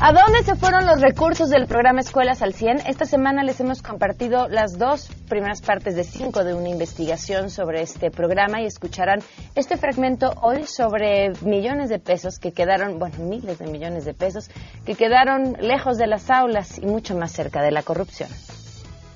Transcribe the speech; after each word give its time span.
¿A 0.00 0.12
dónde 0.12 0.44
se 0.44 0.54
fueron 0.54 0.86
los 0.86 1.00
recursos 1.00 1.50
del 1.50 1.66
programa 1.66 1.98
Escuelas 1.98 2.40
al 2.40 2.54
100? 2.54 2.86
Esta 2.86 3.04
semana 3.04 3.42
les 3.42 3.58
hemos 3.58 3.82
compartido 3.82 4.46
las 4.46 4.78
dos 4.78 5.10
primeras 5.28 5.60
partes 5.60 5.96
de 5.96 6.04
cinco 6.04 6.44
de 6.44 6.54
una 6.54 6.68
investigación 6.68 7.50
sobre 7.50 7.82
este 7.82 8.12
programa 8.12 8.62
y 8.62 8.66
escucharán 8.66 9.18
este 9.56 9.76
fragmento 9.76 10.30
hoy 10.40 10.66
sobre 10.66 11.32
millones 11.42 11.88
de 11.88 11.98
pesos 11.98 12.38
que 12.38 12.52
quedaron, 12.52 13.00
bueno, 13.00 13.16
miles 13.24 13.58
de 13.58 13.66
millones 13.66 14.04
de 14.04 14.14
pesos 14.14 14.48
que 14.86 14.94
quedaron 14.94 15.56
lejos 15.60 15.98
de 15.98 16.06
las 16.06 16.30
aulas 16.30 16.78
y 16.78 16.86
mucho 16.86 17.16
más 17.16 17.32
cerca 17.32 17.60
de 17.60 17.72
la 17.72 17.82
corrupción. 17.82 18.28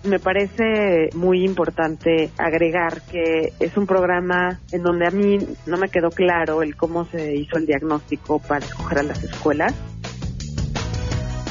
Me 0.03 0.19
parece 0.19 1.11
muy 1.15 1.45
importante 1.45 2.33
agregar 2.37 3.03
que 3.03 3.53
es 3.61 3.77
un 3.77 3.87
programa 3.87 4.59
en 4.73 4.83
donde 4.83 5.07
a 5.07 5.11
mí 5.13 5.39
no 5.65 5.77
me 5.77 5.91
quedó 5.91 6.11
claro 6.11 6.61
el 6.61 6.75
cómo 6.75 7.05
se 7.05 7.37
hizo 7.37 7.57
el 7.57 7.67
diagnóstico 7.67 8.41
para 8.41 8.67
escoger 8.67 8.99
a 8.99 9.03
las 9.05 9.23
escuelas 9.23 9.73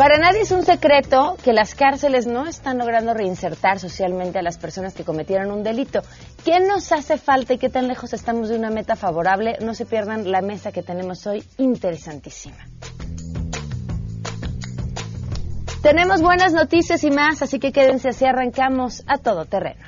para 0.02 0.18
nadie 0.18 0.42
es 0.42 0.52
un 0.52 0.64
secreto 0.64 1.38
que 1.44 1.54
las 1.54 1.76
cárceles 1.76 2.26
no 2.26 2.48
están 2.48 2.80
logrando 2.80 3.14
reinsertar 3.14 3.78
socialmente 3.78 4.40
a 4.40 4.42
las 4.42 4.58
personas 4.58 4.96
que 4.96 5.04
cometieron 5.04 5.52
un 5.52 5.62
delito. 5.62 6.02
¿Qué 6.44 6.60
nos 6.60 6.92
hace 6.92 7.20
falta 7.20 7.54
y 7.54 7.60
qué 7.60 7.70
tan 7.70 7.88
lejos 7.88 8.12
estamos 8.12 8.50
de 8.50 8.58
una 8.58 8.72
meta 8.72 8.96
favorable? 8.96 9.60
No 9.62 9.76
se 9.76 9.86
pierdan 9.86 10.32
la 10.32 10.42
mesa 10.42 10.72
que 10.72 10.82
tenemos 10.82 11.28
hoy, 11.28 11.44
interesantísima. 11.60 12.58
Tenemos 15.84 16.24
buenas 16.24 16.52
noticias 16.52 17.04
y 17.04 17.12
más, 17.12 17.44
así 17.44 17.60
que 17.60 17.72
quédense 17.72 18.10
así 18.10 18.26
arrancamos 18.26 19.04
a 19.06 19.20
todo 19.20 19.46
terreno. 19.46 19.86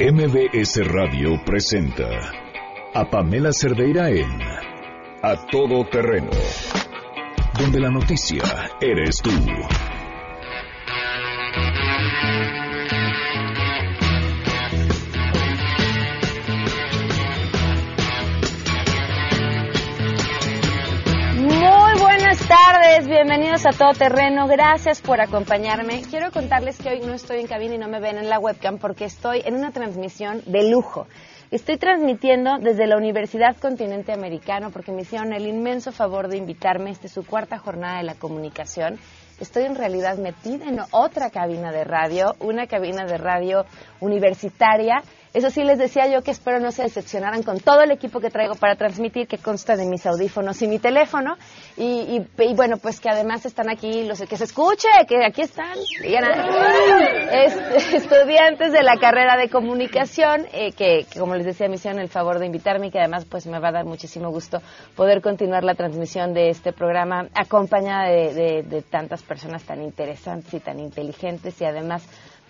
MBS 0.00 0.78
Radio 0.86 1.28
presenta 1.44 2.08
a 2.94 3.10
Pamela 3.10 3.52
Cerdeira 3.52 4.08
en 4.08 4.40
A 5.22 5.46
Todo 5.52 5.84
Terreno 5.90 6.30
donde 7.60 7.80
la 7.80 7.90
noticia 7.90 8.42
eres 8.80 9.16
tú. 9.22 9.30
Tardes, 22.50 23.06
bienvenidos 23.06 23.64
a 23.64 23.70
Todo 23.70 23.92
Terreno, 23.92 24.48
gracias 24.48 25.00
por 25.00 25.20
acompañarme. 25.20 26.02
Quiero 26.10 26.32
contarles 26.32 26.78
que 26.78 26.88
hoy 26.88 27.00
no 27.00 27.12
estoy 27.14 27.38
en 27.38 27.46
cabina 27.46 27.76
y 27.76 27.78
no 27.78 27.86
me 27.86 28.00
ven 28.00 28.18
en 28.18 28.28
la 28.28 28.40
webcam 28.40 28.78
porque 28.78 29.04
estoy 29.04 29.42
en 29.44 29.54
una 29.54 29.70
transmisión 29.70 30.42
de 30.46 30.68
lujo. 30.68 31.06
Estoy 31.50 31.78
transmitiendo 31.78 32.58
desde 32.60 32.86
la 32.86 32.96
Universidad 32.96 33.56
Continente 33.56 34.12
Americano 34.12 34.70
porque 34.70 34.92
me 34.92 35.02
hicieron 35.02 35.32
el 35.32 35.48
inmenso 35.48 35.90
favor 35.90 36.28
de 36.28 36.36
invitarme. 36.36 36.92
Esta 36.92 37.08
es 37.08 37.12
su 37.12 37.26
cuarta 37.26 37.58
jornada 37.58 37.98
de 37.98 38.04
la 38.04 38.14
comunicación. 38.14 39.00
Estoy 39.40 39.64
en 39.64 39.74
realidad 39.74 40.16
metida 40.16 40.68
en 40.68 40.78
otra 40.92 41.30
cabina 41.30 41.72
de 41.72 41.82
radio, 41.82 42.36
una 42.38 42.68
cabina 42.68 43.04
de 43.04 43.18
radio 43.18 43.64
universitaria 43.98 45.02
eso 45.32 45.48
sí, 45.50 45.62
les 45.62 45.78
decía 45.78 46.08
yo 46.08 46.22
que 46.22 46.32
espero 46.32 46.58
no 46.58 46.72
se 46.72 46.82
decepcionaran 46.82 47.44
con 47.44 47.60
todo 47.60 47.82
el 47.82 47.92
equipo 47.92 48.18
que 48.18 48.30
traigo 48.30 48.56
para 48.56 48.74
transmitir, 48.74 49.28
que 49.28 49.38
consta 49.38 49.76
de 49.76 49.86
mis 49.86 50.04
audífonos 50.04 50.60
y 50.62 50.66
mi 50.66 50.80
teléfono. 50.80 51.36
Y, 51.76 52.20
bueno, 52.56 52.78
pues 52.78 52.98
que 52.98 53.08
además 53.08 53.46
están 53.46 53.70
aquí 53.70 54.04
los 54.04 54.20
que 54.22 54.36
se 54.36 54.44
escuche, 54.44 54.88
que 55.08 55.24
aquí 55.24 55.42
están. 55.42 55.70
estudiantes 57.94 58.72
de 58.72 58.82
la 58.82 58.96
carrera 58.96 59.36
de 59.36 59.48
comunicación, 59.48 60.46
eh, 60.52 60.72
que, 60.72 61.06
como 61.16 61.36
les 61.36 61.46
decía, 61.46 61.68
me 61.68 61.76
hicieron 61.76 62.00
el 62.00 62.08
favor 62.08 62.40
de 62.40 62.46
invitarme 62.46 62.88
y 62.88 62.90
que 62.90 62.98
además 62.98 63.24
pues 63.24 63.46
me 63.46 63.60
va 63.60 63.68
a 63.68 63.72
dar 63.72 63.84
muchísimo 63.84 64.30
gusto 64.30 64.60
poder 64.96 65.22
continuar 65.22 65.62
la 65.62 65.74
transmisión 65.74 66.34
de 66.34 66.48
este 66.48 66.72
programa 66.72 67.28
acompañada 67.34 68.08
de 68.08 68.84
tantas 68.90 69.22
personas 69.22 69.62
tan 69.62 69.80
interesantes 69.80 70.52
y 70.52 70.60
tan 70.60 70.80
inteligentes 70.80 71.60
y 71.60 71.64
además 71.64 72.02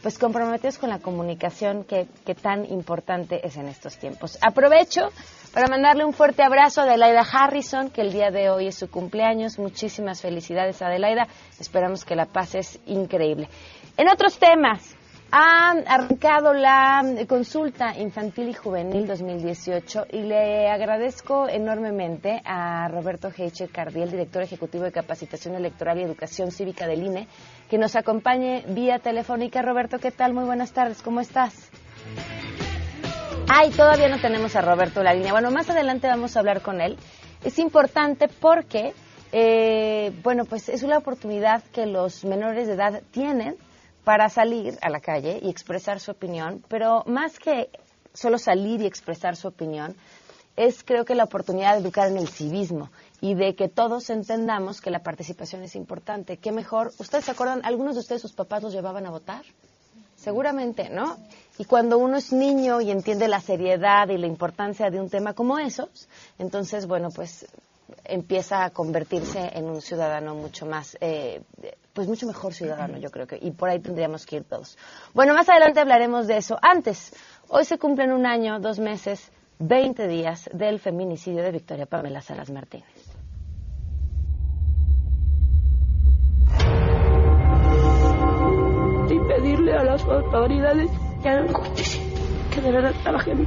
pues 0.03 0.19
comprometidos 0.19 0.79
con 0.79 0.91
la 0.91 0.99
comunicación 0.99 1.85
que, 1.85 2.07
que, 2.25 2.35
tan 2.35 2.65
importante 2.65 3.47
es 3.47 3.57
en 3.57 3.69
estos 3.69 3.99
tiempos. 3.99 4.39
Aprovecho 4.41 5.11
para 5.53 5.69
mandarle 5.69 6.05
un 6.05 6.13
fuerte 6.13 6.43
abrazo 6.43 6.81
a 6.81 6.85
Adelaida 6.85 7.21
Harrison, 7.21 7.91
que 7.91 8.01
el 8.01 8.13
día 8.13 8.31
de 8.31 8.51
hoy 8.51 8.69
es 8.69 8.77
su 8.77 8.91
cumpleaños. 8.91 9.59
Muchísimas 9.59 10.23
felicidades, 10.23 10.81
Adelaida. 10.81 11.27
Esperamos 11.59 12.05
que 12.05 12.17
la 12.17 12.27
pases 12.27 12.81
increíble. 12.87 13.49
En 13.97 14.09
otros 14.09 14.39
temas, 14.39 14.97
ha 15.33 15.71
arrancado 15.87 16.53
la 16.53 17.03
consulta 17.29 17.97
infantil 17.97 18.49
y 18.49 18.55
juvenil 18.55 19.07
2018 19.07 20.07
y 20.11 20.23
le 20.23 20.69
agradezco 20.69 21.49
enormemente 21.49 22.43
a 22.45 22.89
Roberto 22.89 23.31
Heiche 23.37 23.69
Cardiel, 23.69 24.11
director 24.11 24.43
ejecutivo 24.43 24.85
de 24.85 24.93
capacitación 24.93 25.55
electoral 25.55 25.99
y 25.99 26.03
educación 26.03 26.51
cívica 26.51 26.87
del 26.89 27.05
INE, 27.05 27.29
que 27.69 27.79
nos 27.79 27.95
acompañe 27.95 28.65
vía 28.69 28.99
telefónica. 28.99 29.63
Roberto, 29.63 29.99
¿qué 29.99 30.11
tal? 30.11 30.33
Muy 30.33 30.45
buenas 30.45 30.73
tardes, 30.73 31.01
¿cómo 31.01 31.21
estás? 31.21 31.71
Ay, 33.49 33.71
todavía 33.71 34.09
no 34.09 34.21
tenemos 34.21 34.57
a 34.57 34.63
Roberto 34.63 35.03
la 35.03 35.15
línea. 35.15 35.33
Bueno, 35.33 35.51
más 35.53 35.71
adelante 35.71 36.09
vamos 36.09 36.37
a 36.37 36.41
hablar 36.41 36.61
con 36.61 36.81
él. 36.81 36.97
Es 37.45 37.59
importante 37.61 38.29
porque, 38.29 38.95
eh, 39.33 40.13
bueno, 40.25 40.45
pues 40.45 40.69
es 40.69 40.83
una 40.83 40.99
oportunidad 40.99 41.63
que 41.73 41.87
los 41.87 42.25
menores 42.25 42.67
de 42.67 42.75
edad 42.75 43.03
tienen 43.13 43.57
para 44.05 44.29
salir 44.29 44.79
a 44.83 44.91
la 44.91 45.01
calle 45.01 45.41
y 45.43 45.51
expresar 45.51 46.01
su 46.01 46.11
opinión, 46.11 46.65
pero 46.69 47.05
más 47.07 47.39
que 47.39 47.71
solo 48.15 48.39
salir 48.39 48.81
y 48.81 48.87
expresar 48.87 49.37
su 49.37 49.49
opinión, 49.49 49.95
es 50.57 50.83
creo 50.83 51.05
que 51.05 51.15
la 51.15 51.25
oportunidad 51.25 51.75
de 51.75 51.81
educar 51.81 52.09
en 52.09 52.19
el 52.19 52.29
civismo 52.29 52.91
y 53.21 53.35
de 53.35 53.55
que 53.55 53.69
todos 53.69 54.11
entendamos 54.11 54.81
que 54.81 54.91
la 54.91 55.03
participación 55.03 55.63
es 55.63 55.75
importante. 55.77 56.39
¿Qué 56.39 56.53
mejor? 56.53 56.93
¿Ustedes 56.99 57.25
se 57.25 57.31
acuerdan? 57.31 57.61
¿Algunos 57.65 57.95
de 57.95 58.01
ustedes 58.01 58.23
sus 58.23 58.33
papás 58.33 58.63
los 58.63 58.73
llevaban 58.73 59.07
a 59.07 59.11
votar? 59.11 59.43
Seguramente, 60.17 60.91
¿no? 60.91 61.17
Y 61.57 61.65
cuando 61.65 61.97
uno 61.97 62.19
es 62.19 62.33
niño 62.33 62.81
y 62.81 62.91
entiende 62.91 63.27
la 63.27 63.41
seriedad 63.41 64.09
y 64.09 64.19
la 64.19 64.27
importancia 64.27 64.91
de 64.91 65.01
un 65.01 65.09
tema 65.09 65.33
como 65.33 65.59
esos, 65.59 66.09
entonces, 66.39 66.87
bueno, 66.87 67.09
pues 67.11 67.47
empieza 68.05 68.65
a 68.65 68.71
convertirse 68.71 69.51
en 69.55 69.67
un 69.67 69.81
ciudadano 69.81 70.35
mucho 70.35 70.67
más, 70.67 70.97
eh, 71.01 71.43
pues 71.93 72.09
mucho 72.09 72.27
mejor 72.27 72.55
ciudadano, 72.55 72.99
yo 72.99 73.11
creo 73.11 73.27
que, 73.27 73.39
y 73.41 73.51
por 73.51 73.69
ahí 73.69 73.81
tendríamos 73.81 74.27
que 74.27 74.37
ir 74.37 74.45
todos. 74.45 74.77
Bueno, 75.15 75.35
más 75.35 75.49
adelante 75.49 75.81
hablaremos 75.81 76.27
de 76.27 76.37
eso. 76.37 76.59
Antes, 76.63 77.15
hoy 77.49 77.65
se 77.65 77.79
cumplen 77.79 78.13
un 78.13 78.27
año, 78.27 78.61
dos 78.61 78.79
meses, 78.79 79.31
20 79.59 80.09
días 80.09 80.49
del 80.53 80.81
feminicidio 80.81 81.43
de 81.43 81.53
Victoria 81.53 81.87
Pamela 81.87 82.23
Salas 82.23 82.51
Martínez. 82.51 82.87
Y 89.11 89.19
pedirle 89.29 89.75
a 89.75 89.85
las 89.85 90.03
autoridades 90.05 90.91
que 91.23 91.29
hagan 91.29 91.53
justicia, 91.53 92.03
que 92.55 92.61
de 92.61 92.73
verdad 92.73 92.95
trabajen. 93.03 93.47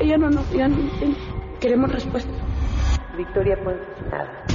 Ella 0.00 0.16
no 0.16 0.30
nos 0.30 0.50
digan, 0.50 0.90
queremos 1.60 1.92
respuesta. 1.92 2.43
Victoria 3.16 3.56
pues 3.62 3.76
nada. 4.10 4.46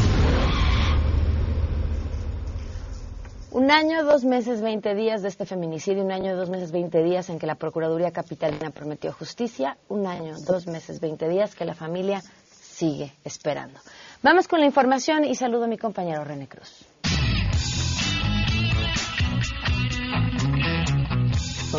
Un 3.52 3.72
año, 3.72 4.04
dos 4.04 4.26
meses, 4.26 4.62
veinte 4.62 4.94
días 4.94 5.24
de 5.24 5.28
este 5.28 5.46
feminicidio, 5.46 6.04
un 6.04 6.12
año, 6.12 6.36
dos 6.36 6.50
meses, 6.52 6.72
veinte 6.72 7.02
días 7.02 7.30
en 7.30 7.40
que 7.40 7.48
la 7.48 7.56
Procuraduría 7.56 8.12
Capitalina 8.12 8.70
prometió 8.70 9.12
justicia, 9.12 9.78
un 9.88 10.06
año, 10.06 10.36
dos 10.46 10.68
meses, 10.68 11.00
veinte 11.00 11.28
días 11.28 11.56
que 11.56 11.66
la 11.66 11.74
familia 11.74 12.22
sigue 12.52 13.12
esperando. 13.24 13.80
Vamos 14.22 14.48
con 14.48 14.60
la 14.60 14.68
información 14.68 15.26
y 15.26 15.34
saludo 15.34 15.64
a 15.64 15.68
mi 15.68 15.78
compañero 15.78 16.24
René 16.24 16.48
Cruz. 16.48 16.86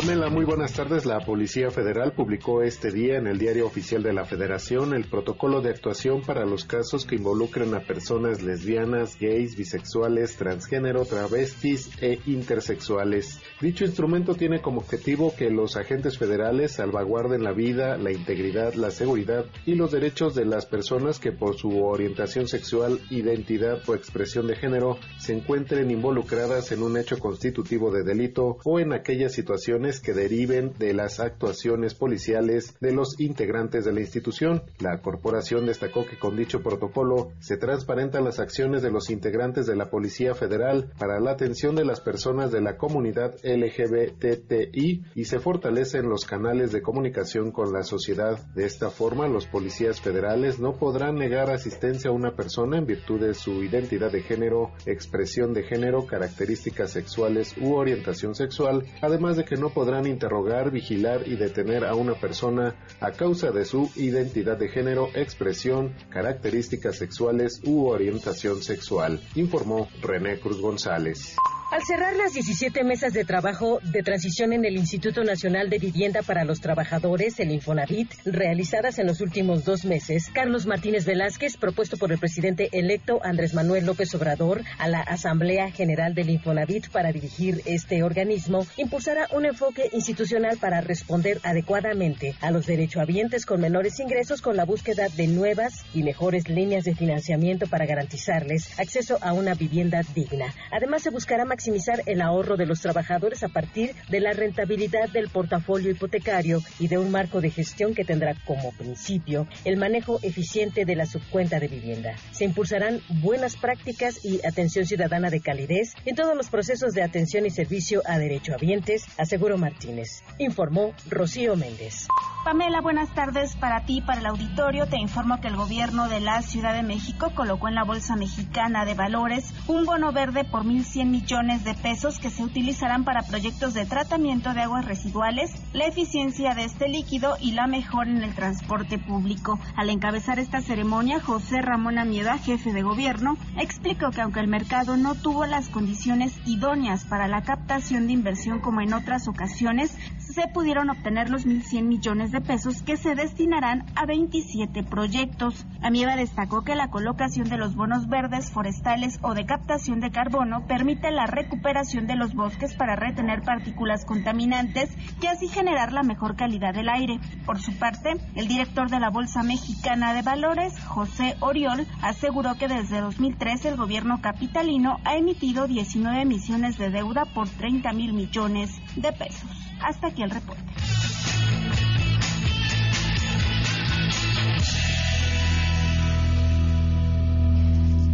Pamela, 0.01 0.31
muy 0.31 0.45
buenas 0.45 0.73
tardes. 0.73 1.05
La 1.05 1.19
Policía 1.19 1.69
Federal 1.69 2.13
publicó 2.13 2.63
este 2.63 2.91
día 2.91 3.17
en 3.17 3.27
el 3.27 3.37
Diario 3.37 3.67
Oficial 3.67 4.01
de 4.01 4.13
la 4.13 4.25
Federación 4.25 4.95
el 4.95 5.05
protocolo 5.05 5.61
de 5.61 5.69
actuación 5.69 6.23
para 6.23 6.43
los 6.43 6.65
casos 6.65 7.05
que 7.05 7.17
involucran 7.17 7.75
a 7.75 7.81
personas 7.81 8.41
lesbianas, 8.41 9.19
gays, 9.19 9.55
bisexuales, 9.55 10.37
transgénero, 10.37 11.05
travestis 11.05 11.91
e 12.01 12.17
intersexuales. 12.25 13.41
Dicho 13.59 13.85
instrumento 13.85 14.33
tiene 14.33 14.59
como 14.59 14.79
objetivo 14.79 15.35
que 15.37 15.51
los 15.51 15.77
agentes 15.77 16.17
federales 16.17 16.71
salvaguarden 16.71 17.43
la 17.43 17.51
vida, 17.51 17.95
la 17.97 18.11
integridad, 18.11 18.73
la 18.73 18.89
seguridad 18.89 19.45
y 19.67 19.75
los 19.75 19.91
derechos 19.91 20.33
de 20.33 20.45
las 20.45 20.65
personas 20.65 21.19
que 21.19 21.31
por 21.31 21.57
su 21.57 21.83
orientación 21.83 22.47
sexual, 22.47 22.99
identidad 23.11 23.87
o 23.87 23.93
expresión 23.93 24.47
de 24.47 24.55
género 24.55 24.97
se 25.19 25.33
encuentren 25.33 25.91
involucradas 25.91 26.71
en 26.71 26.81
un 26.81 26.97
hecho 26.97 27.19
constitutivo 27.19 27.91
de 27.91 28.03
delito 28.03 28.57
o 28.63 28.79
en 28.79 28.93
aquellas 28.93 29.33
situaciones 29.33 29.90
acciones 29.91 29.99
que 29.99 30.13
deriven 30.13 30.73
de 30.77 30.93
las 30.93 31.19
actuaciones 31.19 31.93
policiales 31.95 32.75
de 32.79 32.93
los 32.93 33.19
integrantes 33.19 33.83
de 33.83 33.91
la 33.91 33.99
institución. 33.99 34.63
La 34.79 35.01
corporación 35.01 35.65
destacó 35.65 36.05
que 36.05 36.17
con 36.17 36.37
dicho 36.37 36.61
protocolo 36.61 37.31
se 37.39 37.57
transparentan 37.57 38.23
las 38.23 38.39
acciones 38.39 38.81
de 38.81 38.91
los 38.91 39.09
integrantes 39.09 39.65
de 39.65 39.75
la 39.75 39.89
Policía 39.89 40.33
Federal 40.33 40.91
para 40.97 41.19
la 41.19 41.31
atención 41.31 41.75
de 41.75 41.85
las 41.85 41.99
personas 41.99 42.51
de 42.51 42.61
la 42.61 42.77
comunidad 42.77 43.35
LGBTI 43.43 45.03
y 45.15 45.25
se 45.25 45.39
fortalecen 45.39 46.07
los 46.07 46.25
canales 46.25 46.71
de 46.71 46.81
comunicación 46.81 47.51
con 47.51 47.73
la 47.73 47.83
sociedad. 47.83 48.39
De 48.55 48.65
esta 48.65 48.89
forma, 48.89 49.27
los 49.27 49.47
policías 49.47 49.99
federales 49.99 50.59
no 50.59 50.77
podrán 50.77 51.15
negar 51.15 51.49
asistencia 51.49 52.09
a 52.09 52.13
una 52.13 52.35
persona 52.35 52.77
en 52.77 52.85
virtud 52.85 53.19
de 53.19 53.33
su 53.33 53.63
identidad 53.63 54.11
de 54.11 54.21
género, 54.21 54.71
expresión 54.85 55.53
de 55.53 55.63
género, 55.63 56.05
características 56.05 56.91
sexuales 56.91 57.55
u 57.59 57.73
orientación 57.73 58.35
sexual, 58.35 58.85
además 59.01 59.37
de 59.37 59.43
que 59.43 59.55
no 59.55 59.70
podrán 59.73 60.07
interrogar, 60.07 60.71
vigilar 60.71 61.27
y 61.27 61.35
detener 61.35 61.85
a 61.85 61.95
una 61.95 62.13
persona 62.13 62.75
a 62.99 63.11
causa 63.11 63.51
de 63.51 63.65
su 63.65 63.89
identidad 63.95 64.57
de 64.57 64.69
género, 64.69 65.09
expresión, 65.15 65.93
características 66.09 66.97
sexuales 66.97 67.61
u 67.65 67.87
orientación 67.87 68.61
sexual, 68.61 69.21
informó 69.35 69.87
René 70.01 70.39
Cruz 70.39 70.61
González. 70.61 71.35
Al 71.71 71.81
cerrar 71.83 72.17
las 72.17 72.33
17 72.33 72.83
mesas 72.83 73.13
de 73.13 73.23
trabajo 73.23 73.79
de 73.81 74.03
transición 74.03 74.51
en 74.51 74.65
el 74.65 74.75
Instituto 74.75 75.23
Nacional 75.23 75.69
de 75.69 75.79
Vivienda 75.79 76.21
para 76.21 76.43
los 76.43 76.59
Trabajadores, 76.59 77.39
el 77.39 77.49
Infonavit, 77.49 78.11
realizadas 78.25 78.99
en 78.99 79.07
los 79.07 79.21
últimos 79.21 79.63
dos 79.63 79.85
meses, 79.85 80.29
Carlos 80.33 80.65
Martínez 80.65 81.05
Velázquez, 81.05 81.55
propuesto 81.55 81.95
por 81.95 82.11
el 82.11 82.19
presidente 82.19 82.67
electo 82.73 83.21
Andrés 83.23 83.53
Manuel 83.53 83.85
López 83.85 84.13
Obrador 84.15 84.63
a 84.79 84.89
la 84.89 84.99
Asamblea 84.99 85.71
General 85.71 86.13
del 86.13 86.31
Infonavit 86.31 86.89
para 86.89 87.13
dirigir 87.13 87.61
este 87.63 88.03
organismo, 88.03 88.67
impulsará 88.75 89.29
un 89.31 89.45
enfoque 89.45 89.60
institucional 89.91 90.57
para 90.57 90.81
responder 90.81 91.39
adecuadamente 91.43 92.35
a 92.41 92.51
los 92.51 92.65
derechohabientes 92.65 93.45
con 93.45 93.61
menores 93.61 93.99
ingresos 93.99 94.41
con 94.41 94.57
la 94.57 94.65
búsqueda 94.65 95.07
de 95.09 95.27
nuevas 95.27 95.85
y 95.93 96.03
mejores 96.03 96.49
líneas 96.49 96.83
de 96.83 96.95
financiamiento 96.95 97.67
para 97.67 97.85
garantizarles 97.85 98.79
acceso 98.79 99.19
a 99.21 99.33
una 99.33 99.53
vivienda 99.53 100.01
digna. 100.15 100.53
Además, 100.71 101.03
se 101.03 101.11
buscará 101.11 101.45
maximizar 101.45 102.01
el 102.05 102.21
ahorro 102.21 102.57
de 102.57 102.65
los 102.65 102.81
trabajadores 102.81 103.43
a 103.43 103.49
partir 103.49 103.93
de 104.09 104.19
la 104.19 104.33
rentabilidad 104.33 105.09
del 105.09 105.29
portafolio 105.29 105.91
hipotecario 105.91 106.61
y 106.79 106.87
de 106.87 106.97
un 106.97 107.11
marco 107.11 107.39
de 107.41 107.51
gestión 107.51 107.93
que 107.93 108.05
tendrá 108.05 108.35
como 108.45 108.71
principio 108.71 109.47
el 109.63 109.77
manejo 109.77 110.19
eficiente 110.23 110.85
de 110.85 110.95
la 110.95 111.05
subcuenta 111.05 111.59
de 111.59 111.67
vivienda. 111.67 112.15
Se 112.31 112.45
impulsarán 112.45 113.01
buenas 113.21 113.57
prácticas 113.57 114.25
y 114.25 114.45
atención 114.45 114.85
ciudadana 114.85 115.29
de 115.29 115.41
calidez 115.41 115.93
en 116.05 116.15
todos 116.15 116.35
los 116.35 116.49
procesos 116.49 116.93
de 116.93 117.03
atención 117.03 117.45
y 117.45 117.51
servicio 117.51 118.01
a 118.05 118.17
derechohabientes, 118.17 119.05
aseguró 119.17 119.50
Martínez. 119.57 120.23
Informó 120.39 120.93
Rocío 121.09 121.55
Méndez. 121.55 122.07
Pamela, 122.43 122.81
buenas 122.81 123.09
tardes 123.13 123.55
para 123.55 123.85
ti, 123.85 124.01
para 124.01 124.19
el 124.19 124.25
auditorio. 124.25 124.87
Te 124.87 124.97
informo 124.97 125.39
que 125.39 125.47
el 125.47 125.55
gobierno 125.55 126.09
de 126.09 126.19
la 126.19 126.41
Ciudad 126.41 126.73
de 126.73 126.81
México 126.81 127.31
colocó 127.35 127.67
en 127.67 127.75
la 127.75 127.83
Bolsa 127.83 128.15
Mexicana 128.15 128.83
de 128.83 128.95
Valores 128.95 129.53
un 129.67 129.85
bono 129.85 130.11
verde 130.11 130.43
por 130.43 130.63
1.100 130.63 131.05
millones 131.05 131.63
de 131.63 131.75
pesos 131.75 132.17
que 132.17 132.31
se 132.31 132.43
utilizarán 132.43 133.03
para 133.03 133.21
proyectos 133.21 133.75
de 133.75 133.85
tratamiento 133.85 134.55
de 134.55 134.61
aguas 134.61 134.85
residuales, 134.85 135.51
la 135.73 135.85
eficiencia 135.85 136.55
de 136.55 136.63
este 136.63 136.89
líquido 136.89 137.37
y 137.39 137.51
la 137.51 137.67
mejora 137.67 138.09
en 138.09 138.23
el 138.23 138.33
transporte 138.33 138.97
público. 138.97 139.59
Al 139.75 139.91
encabezar 139.91 140.39
esta 140.39 140.61
ceremonia, 140.61 141.19
José 141.19 141.61
Ramón 141.61 141.99
Amieda, 141.99 142.39
jefe 142.39 142.73
de 142.73 142.81
gobierno, 142.81 143.37
explicó 143.57 144.09
que 144.09 144.21
aunque 144.21 144.39
el 144.39 144.47
mercado 144.47 144.97
no 144.97 145.13
tuvo 145.13 145.45
las 145.45 145.69
condiciones 145.69 146.33
idóneas 146.47 147.05
para 147.05 147.27
la 147.27 147.43
captación 147.43 148.07
de 148.07 148.13
inversión 148.13 148.61
como 148.61 148.81
en 148.81 148.95
otras 148.95 149.27
ocasiones, 149.27 149.95
se 150.17 150.47
pudieron 150.47 150.89
obtener 150.89 151.29
los 151.29 151.45
1.100 151.45 151.83
millones 151.83 152.30
de 152.31 152.41
pesos 152.41 152.81
que 152.83 152.97
se 152.97 153.15
destinarán 153.15 153.85
a 153.95 154.05
27 154.05 154.83
proyectos. 154.83 155.65
Amieva 155.81 156.15
destacó 156.15 156.63
que 156.63 156.75
la 156.75 156.89
colocación 156.89 157.49
de 157.49 157.57
los 157.57 157.75
bonos 157.75 158.07
verdes 158.07 158.51
forestales 158.51 159.19
o 159.21 159.33
de 159.33 159.45
captación 159.45 159.99
de 159.99 160.11
carbono 160.11 160.65
permite 160.67 161.11
la 161.11 161.27
recuperación 161.27 162.07
de 162.07 162.15
los 162.15 162.33
bosques 162.33 162.75
para 162.75 162.95
retener 162.95 163.41
partículas 163.41 164.05
contaminantes 164.05 164.89
y 165.21 165.27
así 165.27 165.47
generar 165.47 165.91
la 165.91 166.03
mejor 166.03 166.35
calidad 166.35 166.73
del 166.73 166.89
aire. 166.89 167.19
Por 167.45 167.59
su 167.59 167.77
parte, 167.77 168.13
el 168.35 168.47
director 168.47 168.89
de 168.89 168.99
la 168.99 169.09
Bolsa 169.09 169.43
Mexicana 169.43 170.13
de 170.13 170.21
Valores, 170.21 170.79
José 170.85 171.35
Oriol, 171.39 171.85
aseguró 172.01 172.55
que 172.55 172.67
desde 172.67 173.01
2013 173.01 173.69
el 173.69 173.77
gobierno 173.77 174.21
capitalino 174.21 174.97
ha 175.03 175.15
emitido 175.15 175.67
19 175.67 176.21
emisiones 176.21 176.77
de 176.77 176.89
deuda 176.89 177.25
por 177.25 177.49
30 177.49 177.91
mil 177.93 178.13
millones 178.13 178.71
de 178.95 179.11
pesos. 179.11 179.49
Hasta 179.81 180.07
aquí 180.07 180.21
el 180.23 180.29
reporte. 180.29 180.63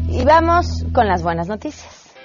Y 0.09 0.23
vamos 0.25 0.85
con 0.93 1.07
las 1.07 1.21
buenas 1.21 1.47
noticias. 1.47 2.15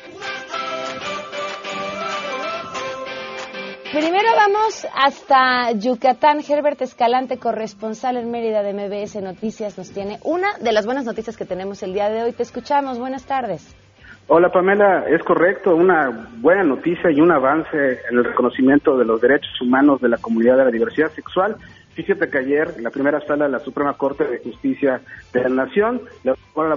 Primero 3.93 4.29
vamos 4.35 4.87
hasta 4.95 5.73
Yucatán. 5.73 6.39
Herbert 6.49 6.81
Escalante, 6.81 7.39
corresponsal 7.39 8.17
en 8.17 8.31
Mérida 8.31 8.63
de 8.63 8.73
MBS 8.73 9.21
Noticias, 9.23 9.77
nos 9.77 9.91
tiene 9.91 10.19
una 10.25 10.57
de 10.61 10.73
las 10.73 10.87
buenas 10.87 11.05
noticias 11.05 11.37
que 11.37 11.45
tenemos 11.45 11.83
el 11.83 11.93
día 11.93 12.09
de 12.09 12.23
hoy. 12.23 12.33
Te 12.33 12.43
escuchamos. 12.43 12.99
Buenas 12.99 13.27
tardes. 13.27 13.77
Hola 14.29 14.51
Pamela, 14.51 15.05
es 15.09 15.23
correcto, 15.25 15.75
una 15.75 16.29
buena 16.39 16.63
noticia 16.63 17.11
y 17.11 17.21
un 17.21 17.33
avance 17.33 17.77
en 18.09 18.17
el 18.17 18.25
reconocimiento 18.25 18.97
de 18.97 19.05
los 19.05 19.21
derechos 19.21 19.61
humanos 19.61 20.01
de 20.01 20.09
la 20.09 20.17
comunidad 20.17 20.57
de 20.57 20.65
la 20.65 20.71
diversidad 20.71 21.11
sexual. 21.11 21.57
Fíjate 21.95 22.29
que 22.29 22.39
ayer 22.39 22.81
la 22.81 22.91
primera 22.91 23.21
sala 23.21 23.45
de 23.45 23.53
la 23.53 23.59
Suprema 23.61 23.95
Corte 23.95 24.25
de 24.25 24.39
Justicia 24.39 25.03
de 25.33 25.43
la 25.43 25.49
Nación 25.49 26.03
le 26.25 26.35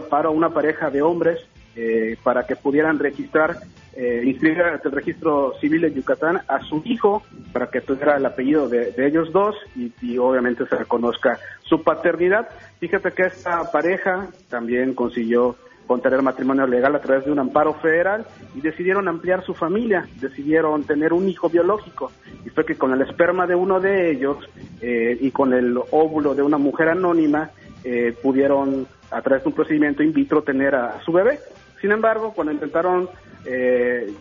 paro 0.10 0.30
a 0.30 0.32
una 0.32 0.50
pareja 0.50 0.90
de 0.90 1.02
hombres 1.02 1.40
eh, 1.78 2.18
para 2.24 2.46
que 2.46 2.56
pudieran 2.56 3.00
registrar, 3.00 3.58
eh, 3.94 4.24
inscribir 4.26 4.62
el 4.84 4.92
registro 4.92 5.54
civil 5.60 5.82
de 5.82 5.94
Yucatán 5.94 6.42
a 6.48 6.62
su 6.62 6.82
hijo 6.86 7.24
para 7.54 7.68
que 7.68 7.82
tuviera 7.82 8.18
el 8.18 8.26
apellido 8.26 8.68
de, 8.68 8.94
ellos 8.98 9.32
dos 9.32 9.56
y, 9.76 9.92
y, 10.02 10.18
obviamente 10.18 10.66
se 10.66 10.76
reconozca 10.76 11.40
su 11.64 11.82
paternidad. 11.84 12.50
Fíjate 12.80 13.12
que 13.12 13.24
esta 13.24 13.72
pareja 13.72 14.28
también 14.50 14.94
consiguió 14.94 15.56
contraer 15.86 16.22
matrimonio 16.22 16.68
legal 16.68 16.96
a 16.96 17.02
través 17.02 17.26
de 17.26 17.32
un 17.32 17.40
amparo 17.40 17.74
federal 17.76 18.26
y 18.56 18.62
decidieron 18.62 19.08
ampliar 19.08 19.44
su 19.44 19.54
familia, 19.54 20.08
decidieron 20.20 20.84
tener 20.84 21.14
un 21.14 21.28
hijo 21.28 21.50
biológico 21.50 22.12
y 22.46 22.50
fue 22.50 22.66
que 22.66 22.76
con 22.76 22.94
el 22.94 23.02
esperma 23.02 23.48
de 23.48 23.56
uno 23.56 23.80
de 23.80 24.12
ellos 24.12 24.38
eh, 24.82 25.18
y 25.20 25.32
con 25.32 25.54
el 25.54 25.78
óvulo 25.92 26.36
de 26.36 26.42
una 26.42 26.58
mujer 26.58 26.90
anónima 26.90 27.52
eh, 27.84 28.16
pudieron 28.22 28.88
a 29.12 29.22
través 29.22 29.44
de 29.44 29.50
un 29.50 29.56
procedimiento 29.56 30.04
in 30.04 30.14
vitro 30.14 30.42
tener 30.42 30.76
a, 30.76 31.02
su 31.04 31.12
bebé. 31.12 31.40
Sin 31.80 31.92
embargo, 31.92 32.34
cuando 32.34 32.54
intentaron 32.54 33.08
eh, 33.46 34.12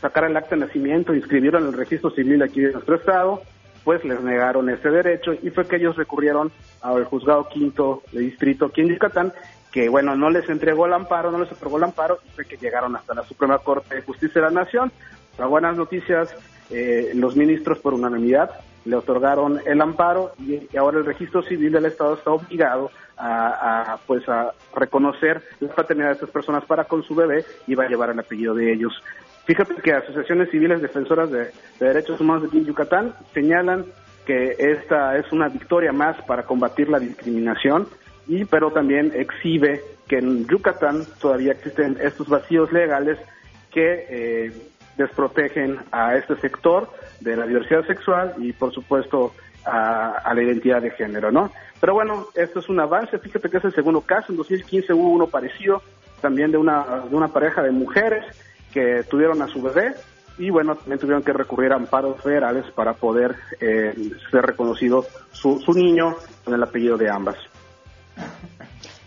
sacar 0.00 0.24
el 0.24 0.36
acta 0.36 0.54
de 0.54 0.66
nacimiento, 0.66 1.14
inscribirlo 1.14 1.58
en 1.58 1.66
el 1.66 1.72
registro 1.72 2.10
civil 2.10 2.42
aquí 2.42 2.60
de 2.60 2.72
nuestro 2.72 2.94
estado, 2.94 3.42
pues 3.84 4.04
les 4.04 4.20
negaron 4.22 4.68
ese 4.70 4.90
derecho 4.90 5.32
y 5.32 5.50
fue 5.50 5.66
que 5.66 5.76
ellos 5.76 5.96
recurrieron 5.96 6.52
al 6.82 7.04
juzgado 7.04 7.48
quinto 7.48 8.02
de 8.12 8.20
distrito 8.20 8.66
aquí 8.66 8.82
en 8.82 8.88
Yucatán 8.88 9.32
que 9.72 9.88
bueno, 9.88 10.16
no 10.16 10.30
les 10.30 10.48
entregó 10.48 10.86
el 10.86 10.92
amparo, 10.92 11.30
no 11.30 11.38
les 11.38 11.52
otorgó 11.52 11.76
el 11.78 11.84
amparo 11.84 12.18
y 12.26 12.30
fue 12.30 12.44
que 12.44 12.56
llegaron 12.56 12.96
hasta 12.96 13.14
la 13.14 13.22
Suprema 13.22 13.58
Corte 13.58 13.94
de 13.94 14.02
Justicia 14.02 14.40
de 14.40 14.48
la 14.48 14.62
Nación. 14.62 14.90
Las 15.38 15.48
buenas 15.48 15.76
noticias, 15.76 16.34
eh, 16.70 17.12
los 17.14 17.36
ministros 17.36 17.78
por 17.78 17.94
unanimidad 17.94 18.50
le 18.84 18.96
otorgaron 18.96 19.60
el 19.66 19.80
amparo 19.80 20.32
y, 20.38 20.76
ahora 20.76 20.98
el 20.98 21.04
registro 21.04 21.42
civil 21.42 21.72
del 21.72 21.84
Estado 21.84 22.14
está 22.14 22.30
obligado 22.30 22.90
a, 23.16 23.98
pues 24.06 24.26
a 24.28 24.52
reconocer 24.74 25.42
la 25.60 25.68
paternidad 25.74 26.08
de 26.08 26.14
estas 26.14 26.30
personas 26.30 26.64
para 26.64 26.84
con 26.84 27.02
su 27.02 27.14
bebé 27.14 27.44
y 27.66 27.74
va 27.74 27.84
a 27.84 27.88
llevar 27.88 28.08
el 28.08 28.18
apellido 28.18 28.54
de 28.54 28.72
ellos. 28.72 28.94
Fíjate 29.44 29.74
que 29.82 29.92
asociaciones 29.92 30.50
civiles 30.50 30.80
defensoras 30.80 31.30
de, 31.30 31.50
de 31.78 31.86
derechos 31.86 32.18
humanos 32.18 32.50
de 32.50 32.64
Yucatán 32.64 33.14
señalan 33.34 33.84
que 34.24 34.56
esta 34.58 35.18
es 35.18 35.30
una 35.32 35.48
victoria 35.48 35.92
más 35.92 36.16
para 36.22 36.44
combatir 36.44 36.88
la 36.88 36.98
discriminación 36.98 37.88
y 38.30 38.44
pero 38.44 38.70
también 38.70 39.12
exhibe 39.12 39.82
que 40.06 40.18
en 40.18 40.46
Yucatán 40.46 41.04
todavía 41.20 41.52
existen 41.52 41.98
estos 42.00 42.28
vacíos 42.28 42.72
legales 42.72 43.18
que 43.72 44.06
eh, 44.08 44.52
desprotegen 44.96 45.78
a 45.90 46.14
este 46.14 46.36
sector 46.36 46.88
de 47.18 47.36
la 47.36 47.44
diversidad 47.44 47.84
sexual 47.86 48.34
y 48.38 48.52
por 48.52 48.72
supuesto 48.72 49.34
a, 49.66 50.32
la 50.32 50.42
identidad 50.42 50.80
de 50.80 50.92
género, 50.92 51.32
¿no? 51.32 51.50
Pero 51.80 51.94
bueno, 51.94 52.28
esto 52.36 52.60
es 52.60 52.68
un 52.68 52.78
avance, 52.78 53.18
fíjate 53.18 53.50
que 53.50 53.56
es 53.56 53.64
el 53.64 53.74
segundo 53.74 54.00
caso, 54.02 54.30
en 54.30 54.36
2015 54.36 54.92
hubo 54.92 55.08
uno 55.08 55.26
parecido 55.26 55.82
también 56.20 56.52
de 56.52 56.58
una, 56.58 57.02
de 57.10 57.16
una 57.16 57.28
pareja 57.28 57.62
de 57.62 57.72
mujeres 57.72 58.24
que 58.72 59.02
tuvieron 59.10 59.42
a 59.42 59.48
su 59.48 59.60
bebé 59.60 59.94
y 60.38 60.50
bueno, 60.50 60.76
también 60.76 61.00
tuvieron 61.00 61.24
que 61.24 61.32
recurrir 61.32 61.72
a 61.72 61.76
amparos 61.76 62.22
federales 62.22 62.64
para 62.76 62.94
poder 62.94 63.34
eh, 63.60 63.92
ser 64.30 64.42
reconocido 64.42 65.04
su, 65.32 65.58
su 65.60 65.72
niño 65.72 66.14
con 66.44 66.54
el 66.54 66.62
apellido 66.62 66.96
de 66.96 67.10
ambas. 67.10 67.36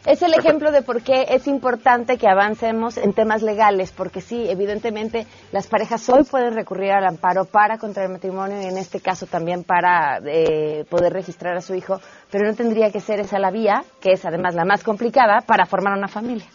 Es 0.06 0.22
el 0.22 0.34
ejemplo 0.34 0.72
de 0.74 0.82
por 0.82 1.02
qué 1.02 1.28
es 1.30 1.48
importante 1.48 2.18
que 2.18 2.28
avancemos 2.28 2.98
en 2.98 3.14
temas 3.14 3.42
legales, 3.42 3.94
porque 3.94 4.20
sí, 4.20 4.50
evidentemente 4.50 5.26
las 5.54 5.68
parejas 5.68 6.10
hoy 6.10 6.26
pueden 6.30 6.56
recurrir 6.56 6.92
al 6.92 7.06
amparo 7.06 7.46
para 7.46 7.78
contraer 7.78 8.10
matrimonio 8.10 8.62
y 8.62 8.66
en 8.66 8.78
este 8.78 9.00
caso 9.00 9.28
también 9.28 9.64
para 9.64 10.20
eh, 10.26 10.84
poder 10.90 11.14
registrar 11.14 11.56
a 11.56 11.62
su 11.62 11.74
hijo, 11.74 12.02
pero 12.30 12.46
no 12.46 12.54
tendría 12.54 12.92
que 12.92 13.00
ser 13.00 13.22
esa 13.22 13.40
la 13.40 13.50
vía, 13.50 13.84
que 14.02 14.12
es 14.12 14.26
además 14.26 14.56
la 14.56 14.66
más 14.66 14.84
complicada, 14.84 15.40
para 15.48 15.66
formar 15.66 15.98
una 15.98 16.10
familia. 16.10 16.48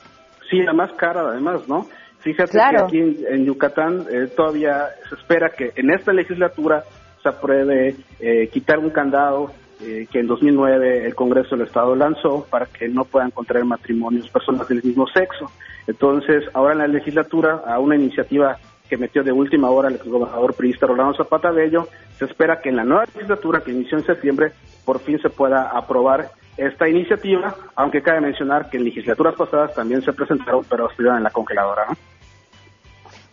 Sí, 0.50 0.58
la 0.58 0.74
más 0.74 0.92
cara 0.92 1.22
además, 1.22 1.66
¿no? 1.66 1.86
Fíjate 2.18 2.52
que 2.52 2.82
aquí 2.82 2.98
en, 3.30 3.46
Yucatán 3.46 4.04
eh, 4.10 4.26
todavía 4.36 4.88
se 5.08 5.14
espera 5.14 5.48
que 5.56 5.72
en 5.74 5.90
esta 5.90 6.12
legislatura 6.12 6.82
se 7.22 7.28
apruebe 7.30 7.96
eh, 8.20 8.48
quitar 8.48 8.78
un 8.78 8.90
candado 8.90 9.52
eh, 9.80 10.06
que 10.10 10.20
en 10.20 10.26
2009 10.26 11.06
el 11.06 11.14
Congreso 11.14 11.56
del 11.56 11.66
Estado 11.66 11.94
lanzó 11.94 12.46
para 12.50 12.66
que 12.66 12.88
no 12.88 13.04
puedan 13.04 13.30
contraer 13.30 13.64
matrimonios 13.64 14.28
personas 14.28 14.66
del 14.68 14.82
mismo 14.82 15.06
sexo. 15.06 15.50
Entonces, 15.86 16.44
ahora 16.52 16.72
en 16.72 16.78
la 16.80 16.88
legislatura, 16.88 17.62
a 17.66 17.78
una 17.78 17.96
iniciativa 17.96 18.58
que 18.88 18.96
metió 18.96 19.22
de 19.22 19.32
última 19.32 19.70
hora 19.70 19.88
el 19.88 19.98
gobernador 19.98 20.54
priista 20.54 20.86
Rolando 20.86 21.14
Zapata 21.14 21.50
Bello, 21.50 21.88
se 22.18 22.24
espera 22.24 22.60
que 22.60 22.70
en 22.70 22.76
la 22.76 22.84
nueva 22.84 23.04
legislatura 23.04 23.60
que 23.60 23.70
inició 23.70 23.98
en 23.98 24.04
septiembre 24.04 24.52
por 24.84 25.00
fin 25.00 25.20
se 25.20 25.30
pueda 25.30 25.70
aprobar 25.76 26.30
esta 26.56 26.88
iniciativa, 26.88 27.54
aunque 27.76 28.02
cabe 28.02 28.20
mencionar 28.20 28.68
que 28.68 28.78
en 28.78 28.84
legislaturas 28.84 29.36
pasadas 29.36 29.74
también 29.74 30.02
se 30.02 30.12
presentaron, 30.12 30.64
pero 30.68 30.90
estuvieron 30.90 31.18
en 31.18 31.24
la 31.24 31.30
congeladora. 31.30 31.86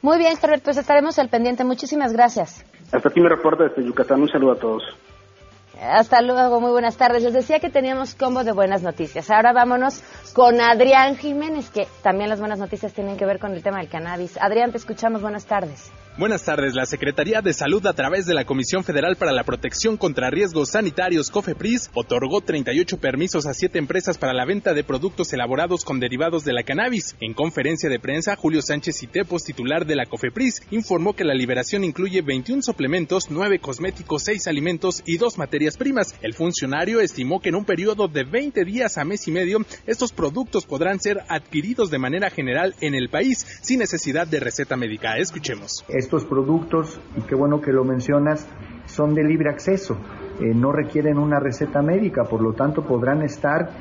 Muy 0.01 0.19
bien, 0.19 0.33
Herbert, 0.41 0.63
pues 0.63 0.77
estaremos 0.77 1.17
al 1.17 1.29
pendiente. 1.29 1.63
Muchísimas 1.63 2.13
gracias. 2.13 2.63
Hasta 2.93 3.09
aquí 3.09 3.19
mi 3.19 3.27
reporte 3.27 3.63
desde 3.63 3.83
Yucatán. 3.83 4.21
Un 4.21 4.29
saludo 4.29 4.51
a 4.51 4.59
todos. 4.59 4.83
Hasta 5.81 6.21
luego, 6.21 6.61
muy 6.61 6.71
buenas 6.71 6.97
tardes. 6.97 7.23
Les 7.23 7.33
decía 7.33 7.59
que 7.59 7.69
teníamos 7.69 8.15
combo 8.15 8.43
de 8.43 8.51
buenas 8.51 8.81
noticias. 8.81 9.29
Ahora 9.29 9.53
vámonos 9.53 10.01
con 10.33 10.61
Adrián 10.61 11.17
Jiménez, 11.17 11.69
que 11.69 11.87
también 12.01 12.29
las 12.29 12.39
buenas 12.39 12.59
noticias 12.59 12.93
tienen 12.93 13.17
que 13.17 13.25
ver 13.25 13.39
con 13.39 13.53
el 13.53 13.63
tema 13.63 13.79
del 13.79 13.89
cannabis. 13.89 14.37
Adrián, 14.41 14.71
te 14.71 14.77
escuchamos. 14.77 15.21
Buenas 15.21 15.45
tardes. 15.45 15.91
Buenas 16.17 16.45
tardes. 16.45 16.75
La 16.75 16.85
Secretaría 16.85 17.41
de 17.41 17.51
Salud, 17.51 17.85
a 17.85 17.91
través 17.91 18.25
de 18.25 18.33
la 18.33 18.45
Comisión 18.45 18.85
Federal 18.85 19.17
para 19.17 19.33
la 19.33 19.43
Protección 19.43 19.97
contra 19.97 20.29
Riesgos 20.29 20.69
Sanitarios, 20.69 21.29
COFEPRIS, 21.29 21.89
otorgó 21.93 22.39
38 22.39 22.97
permisos 23.01 23.45
a 23.45 23.53
siete 23.53 23.79
empresas 23.79 24.17
para 24.17 24.31
la 24.31 24.45
venta 24.45 24.73
de 24.73 24.85
productos 24.85 25.33
elaborados 25.33 25.83
con 25.83 25.99
derivados 25.99 26.45
de 26.45 26.53
la 26.53 26.63
cannabis. 26.63 27.17
En 27.19 27.33
conferencia 27.33 27.89
de 27.89 27.99
prensa, 27.99 28.37
Julio 28.37 28.61
Sánchez 28.61 28.97
Citepos, 28.97 29.43
titular 29.43 29.85
de 29.85 29.97
la 29.97 30.05
COFEPRIS, 30.05 30.61
informó 30.71 31.17
que 31.17 31.25
la 31.25 31.33
liberación 31.33 31.83
incluye 31.83 32.21
21 32.21 32.61
suplementos, 32.61 33.29
9 33.29 33.59
cosméticos, 33.59 34.23
6 34.23 34.47
alimentos 34.47 35.03
y 35.05 35.17
2 35.17 35.37
materias 35.37 35.75
primas. 35.75 36.15
El 36.21 36.33
funcionario 36.33 37.01
estimó 37.01 37.41
que 37.41 37.49
en 37.49 37.55
un 37.55 37.65
periodo 37.65 38.07
de 38.07 38.23
20 38.23 38.63
días 38.63 38.97
a 38.97 39.03
mes 39.03 39.27
y 39.27 39.31
medio, 39.31 39.65
estos 39.85 40.13
productos 40.13 40.65
podrán 40.65 41.01
ser 41.01 41.23
adquiridos 41.27 41.91
de 41.91 41.99
manera 41.99 42.29
general 42.29 42.73
en 42.79 42.95
el 42.95 43.09
país 43.09 43.45
sin 43.61 43.79
necesidad 43.79 44.27
de 44.27 44.39
receta 44.39 44.77
médica. 44.77 45.17
Escuchemos 45.17 45.83
estos 46.05 46.23
productos, 46.23 47.01
y 47.17 47.21
qué 47.21 47.33
bueno 47.33 47.59
que 47.61 47.73
lo 47.73 47.83
mencionas, 47.83 48.47
son 48.85 49.15
de 49.15 49.23
libre 49.23 49.49
acceso, 49.49 49.97
eh, 50.39 50.53
no 50.53 50.71
requieren 50.71 51.17
una 51.17 51.39
receta 51.39 51.81
médica, 51.81 52.25
por 52.25 52.41
lo 52.41 52.53
tanto 52.53 52.83
podrán 52.83 53.23
estar 53.23 53.71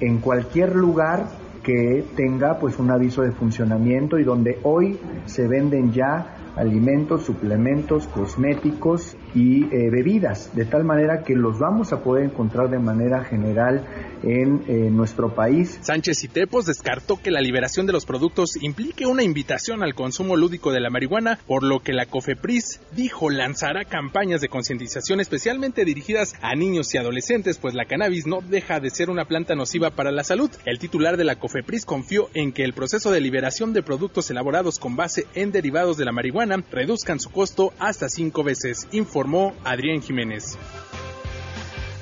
en 0.00 0.18
cualquier 0.18 0.74
lugar 0.74 1.26
que 1.62 2.04
tenga 2.16 2.58
pues 2.58 2.78
un 2.80 2.90
aviso 2.90 3.22
de 3.22 3.30
funcionamiento 3.30 4.18
y 4.18 4.24
donde 4.24 4.58
hoy 4.64 4.98
se 5.26 5.46
venden 5.46 5.92
ya 5.92 6.52
alimentos, 6.56 7.24
suplementos, 7.24 8.08
cosméticos 8.08 9.16
y 9.38 9.64
eh, 9.72 9.88
bebidas, 9.88 10.54
de 10.56 10.64
tal 10.64 10.82
manera 10.82 11.22
que 11.22 11.36
los 11.36 11.60
vamos 11.60 11.92
a 11.92 12.02
poder 12.02 12.24
encontrar 12.24 12.70
de 12.70 12.80
manera 12.80 13.22
general 13.24 13.84
en 14.24 14.64
eh, 14.66 14.90
nuestro 14.90 15.32
país. 15.32 15.78
Sánchez 15.80 16.24
y 16.24 16.28
Tepos 16.28 16.66
descartó 16.66 17.18
que 17.22 17.30
la 17.30 17.40
liberación 17.40 17.86
de 17.86 17.92
los 17.92 18.04
productos 18.04 18.60
implique 18.60 19.06
una 19.06 19.22
invitación 19.22 19.84
al 19.84 19.94
consumo 19.94 20.34
lúdico 20.34 20.72
de 20.72 20.80
la 20.80 20.90
marihuana, 20.90 21.38
por 21.46 21.62
lo 21.62 21.78
que 21.80 21.92
la 21.92 22.06
COFEPRIS 22.06 22.80
dijo 22.96 23.30
lanzará 23.30 23.84
campañas 23.84 24.40
de 24.40 24.48
concientización 24.48 25.20
especialmente 25.20 25.84
dirigidas 25.84 26.34
a 26.42 26.56
niños 26.56 26.92
y 26.94 26.98
adolescentes, 26.98 27.58
pues 27.58 27.74
la 27.74 27.84
cannabis 27.84 28.26
no 28.26 28.40
deja 28.40 28.80
de 28.80 28.90
ser 28.90 29.08
una 29.08 29.26
planta 29.26 29.54
nociva 29.54 29.90
para 29.90 30.10
la 30.10 30.24
salud. 30.24 30.50
El 30.64 30.80
titular 30.80 31.16
de 31.16 31.24
la 31.24 31.36
COFEPRIS 31.36 31.84
confió 31.84 32.28
en 32.34 32.50
que 32.50 32.64
el 32.64 32.72
proceso 32.72 33.12
de 33.12 33.20
liberación 33.20 33.72
de 33.72 33.84
productos 33.84 34.30
elaborados 34.32 34.80
con 34.80 34.96
base 34.96 35.26
en 35.34 35.52
derivados 35.52 35.96
de 35.96 36.06
la 36.06 36.12
marihuana 36.12 36.64
reduzcan 36.72 37.20
su 37.20 37.30
costo 37.30 37.72
hasta 37.78 38.08
cinco 38.08 38.42
veces, 38.42 38.88
informó 38.90 39.27
Adrián 39.64 40.00
Jiménez. 40.00 40.58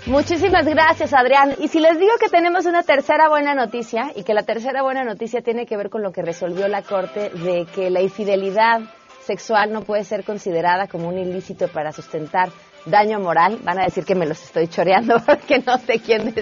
Muchísimas 0.06 0.64
gracias, 0.64 1.12
Adrián. 1.12 1.56
Y 1.58 1.66
si 1.66 1.80
les 1.80 1.98
digo 1.98 2.12
que 2.20 2.28
tenemos 2.28 2.64
una 2.66 2.84
tercera 2.84 3.28
buena 3.28 3.54
noticia, 3.54 4.12
y 4.14 4.22
que 4.22 4.34
la 4.34 4.44
tercera 4.44 4.82
buena 4.82 5.02
noticia 5.02 5.42
tiene 5.42 5.66
que 5.66 5.76
ver 5.76 5.90
con 5.90 6.02
lo 6.02 6.12
que 6.12 6.22
resolvió 6.22 6.68
la 6.68 6.82
Corte 6.82 7.30
de 7.30 7.66
que 7.74 7.90
la 7.90 8.00
infidelidad 8.00 8.82
sexual 9.24 9.72
no 9.72 9.82
puede 9.82 10.04
ser 10.04 10.24
considerada 10.24 10.86
como 10.86 11.08
un 11.08 11.18
ilícito 11.18 11.66
para 11.66 11.90
sustentar 11.90 12.50
daño 12.84 13.18
moral, 13.18 13.58
van 13.64 13.80
a 13.80 13.84
decir 13.84 14.04
que 14.04 14.14
me 14.14 14.26
los 14.26 14.40
estoy 14.40 14.68
choreando 14.68 15.16
porque 15.26 15.58
no 15.58 15.76
sé 15.78 15.98
quién, 15.98 16.32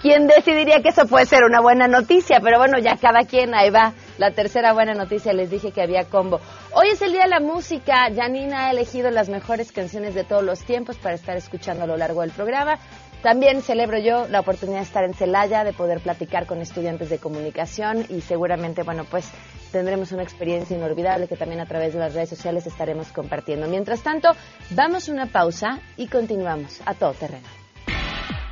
quién 0.00 0.26
decidiría 0.26 0.80
que 0.80 0.88
eso 0.88 1.06
puede 1.06 1.26
ser 1.26 1.44
una 1.44 1.60
buena 1.60 1.86
noticia, 1.86 2.40
pero 2.42 2.58
bueno, 2.58 2.78
ya 2.78 2.96
cada 2.96 3.24
quien, 3.24 3.54
ahí 3.54 3.68
va. 3.68 3.92
La 4.16 4.30
tercera 4.30 4.72
buena 4.72 4.94
noticia, 4.94 5.32
les 5.32 5.50
dije 5.50 5.72
que 5.72 5.82
había 5.82 6.04
combo. 6.04 6.40
Hoy 6.72 6.88
es 6.92 7.02
el 7.02 7.12
Día 7.12 7.24
de 7.24 7.30
la 7.30 7.40
Música. 7.40 8.08
Janina 8.14 8.66
ha 8.66 8.70
elegido 8.70 9.10
las 9.10 9.28
mejores 9.28 9.72
canciones 9.72 10.14
de 10.14 10.22
todos 10.22 10.44
los 10.44 10.60
tiempos 10.64 10.96
para 10.98 11.16
estar 11.16 11.36
escuchando 11.36 11.82
a 11.82 11.86
lo 11.88 11.96
largo 11.96 12.20
del 12.20 12.30
programa. 12.30 12.78
También 13.22 13.62
celebro 13.62 13.98
yo 13.98 14.28
la 14.28 14.40
oportunidad 14.40 14.78
de 14.78 14.84
estar 14.84 15.02
en 15.02 15.14
Celaya, 15.14 15.64
de 15.64 15.72
poder 15.72 15.98
platicar 16.00 16.46
con 16.46 16.60
estudiantes 16.60 17.10
de 17.10 17.18
comunicación 17.18 18.06
y 18.08 18.20
seguramente, 18.20 18.82
bueno, 18.82 19.04
pues 19.10 19.28
tendremos 19.72 20.12
una 20.12 20.22
experiencia 20.22 20.76
inolvidable 20.76 21.26
que 21.26 21.36
también 21.36 21.60
a 21.60 21.66
través 21.66 21.94
de 21.94 22.00
las 22.00 22.14
redes 22.14 22.28
sociales 22.28 22.66
estaremos 22.66 23.10
compartiendo. 23.12 23.66
Mientras 23.66 24.02
tanto, 24.02 24.28
damos 24.70 25.08
una 25.08 25.26
pausa 25.26 25.80
y 25.96 26.06
continuamos 26.06 26.82
a 26.84 26.94
todo 26.94 27.14
terreno. 27.14 27.63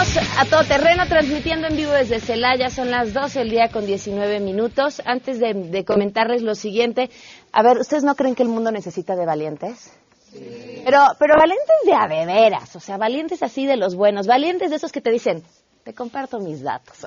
A 0.00 0.46
todo 0.46 0.64
terreno 0.64 1.04
transmitiendo 1.06 1.66
en 1.66 1.76
vivo 1.76 1.92
desde 1.92 2.20
Celaya. 2.20 2.70
Son 2.70 2.90
las 2.90 3.12
12 3.12 3.40
del 3.40 3.50
día 3.50 3.68
con 3.68 3.84
19 3.84 4.40
minutos. 4.40 5.02
Antes 5.04 5.38
de, 5.38 5.84
comentarles 5.84 6.40
lo 6.40 6.54
siguiente, 6.54 7.10
a 7.52 7.62
ver, 7.62 7.76
¿ustedes 7.76 8.02
no 8.02 8.14
creen 8.14 8.34
que 8.34 8.42
el 8.42 8.48
mundo 8.48 8.72
necesita 8.72 9.14
de 9.14 9.26
valientes? 9.26 9.92
Pero, 10.32 11.00
pero 11.18 11.34
valientes 11.36 11.76
de 11.84 11.92
a 11.92 12.06
veras, 12.06 12.74
o 12.76 12.80
sea, 12.80 12.96
valientes 12.96 13.42
así 13.42 13.66
de 13.66 13.76
los 13.76 13.94
buenos, 13.94 14.26
valientes 14.26 14.70
de 14.70 14.76
esos 14.76 14.90
que 14.90 15.02
te 15.02 15.10
dicen, 15.10 15.44
te 15.84 15.94
comparto 15.94 16.38
mis 16.40 16.62
datos. 16.62 16.98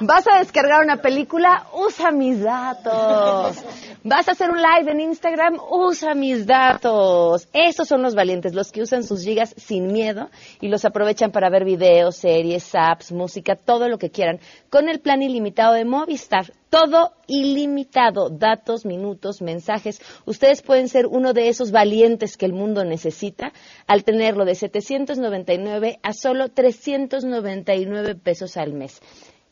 ¿Vas 0.00 0.26
a 0.28 0.38
descargar 0.38 0.82
una 0.82 0.96
película? 0.98 1.66
Usa 1.72 2.10
mis 2.10 2.42
datos. 2.42 3.64
¿Vas 4.04 4.28
a 4.28 4.32
hacer 4.32 4.50
un 4.50 4.58
live 4.58 4.92
en 4.92 5.00
Instagram? 5.00 5.58
Usa 5.70 6.14
mis 6.14 6.46
datos. 6.46 7.48
Esos 7.52 7.88
son 7.88 8.02
los 8.02 8.14
valientes, 8.14 8.54
los 8.54 8.72
que 8.72 8.82
usan 8.82 9.04
sus 9.04 9.24
gigas 9.24 9.54
sin 9.56 9.86
miedo 9.92 10.28
y 10.60 10.68
los 10.68 10.84
aprovechan 10.84 11.32
para 11.32 11.48
ver 11.48 11.64
videos, 11.64 12.16
series, 12.16 12.74
apps, 12.74 13.10
música, 13.10 13.56
todo 13.56 13.88
lo 13.88 13.98
que 13.98 14.10
quieran, 14.10 14.40
con 14.68 14.88
el 14.88 15.00
plan 15.00 15.22
ilimitado 15.22 15.72
de 15.72 15.84
Movistar 15.84 16.52
todo 16.70 17.12
ilimitado, 17.26 18.30
datos, 18.30 18.84
minutos, 18.84 19.42
mensajes. 19.42 20.00
Ustedes 20.24 20.62
pueden 20.62 20.88
ser 20.88 21.06
uno 21.06 21.32
de 21.32 21.48
esos 21.48 21.70
valientes 21.70 22.36
que 22.36 22.46
el 22.46 22.52
mundo 22.52 22.84
necesita 22.84 23.52
al 23.86 24.04
tenerlo 24.04 24.44
de 24.44 24.54
799 24.54 25.98
a 26.02 26.12
solo 26.12 26.48
399 26.48 28.14
pesos 28.16 28.56
al 28.56 28.72
mes. 28.72 29.00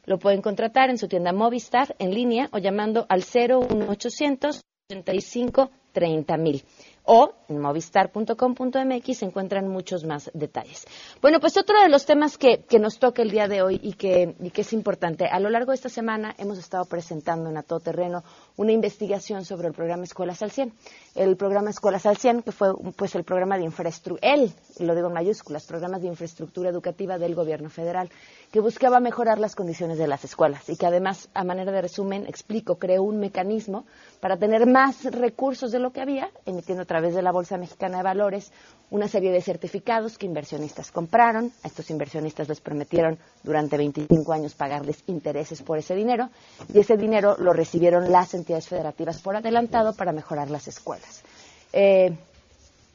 Lo 0.06 0.18
pueden 0.18 0.42
contratar 0.42 0.90
en 0.90 0.98
su 0.98 1.08
tienda 1.08 1.32
Movistar 1.32 1.96
en 1.98 2.12
línea 2.12 2.48
o 2.52 2.58
llamando 2.58 3.06
al 3.08 3.20
01800 3.22 4.60
85 4.90 5.70
30 5.92 6.36
mil. 6.36 6.62
O 7.04 7.34
en 7.48 7.60
movistar.com.mx 7.60 9.18
se 9.18 9.24
encuentran 9.24 9.68
muchos 9.68 10.04
más 10.04 10.30
detalles. 10.34 10.84
Bueno, 11.20 11.38
pues 11.40 11.56
otro 11.56 11.80
de 11.82 11.88
los 11.88 12.06
temas 12.06 12.38
que, 12.38 12.64
que 12.64 12.78
nos 12.78 12.98
toca 12.98 13.22
el 13.22 13.30
día 13.30 13.46
de 13.46 13.62
hoy 13.62 13.78
y 13.82 13.92
que, 13.92 14.34
y 14.40 14.50
que, 14.50 14.62
es 14.62 14.72
importante, 14.72 15.26
a 15.26 15.38
lo 15.40 15.50
largo 15.50 15.72
de 15.72 15.76
esta 15.76 15.88
semana 15.88 16.34
hemos 16.38 16.58
estado 16.58 16.84
presentando 16.86 17.50
en 17.50 17.56
A 17.58 17.62
Todo 17.62 17.80
Terreno 17.80 18.24
una 18.56 18.72
investigación 18.72 19.44
sobre 19.44 19.68
el 19.68 19.74
programa 19.74 20.04
Escuelas 20.04 20.42
al 20.42 20.50
100. 20.50 20.72
El 21.14 21.36
programa 21.36 21.70
Escuelas 21.70 22.06
al 22.06 22.16
100, 22.16 22.42
que 22.42 22.52
fue 22.52 22.74
pues 22.96 23.14
el 23.14 23.24
programa 23.24 23.58
de 23.58 23.64
infraestructura, 23.64 24.34
él, 24.34 24.52
lo 24.80 24.94
digo 24.94 25.08
en 25.08 25.14
mayúsculas, 25.14 25.66
programas 25.66 26.00
de 26.02 26.08
infraestructura 26.08 26.70
educativa 26.70 27.18
del 27.18 27.34
gobierno 27.34 27.68
federal, 27.68 28.10
que 28.50 28.60
buscaba 28.60 29.00
mejorar 29.00 29.38
las 29.38 29.54
condiciones 29.54 29.98
de 29.98 30.06
las 30.06 30.24
escuelas 30.24 30.68
y 30.68 30.76
que 30.76 30.86
además, 30.86 31.28
a 31.34 31.44
manera 31.44 31.72
de 31.72 31.82
resumen, 31.82 32.26
explico, 32.26 32.78
creó 32.78 33.02
un 33.02 33.18
mecanismo 33.18 33.84
para 34.20 34.38
tener 34.38 34.66
más 34.66 35.04
recursos 35.04 35.70
de 35.70 35.78
lo 35.78 35.92
que 35.92 36.00
había, 36.00 36.30
emitiendo 36.46 36.86
través 36.94 37.16
de 37.16 37.22
la 37.22 37.32
Bolsa 37.32 37.58
Mexicana 37.58 37.96
de 37.96 38.02
Valores 38.04 38.52
una 38.90 39.08
serie 39.08 39.32
de 39.32 39.42
certificados 39.42 40.16
que 40.16 40.26
inversionistas 40.26 40.92
compraron. 40.92 41.50
A 41.64 41.66
estos 41.66 41.90
inversionistas 41.90 42.48
les 42.48 42.60
prometieron 42.60 43.18
durante 43.42 43.76
25 43.76 44.32
años 44.32 44.54
pagarles 44.54 45.02
intereses 45.08 45.60
por 45.62 45.76
ese 45.76 45.96
dinero 45.96 46.30
y 46.72 46.78
ese 46.78 46.96
dinero 46.96 47.34
lo 47.36 47.52
recibieron 47.52 48.12
las 48.12 48.32
entidades 48.34 48.68
federativas 48.68 49.20
por 49.20 49.34
adelantado 49.34 49.94
para 49.94 50.12
mejorar 50.12 50.50
las 50.50 50.68
escuelas. 50.68 51.24
Eh, 51.72 52.16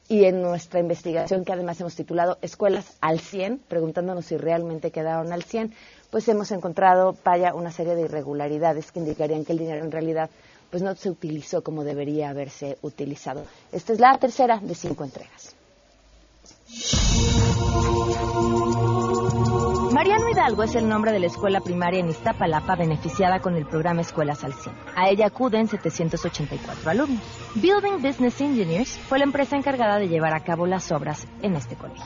y 0.08 0.24
en 0.24 0.40
nuestra 0.40 0.80
investigación, 0.80 1.44
que 1.44 1.52
además 1.52 1.78
hemos 1.82 1.94
titulado 1.94 2.38
Escuelas 2.40 2.96
al 3.02 3.20
100, 3.20 3.60
preguntándonos 3.68 4.24
si 4.24 4.38
realmente 4.38 4.90
quedaron 4.90 5.30
al 5.30 5.42
100, 5.42 5.74
pues 6.10 6.26
hemos 6.28 6.50
encontrado, 6.52 7.14
vaya, 7.22 7.52
una 7.52 7.70
serie 7.70 7.94
de 7.94 8.02
irregularidades 8.04 8.92
que 8.92 9.00
indicarían 9.00 9.44
que 9.44 9.52
el 9.52 9.58
dinero 9.58 9.84
en 9.84 9.92
realidad 9.92 10.30
pues 10.70 10.82
no 10.82 10.94
se 10.94 11.10
utilizó 11.10 11.62
como 11.62 11.84
debería 11.84 12.30
haberse 12.30 12.78
utilizado. 12.82 13.44
Esta 13.72 13.92
es 13.92 14.00
la 14.00 14.16
tercera 14.18 14.58
de 14.58 14.74
cinco 14.74 15.04
entregas. 15.04 15.56
Mariano 19.92 20.30
Hidalgo 20.30 20.62
es 20.62 20.74
el 20.76 20.88
nombre 20.88 21.12
de 21.12 21.18
la 21.18 21.26
escuela 21.26 21.60
primaria 21.60 22.00
en 22.00 22.08
Iztapalapa 22.08 22.76
beneficiada 22.76 23.40
con 23.40 23.56
el 23.56 23.66
programa 23.66 24.02
Escuelas 24.02 24.44
al 24.44 24.54
100. 24.54 24.74
A 24.96 25.10
ella 25.10 25.26
acuden 25.26 25.66
784 25.66 26.90
alumnos. 26.90 27.22
Building 27.56 28.00
Business 28.00 28.40
Engineers 28.40 28.98
fue 29.08 29.18
la 29.18 29.24
empresa 29.24 29.56
encargada 29.56 29.98
de 29.98 30.08
llevar 30.08 30.32
a 30.34 30.44
cabo 30.44 30.66
las 30.66 30.92
obras 30.92 31.26
en 31.42 31.56
este 31.56 31.74
colegio. 31.74 32.04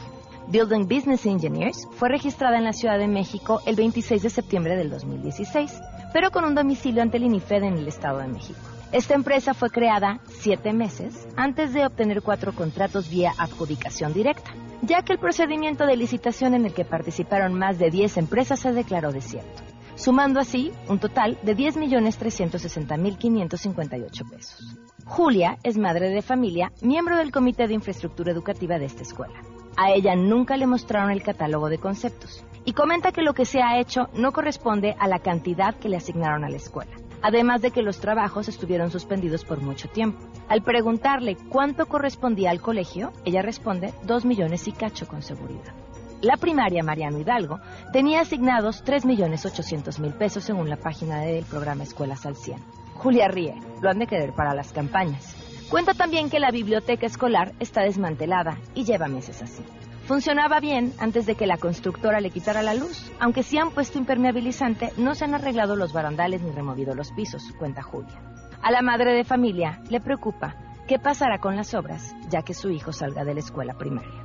Building 0.49 0.87
Business 0.89 1.25
Engineers 1.27 1.87
fue 1.93 2.09
registrada 2.09 2.59
en 2.59 2.65
la 2.65 2.73
Ciudad 2.73 2.99
de 2.99 3.09
México 3.09 3.61
el 3.67 3.77
26 3.77 4.23
de 4.23 4.31
septiembre 4.31 4.77
del 4.77 4.91
2016, 4.91 5.73
pero 6.15 6.31
con 6.31 6.45
un 6.45 6.55
domicilio 6.55 7.03
ante 7.03 7.17
el 7.17 7.25
INIFED 7.25 7.65
en 7.65 7.77
el 7.77 7.89
Estado 7.89 8.19
de 8.19 8.29
México. 8.29 8.61
Esta 8.93 9.15
empresa 9.15 9.53
fue 9.53 9.69
creada 9.69 10.21
siete 10.29 10.73
meses 10.73 11.27
antes 11.35 11.75
de 11.75 11.85
obtener 11.85 12.23
cuatro 12.23 12.55
contratos 12.55 13.11
vía 13.11 13.33
adjudicación 13.37 14.13
directa, 14.13 14.53
ya 14.83 15.03
que 15.03 15.15
el 15.15 15.19
procedimiento 15.19 15.87
de 15.87 15.97
licitación 15.97 16.55
en 16.55 16.67
el 16.67 16.73
que 16.73 16.85
participaron 16.85 17.55
más 17.55 17.81
de 17.81 17.91
10 17.91 18.19
empresas 18.19 18.61
se 18.61 18.73
declaró 18.73 19.11
desierto, 19.11 19.65
sumando 19.97 20.39
así 20.39 20.71
un 20.89 21.01
total 21.01 21.37
de 21.43 21.57
10.360.558 21.57 24.31
pesos. 24.31 24.77
Julia 25.07 25.59
es 25.65 25.77
madre 25.77 26.11
de 26.11 26.23
familia, 26.23 26.71
miembro 26.81 27.17
del 27.17 27.33
Comité 27.33 27.67
de 27.67 27.75
Infraestructura 27.75 28.31
Educativa 28.31 28.79
de 28.79 28.85
esta 28.85 29.03
escuela. 29.03 29.35
A 29.77 29.93
ella 29.93 30.15
nunca 30.17 30.57
le 30.57 30.67
mostraron 30.67 31.11
el 31.11 31.23
catálogo 31.23 31.69
de 31.69 31.79
conceptos 31.79 32.45
y 32.65 32.73
comenta 32.73 33.13
que 33.13 33.23
lo 33.23 33.35
que 33.35 33.45
se 33.45 33.63
ha 33.63 33.79
hecho 33.79 34.09
no 34.15 34.33
corresponde 34.33 34.95
a 34.99 35.09
la 35.09 35.19
cantidad 35.19 35.75
que 35.75 35.89
le 35.89 35.97
asignaron 35.97 36.45
a 36.45 36.49
la 36.49 36.57
escuela 36.57 36.93
además 37.25 37.63
de 37.63 37.71
que 37.71 37.81
los 37.81 38.01
trabajos 38.01 38.49
estuvieron 38.49 38.91
suspendidos 38.91 39.47
por 39.47 39.63
mucho 39.63 39.89
tiempo. 39.89 40.19
Al 40.47 40.63
preguntarle 40.63 41.39
cuánto 41.49 41.87
correspondía 41.87 42.51
al 42.51 42.61
colegio, 42.61 43.15
ella 43.25 43.41
responde 43.41 43.95
dos 44.03 44.27
millones 44.27 44.69
y 44.69 44.73
cacho 44.73 45.09
con 45.09 45.23
seguridad. 45.23 45.73
La 46.21 46.37
primaria 46.37 46.83
Mariano 46.83 47.19
Hidalgo 47.19 47.61
tenía 47.95 48.21
asignados 48.21 48.83
3 48.85 49.07
millones 49.07 49.47
800 49.47 50.01
mil 50.01 50.13
pesos 50.13 50.45
según 50.45 50.69
la 50.69 50.77
página 50.77 51.21
del 51.21 51.47
programa 51.47 51.85
Escuelas 51.85 52.27
al 52.27 52.37
100. 52.37 52.59
Julia 52.97 53.29
ríe, 53.29 53.55
lo 53.81 53.89
han 53.89 53.99
de 53.99 54.07
querer 54.07 54.35
para 54.35 54.55
las 54.55 54.73
campañas. 54.75 55.34
Cuenta 55.71 55.95
también 55.95 56.31
que 56.31 56.41
la 56.41 56.51
biblioteca 56.51 57.07
escolar 57.07 57.53
está 57.59 57.83
desmantelada 57.83 58.59
y 58.75 58.85
lleva 58.85 59.09
meses 59.09 59.43
así. 59.43 59.65
Funcionaba 60.07 60.61
bien 60.61 60.93
antes 60.99 61.25
de 61.25 61.35
que 61.35 61.47
la 61.47 61.57
constructora 61.57 62.21
le 62.21 62.31
quitara 62.31 62.63
la 62.63 62.75
luz. 62.75 63.11
Aunque 63.19 63.43
sí 63.43 63.57
han 63.57 63.71
puesto 63.71 63.99
impermeabilizante, 63.99 64.93
no 64.99 65.15
se 65.15 65.25
han 65.25 65.35
arreglado 65.35 65.77
los 65.77 65.93
barandales 65.93 66.43
ni 66.43 66.51
removido 66.51 66.95
los 66.95 67.11
pisos, 67.13 67.43
cuenta 67.59 67.83
Julia. 67.83 68.21
A 68.63 68.71
la 68.71 68.83
madre 68.83 69.15
de 69.15 69.25
familia 69.25 69.81
le 69.89 70.01
preocupa 70.01 70.57
qué 70.87 70.99
pasará 70.99 71.39
con 71.39 71.57
las 71.57 71.73
obras, 71.75 72.15
ya 72.29 72.43
que 72.43 72.55
su 72.55 72.71
hijo 72.71 72.93
salga 72.93 73.25
de 73.25 73.35
la 73.35 73.41
escuela 73.41 73.75
primaria. 73.75 74.23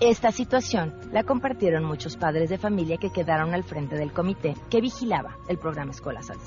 Esta 0.00 0.32
situación 0.32 0.94
la 1.12 1.22
compartieron 1.24 1.84
muchos 1.84 2.16
padres 2.16 2.50
de 2.50 2.58
familia 2.58 2.96
que 2.96 3.10
quedaron 3.10 3.54
al 3.54 3.64
frente 3.64 3.96
del 3.96 4.12
comité 4.12 4.54
que 4.70 4.80
vigilaba 4.80 5.36
el 5.48 5.58
programa 5.58 5.92
Escuelas 5.92 6.30
al 6.30 6.40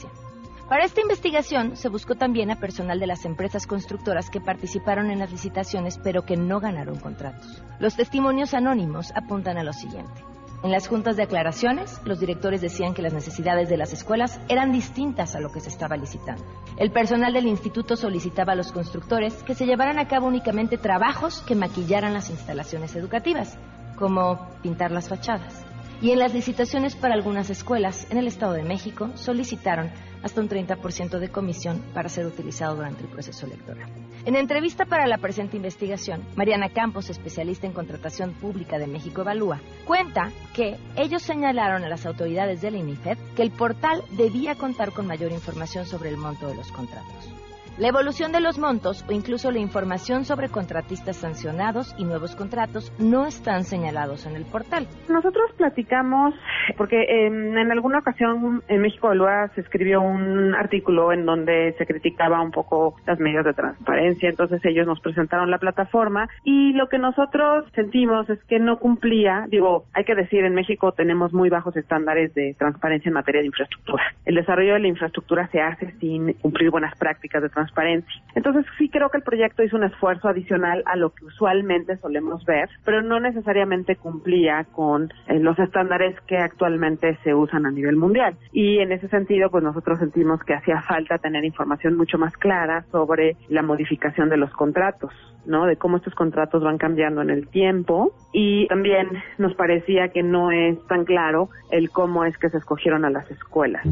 para 0.69 0.85
esta 0.85 1.01
investigación 1.01 1.75
se 1.75 1.89
buscó 1.89 2.15
también 2.15 2.49
a 2.49 2.59
personal 2.59 2.99
de 2.99 3.07
las 3.07 3.25
empresas 3.25 3.67
constructoras 3.67 4.29
que 4.29 4.41
participaron 4.41 5.11
en 5.11 5.19
las 5.19 5.31
licitaciones 5.31 5.99
pero 6.01 6.25
que 6.25 6.37
no 6.37 6.59
ganaron 6.59 6.99
contratos. 6.99 7.61
Los 7.79 7.95
testimonios 7.95 8.53
anónimos 8.53 9.11
apuntan 9.15 9.57
a 9.57 9.63
lo 9.63 9.73
siguiente. 9.73 10.23
En 10.63 10.71
las 10.71 10.87
juntas 10.87 11.17
de 11.17 11.23
aclaraciones, 11.23 11.99
los 12.05 12.21
directores 12.21 12.61
decían 12.61 12.93
que 12.93 13.01
las 13.01 13.11
necesidades 13.11 13.67
de 13.67 13.75
las 13.75 13.91
escuelas 13.91 14.39
eran 14.47 14.71
distintas 14.71 15.35
a 15.35 15.41
lo 15.41 15.51
que 15.51 15.59
se 15.59 15.67
estaba 15.67 15.97
licitando. 15.97 16.41
El 16.77 16.89
personal 16.89 17.33
del 17.33 17.47
instituto 17.47 17.97
solicitaba 17.97 18.53
a 18.53 18.55
los 18.55 18.71
constructores 18.71 19.43
que 19.43 19.55
se 19.55 19.65
llevaran 19.65 19.99
a 19.99 20.07
cabo 20.07 20.27
únicamente 20.27 20.77
trabajos 20.77 21.41
que 21.41 21.55
maquillaran 21.55 22.13
las 22.13 22.29
instalaciones 22.29 22.95
educativas, 22.95 23.57
como 23.97 24.47
pintar 24.61 24.91
las 24.91 25.09
fachadas. 25.09 25.65
Y 26.01 26.11
en 26.11 26.19
las 26.19 26.33
licitaciones 26.33 26.95
para 26.95 27.13
algunas 27.13 27.49
escuelas 27.49 28.07
en 28.09 28.17
el 28.17 28.27
Estado 28.27 28.53
de 28.53 28.63
México 28.63 29.09
solicitaron 29.15 29.91
hasta 30.23 30.41
un 30.41 30.49
30% 30.49 31.19
de 31.19 31.29
comisión 31.29 31.83
para 31.93 32.09
ser 32.09 32.25
utilizado 32.25 32.77
durante 32.77 33.03
el 33.03 33.09
proceso 33.09 33.45
electoral. 33.45 33.89
En 34.25 34.35
entrevista 34.35 34.85
para 34.85 35.05
la 35.05 35.17
presente 35.17 35.57
investigación, 35.57 36.23
Mariana 36.35 36.69
Campos, 36.69 37.09
especialista 37.09 37.67
en 37.67 37.73
contratación 37.73 38.33
pública 38.33 38.79
de 38.79 38.87
México 38.87 39.21
Evalúa, 39.21 39.59
cuenta 39.85 40.31
que 40.53 40.77
ellos 40.95 41.21
señalaron 41.21 41.83
a 41.83 41.89
las 41.89 42.05
autoridades 42.05 42.61
del 42.61 42.77
INIFED 42.77 43.17
que 43.35 43.41
el 43.41 43.51
portal 43.51 44.03
debía 44.11 44.55
contar 44.55 44.93
con 44.93 45.07
mayor 45.07 45.31
información 45.31 45.85
sobre 45.85 46.09
el 46.09 46.17
monto 46.17 46.47
de 46.47 46.55
los 46.55 46.71
contratos. 46.71 47.42
La 47.79 47.87
evolución 47.87 48.31
de 48.31 48.39
los 48.39 48.59
montos 48.59 49.03
o 49.09 49.13
incluso 49.13 49.49
la 49.49 49.57
información 49.57 50.25
sobre 50.25 50.47
contratistas 50.47 51.17
sancionados 51.17 51.95
y 51.97 52.03
nuevos 52.03 52.35
contratos 52.35 52.93
no 52.99 53.25
están 53.25 53.63
señalados 53.63 54.27
en 54.27 54.35
el 54.35 54.45
portal. 54.45 54.85
Nosotros 55.09 55.51
platicamos, 55.57 56.35
porque 56.77 57.03
en, 57.09 57.57
alguna 57.71 57.97
ocasión 57.97 58.61
en 58.67 58.79
México 58.79 59.07
Evalúa 59.07 59.47
se 59.55 59.61
escribió 59.61 60.01
un 60.01 60.53
artículo 60.53 61.13
en 61.13 61.25
donde 61.25 61.73
se 61.79 61.87
criticaba 61.87 62.43
un 62.43 62.51
poco 62.51 62.95
las 63.07 63.19
medidas 63.19 63.45
de 63.45 63.53
transparencia, 63.53 64.29
entonces 64.29 64.63
ellos 64.65 64.85
nos 64.85 64.99
presentaron 64.99 65.49
la 65.49 65.57
plataforma 65.57 66.29
y 66.43 66.73
lo 66.73 66.89
que 66.89 66.99
nosotros 66.99 67.65
sentimos 67.73 68.29
es 68.29 68.37
que 68.43 68.59
no 68.59 68.77
cumplía, 68.77 69.45
digo, 69.49 69.85
hay 69.93 70.03
que 70.03 70.13
decir, 70.13 70.45
en 70.45 70.53
México 70.53 70.91
tenemos 70.91 71.33
muy 71.33 71.49
bajos 71.49 71.75
estándares 71.75 72.35
de 72.35 72.55
transparencia 72.59 73.09
en 73.09 73.15
materia 73.15 73.41
de 73.41 73.47
infraestructura. 73.47 74.03
El 74.25 74.35
desarrollo 74.35 74.75
de 74.75 74.79
la 74.81 74.87
infraestructura 74.89 75.47
se 75.47 75.59
hace 75.59 75.91
sin 75.99 76.33
cumplir 76.33 76.69
buenas 76.69 76.95
prácticas 76.99 77.41
de 77.41 77.49
transparencia 77.49 77.62
transparencia. 77.63 78.21
Entonces 78.35 78.65
sí 78.77 78.89
creo 78.89 79.09
que 79.09 79.17
el 79.17 79.23
proyecto 79.23 79.63
hizo 79.63 79.77
un 79.77 79.83
esfuerzo 79.83 80.27
adicional 80.27 80.83
a 80.85 80.95
lo 80.95 81.11
que 81.11 81.25
usualmente 81.25 81.97
solemos 81.97 82.43
ver, 82.45 82.69
pero 82.83 83.01
no 83.01 83.19
necesariamente 83.19 83.95
cumplía 83.95 84.65
con 84.71 85.11
eh, 85.27 85.39
los 85.39 85.57
estándares 85.59 86.19
que 86.21 86.37
actualmente 86.37 87.17
se 87.23 87.33
usan 87.33 87.65
a 87.65 87.71
nivel 87.71 87.95
mundial. 87.95 88.35
Y 88.51 88.79
en 88.79 88.91
ese 88.91 89.07
sentido, 89.07 89.49
pues 89.49 89.63
nosotros 89.63 89.99
sentimos 89.99 90.43
que 90.43 90.53
hacía 90.53 90.81
falta 90.81 91.17
tener 91.17 91.45
información 91.45 91.95
mucho 91.95 92.17
más 92.17 92.35
clara 92.37 92.85
sobre 92.91 93.37
la 93.49 93.61
modificación 93.61 94.29
de 94.29 94.37
los 94.37 94.51
contratos. 94.51 95.11
¿no? 95.45 95.65
De 95.65 95.75
cómo 95.75 95.97
estos 95.97 96.15
contratos 96.15 96.63
van 96.63 96.77
cambiando 96.77 97.21
en 97.21 97.29
el 97.29 97.49
tiempo 97.49 98.13
y 98.31 98.65
también 98.67 99.09
nos 99.37 99.53
parecía 99.55 100.07
que 100.07 100.23
no 100.23 100.51
es 100.51 100.77
tan 100.87 101.03
claro 101.03 101.49
el 101.69 101.89
cómo 101.89 102.23
es 102.23 102.37
que 102.37 102.49
se 102.49 102.57
escogieron 102.57 103.03
a 103.03 103.09
las 103.09 103.29
escuelas. 103.29 103.83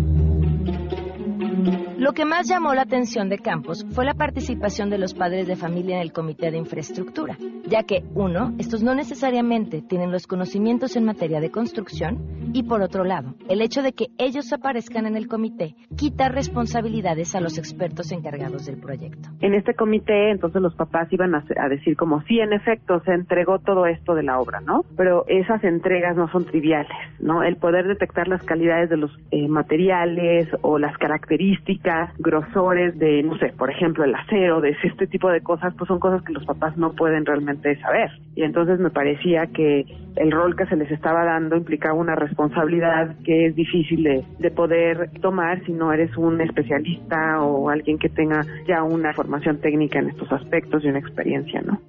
Lo 2.02 2.14
que 2.14 2.26
más 2.26 2.50
llamó 2.50 2.74
la 2.74 2.82
atención 2.82 3.30
de 3.30 3.38
Campos 3.38 3.86
fue 3.92 4.06
la 4.06 4.16
participación 4.16 4.90
de 4.90 4.98
los 4.98 5.14
padres 5.14 5.46
de 5.46 5.56
familia 5.56 5.98
en 5.98 6.02
el 6.02 6.12
Comité 6.12 6.50
de 6.50 6.58
Infraestructura, 6.58 7.38
ya 7.68 7.84
que, 7.84 8.02
uno, 8.16 8.56
estos 8.58 8.82
no 8.82 8.96
necesariamente 8.96 9.84
tienen 9.84 10.12
los 10.12 10.26
conocimientos 10.26 10.96
en 10.96 11.06
materia 11.06 11.40
de 11.40 11.52
construcción, 11.52 12.18
y 12.54 12.64
por 12.64 12.82
otro 12.82 13.04
lado, 13.04 13.36
el 13.50 13.62
hecho 13.62 13.84
de 13.84 13.94
que 13.94 14.08
ellos 14.18 14.52
aparezcan 14.52 15.06
en 15.06 15.16
el 15.16 15.28
comité 15.28 15.76
quita 15.96 16.28
responsabilidades 16.30 17.36
a 17.36 17.40
los 17.40 17.60
expertos 17.60 18.12
encargados 18.12 18.66
del 18.66 18.80
proyecto. 18.80 19.30
En 19.40 19.54
este 19.54 19.76
comité, 19.76 20.32
entonces 20.32 20.60
los 20.60 20.74
papás 20.74 21.08
iban 21.14 21.36
a, 21.36 21.44
decir 21.70 21.96
como, 21.96 22.24
sí, 22.24 22.40
en 22.40 22.52
efecto, 22.52 23.00
se 23.06 23.14
entregó 23.14 23.60
todo 23.60 23.86
esto 23.86 24.16
de 24.16 24.24
la 24.24 24.40
obra, 24.40 24.60
¿no? 24.60 24.84
Pero 24.98 25.24
esas 25.28 25.64
entregas 25.64 26.18
no 26.18 26.32
son 26.32 26.46
triviales, 26.46 26.98
¿no? 27.20 27.44
El 27.44 27.58
poder 27.58 27.88
detectar 27.88 28.28
las 28.28 28.44
calidades 28.44 28.90
de 28.90 28.98
los 28.98 29.12
eh, 29.30 29.48
materiales 29.48 30.50
o 30.64 30.80
las 30.80 30.98
características 30.98 31.91
grosores 32.18 32.98
de, 32.98 33.24
no 33.24 33.38
sé, 33.38 33.54
por 33.58 33.70
ejemplo, 33.70 34.04
el 34.04 34.16
acero, 34.16 34.62
de 34.62 34.76
este 34.84 35.08
tipo 35.08 35.30
de 35.30 35.42
cosas, 35.42 35.74
pues 35.78 35.88
son 35.88 36.00
cosas 36.00 36.22
que 36.24 36.34
los 36.34 36.46
papás 36.46 36.78
no 36.78 36.94
pueden 36.94 37.26
realmente 37.26 37.80
saber. 37.80 38.10
Y 38.36 38.44
entonces 38.44 38.80
me 38.80 38.90
parecía 38.90 39.48
que 39.48 39.86
el 40.16 40.32
rol 40.32 40.56
que 40.56 40.66
se 40.66 40.76
les 40.76 40.92
estaba 40.92 41.26
dando 41.26 41.56
implicaba 41.56 41.94
una 41.94 42.16
responsabilidad 42.16 43.16
que 43.24 43.48
es 43.48 43.56
difícil 43.56 44.26
de 44.40 44.52
poder 44.52 45.10
tomar 45.22 45.64
si 45.66 45.72
no 45.72 45.94
eres 45.94 46.16
un 46.18 46.42
especialista 46.42 47.42
o 47.42 47.70
alguien 47.70 47.98
que 47.98 48.10
tenga 48.10 48.46
ya 48.68 48.84
una 48.84 49.14
formación 49.14 49.60
técnica 49.60 50.00
en 50.00 50.10
estos 50.10 50.32
aspectos 50.32 50.84
y 50.84 50.88
una 50.88 51.00
experiencia, 51.00 51.62
¿no? 51.62 51.80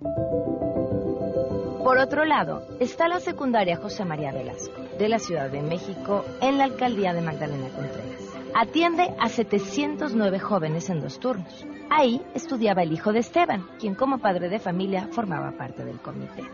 Por 1.82 1.98
otro 1.98 2.24
lado, 2.24 2.62
está 2.78 3.08
la 3.08 3.18
secundaria 3.18 3.76
José 3.76 4.04
María 4.04 4.30
Velasco, 4.30 4.80
de 5.00 5.08
la 5.08 5.18
Ciudad 5.18 5.50
de 5.50 5.62
México, 5.62 6.24
en 6.40 6.56
la 6.56 6.64
alcaldía 6.64 7.12
de 7.12 7.22
Magdalena 7.22 7.68
Contreras. 7.70 8.22
Atiende 8.54 9.12
a 9.18 9.28
709 9.28 10.38
jóvenes 10.38 10.88
en 10.90 11.00
dos 11.00 11.18
turnos. 11.18 11.66
Ahí 11.90 12.22
estudiaba 12.34 12.84
el 12.84 12.92
hijo 12.92 13.12
de 13.12 13.18
Esteban, 13.18 13.66
quien 13.80 13.96
como 13.96 14.18
padre 14.18 14.48
de 14.48 14.60
familia 14.60 15.08
formaba 15.10 15.50
parte 15.52 15.84
del 15.84 15.98
comité. 15.98 16.44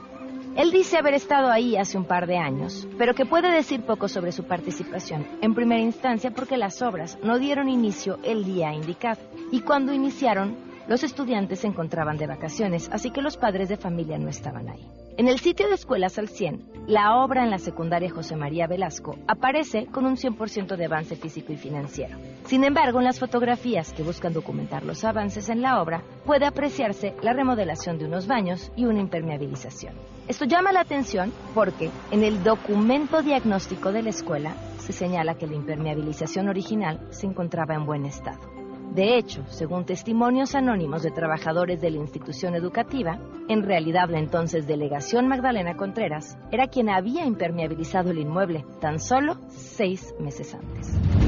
Él 0.57 0.71
dice 0.71 0.97
haber 0.97 1.13
estado 1.13 1.51
ahí 1.51 1.77
hace 1.77 1.99
un 1.99 2.07
par 2.07 2.27
de 2.27 2.39
años, 2.39 2.89
pero 2.97 3.15
que 3.15 3.27
puede 3.27 3.53
decir 3.53 3.83
poco 3.83 4.09
sobre 4.09 4.33
su 4.33 4.45
participación, 4.45 5.27
en 5.43 5.55
primera 5.55 5.83
instancia 5.83 6.31
porque 6.31 6.57
las 6.57 6.81
obras 6.81 7.19
no 7.23 7.39
dieron 7.39 7.69
inicio 7.69 8.19
el 8.25 8.47
día 8.47 8.73
indicado, 8.73 9.21
y 9.53 9.61
cuando 9.61 9.93
iniciaron, 9.93 10.68
los 10.89 11.05
estudiantes 11.05 11.61
se 11.61 11.67
encontraban 11.67 12.17
de 12.17 12.27
vacaciones, 12.27 12.89
así 12.91 13.11
que 13.11 13.21
los 13.21 13.37
padres 13.37 13.69
de 13.69 13.77
familia 13.77 14.19
no 14.19 14.29
estaban 14.29 14.69
ahí. 14.69 14.89
En 15.19 15.29
el 15.29 15.39
sitio 15.39 15.69
de 15.69 15.75
Escuelas 15.75 16.19
al 16.19 16.29
100, 16.29 16.87
la 16.87 17.17
obra 17.17 17.45
en 17.45 17.51
la 17.51 17.59
secundaria 17.59 18.11
José 18.11 18.37
María 18.37 18.67
Velasco 18.67 19.17
aparece 19.27 19.87
con 19.87 20.07
un 20.07 20.17
100% 20.17 20.77
de 20.77 20.87
avance 20.87 21.17
físico 21.17 21.53
y 21.53 21.57
financiero. 21.57 22.17
Sin 22.45 22.65
embargo, 22.65 23.01
en 23.01 23.05
las 23.05 23.19
fotografías 23.19 23.93
que 23.93 24.03
buscan 24.03 24.33
documentar 24.33 24.85
los 24.85 25.05
avances 25.05 25.51
en 25.51 25.61
la 25.61 25.83
obra, 25.83 26.03
puede 26.25 26.47
apreciarse 26.47 27.15
la 27.21 27.35
remodelación 27.35 27.99
de 27.99 28.07
unos 28.07 28.27
baños 28.27 28.73
y 28.75 28.87
una 28.87 29.01
impermeabilización. 29.01 29.95
Esto 30.27 30.47
llama 30.47 30.73
la 30.73 30.81
atención 30.81 31.33
porque 31.55 31.91
en 32.11 32.25
el 32.25 32.43
documento 32.43 33.23
diagnóstico 33.23 33.93
de 33.93 34.03
la 34.03 34.11
escuela 34.11 34.55
se 34.79 34.93
señala 34.93 35.35
que 35.35 35.47
la 35.47 35.57
impermeabilización 35.57 36.49
original 36.49 37.07
se 37.11 37.27
encontraba 37.27 37.75
en 37.75 37.85
buen 37.85 38.07
estado. 38.07 38.58
De 38.95 39.17
hecho, 39.17 39.45
según 39.49 39.85
testimonios 39.85 40.55
anónimos 40.55 41.03
de 41.03 41.11
trabajadores 41.11 41.81
de 41.81 41.91
la 41.91 41.99
institución 41.99 42.55
educativa, 42.55 43.19
en 43.49 43.63
realidad 43.63 44.09
la 44.09 44.19
entonces 44.19 44.67
delegación 44.67 45.29
Magdalena 45.29 45.77
Contreras 45.77 46.37
era 46.51 46.67
quien 46.67 46.89
había 46.89 47.25
impermeabilizado 47.25 48.11
el 48.11 48.19
inmueble 48.19 48.65
tan 48.81 48.99
solo 48.99 49.39
seis 49.49 50.15
meses 50.19 50.55
antes. 50.55 51.28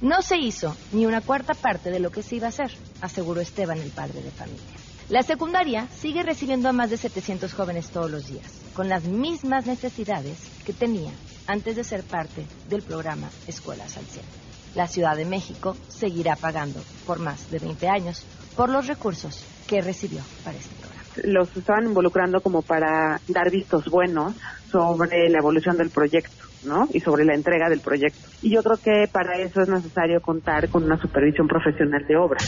No 0.00 0.22
se 0.22 0.36
hizo 0.36 0.76
ni 0.92 1.06
una 1.06 1.20
cuarta 1.20 1.54
parte 1.54 1.90
de 1.90 1.98
lo 1.98 2.10
que 2.10 2.22
se 2.22 2.36
iba 2.36 2.46
a 2.46 2.50
hacer, 2.50 2.70
aseguró 3.00 3.40
Esteban, 3.40 3.78
el 3.78 3.90
padre 3.90 4.22
de 4.22 4.30
familia. 4.30 4.62
La 5.08 5.24
secundaria 5.24 5.88
sigue 5.88 6.22
recibiendo 6.22 6.68
a 6.68 6.72
más 6.72 6.90
de 6.90 6.96
700 6.96 7.52
jóvenes 7.52 7.88
todos 7.88 8.08
los 8.08 8.28
días, 8.28 8.46
con 8.74 8.88
las 8.88 9.04
mismas 9.04 9.66
necesidades 9.66 10.38
que 10.64 10.72
tenía 10.72 11.10
antes 11.48 11.74
de 11.74 11.82
ser 11.82 12.04
parte 12.04 12.46
del 12.68 12.82
programa 12.82 13.28
Escuelas 13.48 13.96
al 13.96 14.04
Cielo. 14.04 14.28
La 14.76 14.86
Ciudad 14.86 15.16
de 15.16 15.24
México 15.24 15.76
seguirá 15.88 16.36
pagando 16.36 16.80
por 17.04 17.18
más 17.18 17.50
de 17.50 17.58
20 17.58 17.88
años 17.88 18.24
por 18.54 18.68
los 18.68 18.86
recursos 18.86 19.42
que 19.66 19.80
recibió 19.80 20.20
para 20.44 20.58
este 20.58 20.74
programa. 20.76 21.02
Los 21.24 21.56
estaban 21.56 21.86
involucrando 21.86 22.40
como 22.40 22.62
para 22.62 23.20
dar 23.26 23.50
vistos 23.50 23.86
buenos 23.86 24.34
sobre 24.70 25.28
la 25.28 25.38
evolución 25.38 25.76
del 25.76 25.90
proyecto 25.90 26.47
¿no? 26.64 26.88
Y 26.92 27.00
sobre 27.00 27.24
la 27.24 27.34
entrega 27.34 27.68
del 27.68 27.80
proyecto. 27.80 28.28
Y 28.42 28.54
yo 28.54 28.62
creo 28.62 28.76
que 28.76 29.10
para 29.10 29.38
eso 29.38 29.60
es 29.62 29.68
necesario 29.68 30.20
contar 30.20 30.68
con 30.68 30.84
una 30.84 30.98
supervisión 30.98 31.46
profesional 31.46 32.06
de 32.06 32.16
obra. 32.16 32.38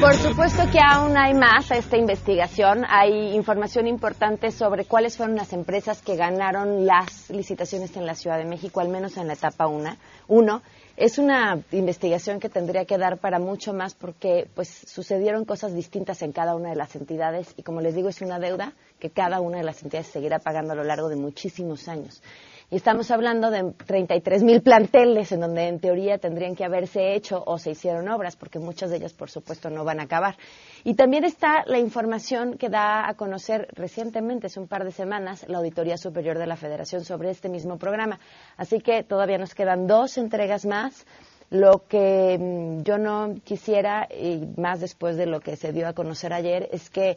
Por 0.00 0.14
supuesto 0.14 0.62
que 0.70 0.78
aún 0.78 1.16
hay 1.16 1.34
más 1.34 1.72
a 1.72 1.76
esta 1.76 1.96
investigación. 1.96 2.84
Hay 2.88 3.34
información 3.34 3.88
importante 3.88 4.52
sobre 4.52 4.84
cuáles 4.84 5.16
fueron 5.16 5.34
las 5.34 5.52
empresas 5.52 6.02
que 6.02 6.14
ganaron 6.14 6.86
las 6.86 7.28
licitaciones 7.30 7.96
en 7.96 8.06
la 8.06 8.14
Ciudad 8.14 8.38
de 8.38 8.44
México, 8.44 8.80
al 8.80 8.90
menos 8.90 9.16
en 9.16 9.26
la 9.26 9.32
etapa 9.32 9.66
1. 9.66 9.96
Uno, 10.28 10.62
es 10.98 11.18
una 11.18 11.62
investigación 11.70 12.40
que 12.40 12.48
tendría 12.48 12.84
que 12.84 12.98
dar 12.98 13.18
para 13.18 13.38
mucho 13.38 13.72
más 13.72 13.94
porque 13.94 14.48
pues 14.54 14.68
sucedieron 14.68 15.44
cosas 15.44 15.72
distintas 15.72 16.22
en 16.22 16.32
cada 16.32 16.56
una 16.56 16.70
de 16.70 16.74
las 16.74 16.96
entidades 16.96 17.54
y 17.56 17.62
como 17.62 17.80
les 17.80 17.94
digo 17.94 18.08
es 18.08 18.20
una 18.20 18.40
deuda 18.40 18.72
que 18.98 19.10
cada 19.10 19.40
una 19.40 19.58
de 19.58 19.62
las 19.62 19.80
entidades 19.84 20.08
seguirá 20.08 20.40
pagando 20.40 20.72
a 20.72 20.76
lo 20.76 20.82
largo 20.82 21.08
de 21.08 21.14
muchísimos 21.14 21.86
años. 21.86 22.20
Y 22.70 22.76
estamos 22.76 23.10
hablando 23.10 23.50
de 23.50 23.72
33 23.86 24.42
mil 24.42 24.60
planteles 24.60 25.32
en 25.32 25.40
donde 25.40 25.68
en 25.68 25.80
teoría 25.80 26.18
tendrían 26.18 26.54
que 26.54 26.66
haberse 26.66 27.14
hecho 27.14 27.42
o 27.46 27.56
se 27.56 27.70
hicieron 27.70 28.06
obras, 28.08 28.36
porque 28.36 28.58
muchas 28.58 28.90
de 28.90 28.98
ellas, 28.98 29.14
por 29.14 29.30
supuesto, 29.30 29.70
no 29.70 29.84
van 29.84 30.00
a 30.00 30.02
acabar. 30.02 30.36
Y 30.84 30.92
también 30.92 31.24
está 31.24 31.64
la 31.64 31.78
información 31.78 32.58
que 32.58 32.68
da 32.68 33.08
a 33.08 33.14
conocer 33.14 33.68
recientemente, 33.72 34.48
hace 34.48 34.60
un 34.60 34.68
par 34.68 34.84
de 34.84 34.92
semanas, 34.92 35.46
la 35.48 35.56
Auditoría 35.58 35.96
Superior 35.96 36.36
de 36.36 36.46
la 36.46 36.56
Federación 36.56 37.06
sobre 37.06 37.30
este 37.30 37.48
mismo 37.48 37.78
programa. 37.78 38.20
Así 38.58 38.80
que 38.80 39.02
todavía 39.02 39.38
nos 39.38 39.54
quedan 39.54 39.86
dos 39.86 40.18
entregas 40.18 40.66
más. 40.66 41.06
Lo 41.48 41.86
que 41.88 42.36
mm, 42.38 42.82
yo 42.82 42.98
no 42.98 43.36
quisiera, 43.44 44.06
y 44.14 44.46
más 44.58 44.80
después 44.80 45.16
de 45.16 45.24
lo 45.24 45.40
que 45.40 45.56
se 45.56 45.72
dio 45.72 45.88
a 45.88 45.94
conocer 45.94 46.34
ayer, 46.34 46.68
es 46.70 46.90
que 46.90 47.16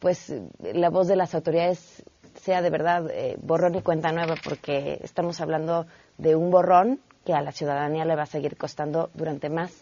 pues 0.00 0.32
la 0.60 0.90
voz 0.90 1.08
de 1.08 1.16
las 1.16 1.34
autoridades 1.34 2.04
sea 2.42 2.62
de 2.62 2.70
verdad 2.70 3.10
eh, 3.10 3.36
borrón 3.40 3.74
y 3.74 3.82
cuenta 3.82 4.12
nueva, 4.12 4.34
porque 4.42 5.00
estamos 5.02 5.40
hablando 5.40 5.86
de 6.16 6.36
un 6.36 6.50
borrón 6.50 7.00
que 7.24 7.32
a 7.32 7.42
la 7.42 7.52
ciudadanía 7.52 8.04
le 8.04 8.16
va 8.16 8.22
a 8.22 8.26
seguir 8.26 8.56
costando 8.56 9.10
durante 9.14 9.48
más 9.48 9.72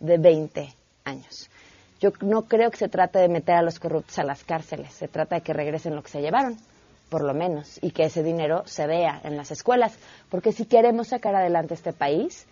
de 0.00 0.18
20 0.18 0.68
años. 1.04 1.48
Yo 2.00 2.10
no 2.20 2.42
creo 2.42 2.70
que 2.70 2.76
se 2.76 2.88
trate 2.88 3.18
de 3.18 3.28
meter 3.28 3.54
a 3.54 3.62
los 3.62 3.78
corruptos 3.78 4.18
a 4.18 4.24
las 4.24 4.44
cárceles, 4.44 4.92
se 4.92 5.08
trata 5.08 5.36
de 5.36 5.42
que 5.42 5.52
regresen 5.52 5.94
lo 5.94 6.02
que 6.02 6.10
se 6.10 6.20
llevaron, 6.20 6.56
por 7.08 7.22
lo 7.22 7.32
menos, 7.32 7.78
y 7.82 7.92
que 7.92 8.04
ese 8.04 8.22
dinero 8.22 8.62
se 8.66 8.86
vea 8.86 9.20
en 9.24 9.36
las 9.36 9.50
escuelas, 9.50 9.96
porque 10.28 10.52
si 10.52 10.66
queremos 10.66 11.08
sacar 11.08 11.34
adelante 11.34 11.74
este 11.74 11.92
país, 11.92 12.46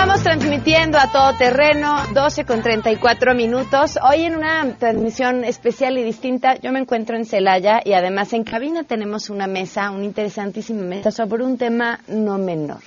Continuamos 0.03 0.25
transmitiendo 0.25 0.99
a 0.99 1.12
todo 1.12 1.37
terreno, 1.38 1.95
12 2.12 2.45
con 2.45 2.61
34 2.61 3.37
minutos. 3.37 4.01
Hoy 4.03 4.25
en 4.25 4.35
una 4.35 4.77
transmisión 4.77 5.45
especial 5.45 5.97
y 5.97 6.03
distinta, 6.03 6.57
yo 6.57 6.73
me 6.73 6.81
encuentro 6.81 7.17
en 7.17 7.25
Celaya 7.25 7.81
y 7.85 7.93
además 7.93 8.33
en 8.33 8.43
cabina 8.43 8.83
tenemos 8.83 9.31
una 9.31 9.47
mesa, 9.47 9.93
una 9.93 10.05
interesantísima 10.05 10.83
mesa 10.83 11.12
sobre 11.12 11.45
un 11.45 11.57
tema 11.57 12.01
no 12.09 12.37
menor 12.37 12.81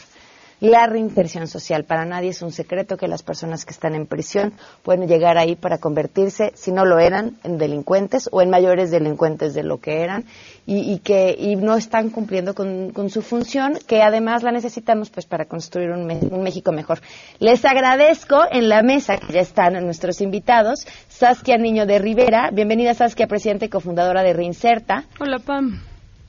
la 0.60 0.88
reinserción 0.88 1.48
social. 1.48 1.84
Para 1.84 2.06
nadie 2.06 2.30
es 2.30 2.42
un 2.42 2.52
secreto 2.52 2.98
que 2.98 3.08
las 3.08 3.24
personas 3.24 3.66
que 3.66 3.72
están 3.72 3.96
en 3.96 4.08
prisión 4.08 4.54
pueden 4.84 5.08
llegar 5.08 5.38
ahí 5.38 5.56
para 5.56 5.78
convertirse, 5.78 6.52
si 6.56 6.72
no 6.72 6.86
lo 6.86 7.00
eran, 7.00 7.38
en 7.44 7.58
delincuentes 7.58 8.30
o 8.32 8.42
en 8.42 8.50
mayores 8.50 8.92
delincuentes 8.92 9.54
de 9.54 9.64
lo 9.64 9.80
que 9.80 10.02
eran 10.02 10.26
y, 10.66 11.00
que 11.00 11.36
y 11.38 11.56
no 11.56 11.76
están 11.76 12.10
cumpliendo 12.10 12.56
con, 12.56 13.10
su 13.10 13.22
función, 13.22 13.78
que 13.88 14.02
además 14.02 14.44
la 14.44 14.52
necesitamos 14.52 15.10
pues 15.10 15.26
para 15.26 15.46
construir 15.46 15.92
un, 15.92 16.10
un, 16.10 16.44
México 16.44 16.72
mejor. 16.72 17.02
Les 17.40 17.64
agradezco 17.66 18.44
en 18.52 18.70
la 18.70 18.82
mesa 18.82 19.18
que 19.18 19.34
ya 19.34 19.42
están 19.42 19.74
nuestros 19.86 20.22
invitados, 20.22 20.86
Saskia 21.08 21.58
Niño 21.58 21.86
de 21.86 22.00
Rivera, 22.00 22.50
bienvenida 22.52 22.94
Saskia, 22.94 23.28
presidente 23.28 23.66
y 23.66 23.70
cofundadora 23.70 24.24
de 24.24 24.34
Reinserta. 24.34 25.06
Hola 25.20 25.40
Pam. 25.40 25.82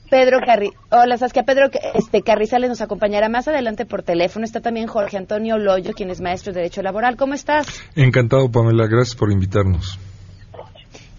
Pedro 0.09 0.39
Carri 0.45 0.71
Hola 0.91 1.19
Saskia, 1.19 1.43
Pedro 1.43 1.69
este, 1.95 2.23
Carrizales 2.23 2.69
nos 2.69 2.81
acompañará 2.81 3.29
más 3.29 3.49
adelante 3.49 3.87
por 3.87 4.03
teléfono. 4.03 4.45
Está 4.45 4.61
también 4.61 4.87
Jorge 4.87 5.17
Antonio 5.17 5.59
Loyo, 5.59 5.93
quien 5.95 6.11
es 6.11 6.21
maestro 6.21 6.53
de 6.53 6.61
Derecho 6.61 6.83
Laboral. 6.83 7.17
¿Cómo 7.17 7.35
estás? 7.35 7.67
Encantado, 7.97 8.49
Pamela. 8.51 8.87
Gracias 8.87 9.17
por 9.17 9.33
invitarnos. 9.33 9.99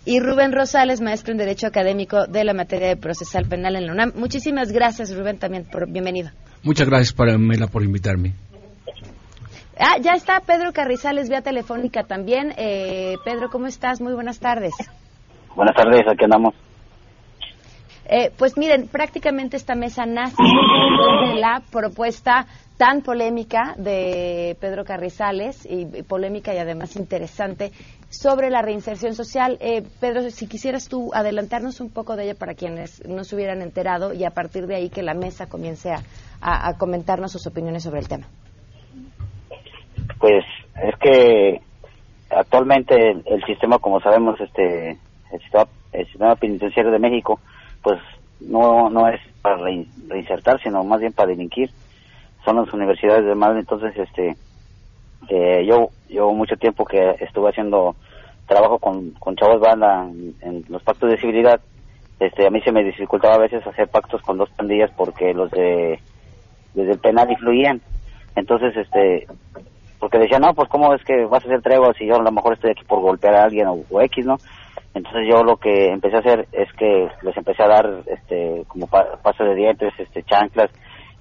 Y 0.08 0.22
Rubén 0.22 0.54
Rosales, 0.54 1.02
maestro 1.02 1.34
en 1.34 1.38
Derecho 1.38 1.68
Académico 1.68 2.28
de 2.28 2.46
la 2.46 2.54
materia 2.54 2.88
de 2.88 2.96
procesal 2.96 3.46
penal 3.46 3.76
en 3.76 3.88
la 3.88 3.92
UNAM. 3.92 4.14
Muchísimas 4.16 4.72
gracias, 4.72 5.14
Rubén, 5.14 5.38
también 5.38 5.66
por 5.70 5.86
bienvenido. 5.92 6.30
Muchas 6.64 6.88
gracias, 6.88 7.12
Pamela, 7.12 7.68
por 7.68 7.84
invitarme. 7.84 8.32
Ah, 9.78 9.98
ya 10.02 10.14
está 10.14 10.40
Pedro 10.40 10.72
Carrizales 10.72 11.28
vía 11.28 11.42
telefónica 11.42 12.04
también. 12.04 12.54
Eh, 12.56 13.16
Pedro, 13.26 13.50
¿cómo 13.50 13.68
estás? 13.68 14.00
Muy 14.00 14.14
buenas 14.14 14.40
tardes. 14.40 14.74
Buenas 15.58 15.76
tardes, 15.76 16.08
aquí 16.08 16.24
andamos. 16.24 16.56
Eh, 18.10 18.32
pues 18.38 18.58
miren, 18.58 18.88
prácticamente 18.88 19.58
esta 19.58 19.76
mesa 19.76 20.06
nace 20.06 20.42
de 20.42 21.36
la 21.36 21.62
propuesta 21.72 22.48
tan 22.78 23.02
polémica 23.02 23.74
de 23.78 24.56
Pedro 24.62 24.86
Carrizales, 24.86 25.68
y, 25.70 26.04
polémica 26.04 26.54
y 26.54 26.58
además 26.58 26.96
interesante, 26.96 27.72
sobre 28.10 28.50
la 28.50 28.62
reinserción 28.62 29.14
social. 29.14 29.58
Eh, 29.60 29.84
Pedro, 30.00 30.22
si 30.30 30.48
quisieras 30.48 30.88
tú 30.88 31.12
adelantarnos 31.14 31.82
un 31.82 31.92
poco 31.92 32.16
de 32.16 32.26
ella 32.26 32.36
para 32.36 32.54
quienes 32.54 33.06
no 33.06 33.26
se 33.26 33.36
hubieran 33.36 33.62
enterado 33.62 34.14
y 34.14 34.24
a 34.24 34.32
partir 34.32 34.68
de 34.68 34.76
ahí 34.76 34.90
que 34.90 35.04
la 35.04 35.14
mesa 35.14 35.50
comience 35.50 35.92
a, 35.92 36.74
comentarnos 36.78 37.32
sus 37.32 37.46
opiniones 37.48 37.84
sobre 37.84 38.00
el 38.00 38.08
tema. 38.08 38.28
Pues 40.20 40.46
es 40.82 40.96
que 41.00 41.60
actualmente 42.30 42.96
el, 42.96 43.44
sistema, 43.46 43.80
como 43.80 44.00
sabemos, 44.00 44.40
este 44.40 44.92
el 44.92 45.42
el 45.92 46.06
sistema 46.06 46.36
penitenciario 46.36 46.92
de 46.92 47.00
México, 47.00 47.40
pues 47.88 48.02
no, 48.42 48.90
no 48.90 49.08
es 49.08 49.22
para 49.42 49.56
reinsertar, 50.10 50.62
sino 50.62 50.84
más 50.84 51.00
bien 51.00 51.14
para 51.14 51.30
delinquir. 51.30 51.72
Son 52.44 52.58
las 52.58 52.74
universidades 52.74 53.26
de 53.26 53.34
Madrid, 53.34 53.60
entonces 53.60 53.98
este 53.98 54.36
eh, 55.30 55.66
yo 55.66 55.92
yo 56.10 56.30
mucho 56.34 56.58
tiempo 56.58 56.84
que 56.84 57.16
estuve 57.22 57.50
haciendo 57.50 57.96
trabajo 58.46 58.78
con, 58.78 59.12
con 59.12 59.38
chavos 59.38 59.62
banda 59.62 60.04
en, 60.42 60.66
los 60.68 60.84
pactos 60.84 61.10
de 61.10 61.18
civilidad, 61.18 61.62
este 62.20 62.46
a 62.46 62.50
mí 62.50 62.60
se 62.60 62.74
me 62.74 62.84
dificultaba 62.84 63.36
a 63.36 63.46
veces 63.48 63.66
hacer 63.66 63.88
pactos 63.88 64.22
con 64.22 64.38
dos 64.38 64.50
pandillas 64.50 64.92
porque 64.98 65.34
los 65.34 65.50
de 65.52 66.02
desde 66.74 66.92
el 66.92 67.00
penal 67.00 67.32
influían. 67.32 67.82
Entonces 68.36 68.76
este 68.76 69.28
porque 69.98 70.20
decían, 70.20 70.42
"No, 70.42 70.54
pues 70.54 70.68
cómo 70.68 70.94
es 70.94 71.02
que 71.06 71.24
vas 71.24 71.42
a 71.46 71.48
hacer 71.48 71.62
tregua 71.62 71.94
si 71.94 72.06
yo 72.06 72.18
a 72.18 72.22
lo 72.22 72.34
mejor 72.34 72.52
estoy 72.52 72.72
aquí 72.72 72.84
por 72.84 73.00
golpear 73.00 73.36
a 73.36 73.46
alguien 73.46 73.68
o 73.68 74.02
X, 74.02 74.26
¿no?" 74.26 74.40
Entonces 74.98 75.28
yo 75.30 75.44
lo 75.44 75.58
que 75.58 75.90
empecé 75.92 76.16
a 76.16 76.20
hacer 76.20 76.48
es 76.52 76.72
que 76.74 77.08
les 77.22 77.38
empecé 77.38 77.64
a 77.64 77.68
dar 77.68 78.04
este 78.08 78.64
como 78.68 78.88
paso 78.88 79.44
de 79.44 79.54
dientes, 79.54 79.94
este 80.00 80.24
chanclas 80.24 80.72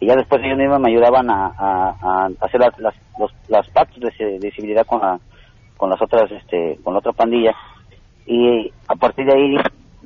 y 0.01 0.07
ya 0.07 0.17
después 0.17 0.43
ellos 0.43 0.59
mismos 0.59 0.81
me 0.81 0.91
ayudaban 0.91 1.29
a, 1.31 2.29
hacer 2.41 2.61
las, 2.61 2.79
las, 2.79 2.95
las 3.49 3.69
pactos 3.69 4.01
de, 4.19 4.51
civilidad 4.53 4.87
con 4.87 5.01
la, 5.01 5.19
con 5.77 5.91
las 5.91 6.01
otras 6.01 6.31
este 6.33 6.79
con 6.83 6.95
la 6.95 7.01
otra 7.01 7.13
pandilla. 7.13 7.55
Y 8.27 8.73
a 8.89 8.95
partir 8.95 9.27
de 9.27 9.35
ahí 9.35 9.57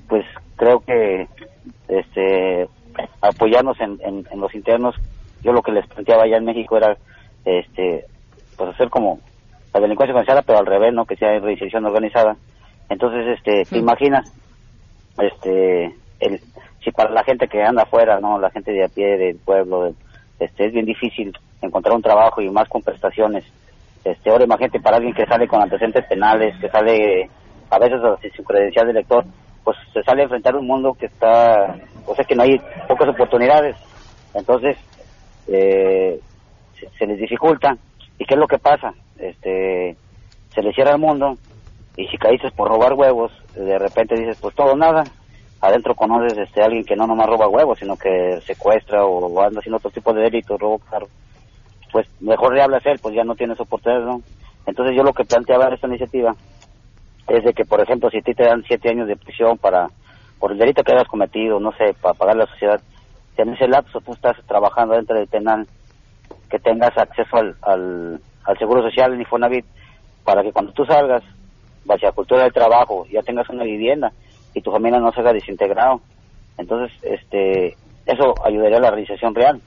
pues 0.08 0.24
creo 0.56 0.80
que 0.80 1.28
este 1.88 2.68
apoyarnos 3.20 3.80
en, 3.80 3.98
en, 4.02 4.40
los 4.40 4.52
internos 4.54 4.96
yo 5.42 5.52
lo 5.52 5.62
que 5.62 5.72
les 5.72 5.86
planteaba 5.86 6.24
allá 6.24 6.38
en 6.38 6.44
México 6.44 6.76
era 6.76 6.96
este 7.44 8.04
pues 8.56 8.70
hacer 8.70 8.90
como 8.90 9.20
la 9.72 9.80
delincuencia 9.80 10.12
organizada 10.12 10.42
pero 10.42 10.58
al 10.58 10.66
revés 10.66 10.92
no 10.92 11.06
que 11.06 11.16
sea 11.16 11.38
reinserción 11.38 11.86
organizada 11.86 12.36
entonces, 12.90 13.38
este, 13.38 13.64
te 13.64 13.78
imaginas, 13.78 14.26
este, 15.16 15.94
el, 16.18 16.40
si 16.82 16.90
para 16.90 17.10
la 17.10 17.22
gente 17.22 17.46
que 17.46 17.62
anda 17.62 17.84
afuera, 17.84 18.18
no, 18.20 18.38
la 18.38 18.50
gente 18.50 18.72
de 18.72 18.84
a 18.84 18.88
pie 18.88 19.16
del 19.16 19.36
pueblo, 19.36 19.94
este, 20.40 20.66
es 20.66 20.72
bien 20.72 20.86
difícil 20.86 21.32
encontrar 21.62 21.94
un 21.94 22.02
trabajo 22.02 22.42
y 22.42 22.50
más 22.50 22.68
con 22.68 22.82
prestaciones. 22.82 23.44
Este, 24.04 24.28
ahora 24.28 24.44
imagínate 24.44 24.80
para 24.80 24.96
alguien 24.96 25.14
que 25.14 25.24
sale 25.24 25.46
con 25.46 25.62
antecedentes 25.62 26.04
penales, 26.06 26.56
que 26.60 26.68
sale 26.68 27.30
a 27.70 27.78
veces 27.78 28.00
sin 28.34 28.44
credencial 28.44 28.88
de 28.88 28.94
lector, 28.94 29.24
pues 29.62 29.76
se 29.92 30.02
sale 30.02 30.22
a 30.22 30.24
enfrentar 30.24 30.56
un 30.56 30.66
mundo 30.66 30.94
que 30.94 31.06
está, 31.06 31.76
o 32.06 32.14
sea 32.16 32.24
que 32.24 32.34
no 32.34 32.42
hay 32.42 32.60
pocas 32.88 33.08
oportunidades. 33.08 33.76
Entonces, 34.34 34.76
eh, 35.46 36.18
se, 36.78 36.88
se, 36.98 37.06
les 37.06 37.18
dificulta. 37.20 37.76
¿Y 38.18 38.24
qué 38.24 38.34
es 38.34 38.40
lo 38.40 38.48
que 38.48 38.58
pasa? 38.58 38.92
Este, 39.16 39.96
se 40.52 40.62
les 40.62 40.74
cierra 40.74 40.92
el 40.92 40.98
mundo 40.98 41.38
y 41.96 42.06
si 42.06 42.16
caíste 42.16 42.50
por 42.50 42.68
robar 42.68 42.94
huevos, 42.94 43.32
de 43.54 43.78
repente 43.78 44.16
dices, 44.16 44.38
pues 44.40 44.54
todo 44.54 44.76
nada, 44.76 45.06
adentro 45.60 45.94
conoces 45.94 46.38
este 46.38 46.62
alguien 46.62 46.84
que 46.84 46.96
no 46.96 47.06
nomás 47.06 47.26
roba 47.26 47.48
huevos, 47.48 47.78
sino 47.78 47.96
que 47.96 48.40
secuestra 48.46 49.04
o, 49.04 49.42
anda 49.42 49.60
haciendo 49.60 49.78
otro 49.78 49.90
tipo 49.90 50.12
de 50.12 50.22
delitos, 50.22 50.58
robo 50.58 50.78
carro, 50.78 51.08
pues 51.92 52.06
mejor 52.20 52.54
le 52.54 52.62
hablas 52.62 52.84
él, 52.86 52.98
pues 53.00 53.14
ya 53.14 53.24
no 53.24 53.34
tienes 53.34 53.58
oportunidades, 53.60 54.06
¿no? 54.06 54.22
Entonces 54.66 54.96
yo 54.96 55.02
lo 55.02 55.12
que 55.12 55.24
planteaba 55.24 55.66
en 55.66 55.74
esta 55.74 55.88
iniciativa 55.88 56.34
es 57.28 57.44
de 57.44 57.52
que, 57.52 57.64
por 57.64 57.80
ejemplo, 57.80 58.10
si 58.10 58.18
a 58.18 58.22
ti 58.22 58.34
te 58.34 58.44
dan 58.44 58.64
siete 58.66 58.90
años 58.90 59.08
de 59.08 59.16
prisión 59.16 59.58
para 59.58 59.88
por 60.38 60.52
el 60.52 60.58
delito 60.58 60.82
que 60.82 60.92
hayas 60.92 61.08
cometido, 61.08 61.60
no 61.60 61.72
sé, 61.72 61.94
para 62.00 62.14
pagar 62.14 62.36
la 62.36 62.46
sociedad, 62.46 62.80
si 63.36 63.42
en 63.42 63.50
ese 63.50 63.68
lapso 63.68 64.00
tú 64.00 64.14
estás 64.14 64.36
trabajando 64.46 64.94
dentro 64.94 65.16
del 65.16 65.28
penal, 65.28 65.66
que 66.48 66.58
tengas 66.58 66.96
acceso 66.96 67.36
al, 67.36 67.56
al, 67.60 68.20
al 68.44 68.58
Seguro 68.58 68.82
Social 68.82 69.12
en 69.12 69.20
Infonavit, 69.20 69.66
para 70.24 70.42
que 70.42 70.52
cuando 70.52 70.72
tú 70.72 70.84
salgas 70.86 71.22
hacia 71.88 72.12
cultura 72.12 72.44
del 72.44 72.52
trabajo, 72.52 73.06
ya 73.10 73.22
tengas 73.22 73.48
una 73.48 73.64
vivienda 73.64 74.12
y 74.54 74.60
tu 74.60 74.70
familia 74.70 74.98
no 74.98 75.12
se 75.12 75.20
haga 75.20 75.32
desintegrado. 75.32 76.00
Entonces, 76.58 76.96
este, 77.02 77.76
eso 78.06 78.34
ayudaría 78.44 78.78
a 78.78 78.82
la 78.82 78.90
realización 78.90 79.34
real, 79.34 79.60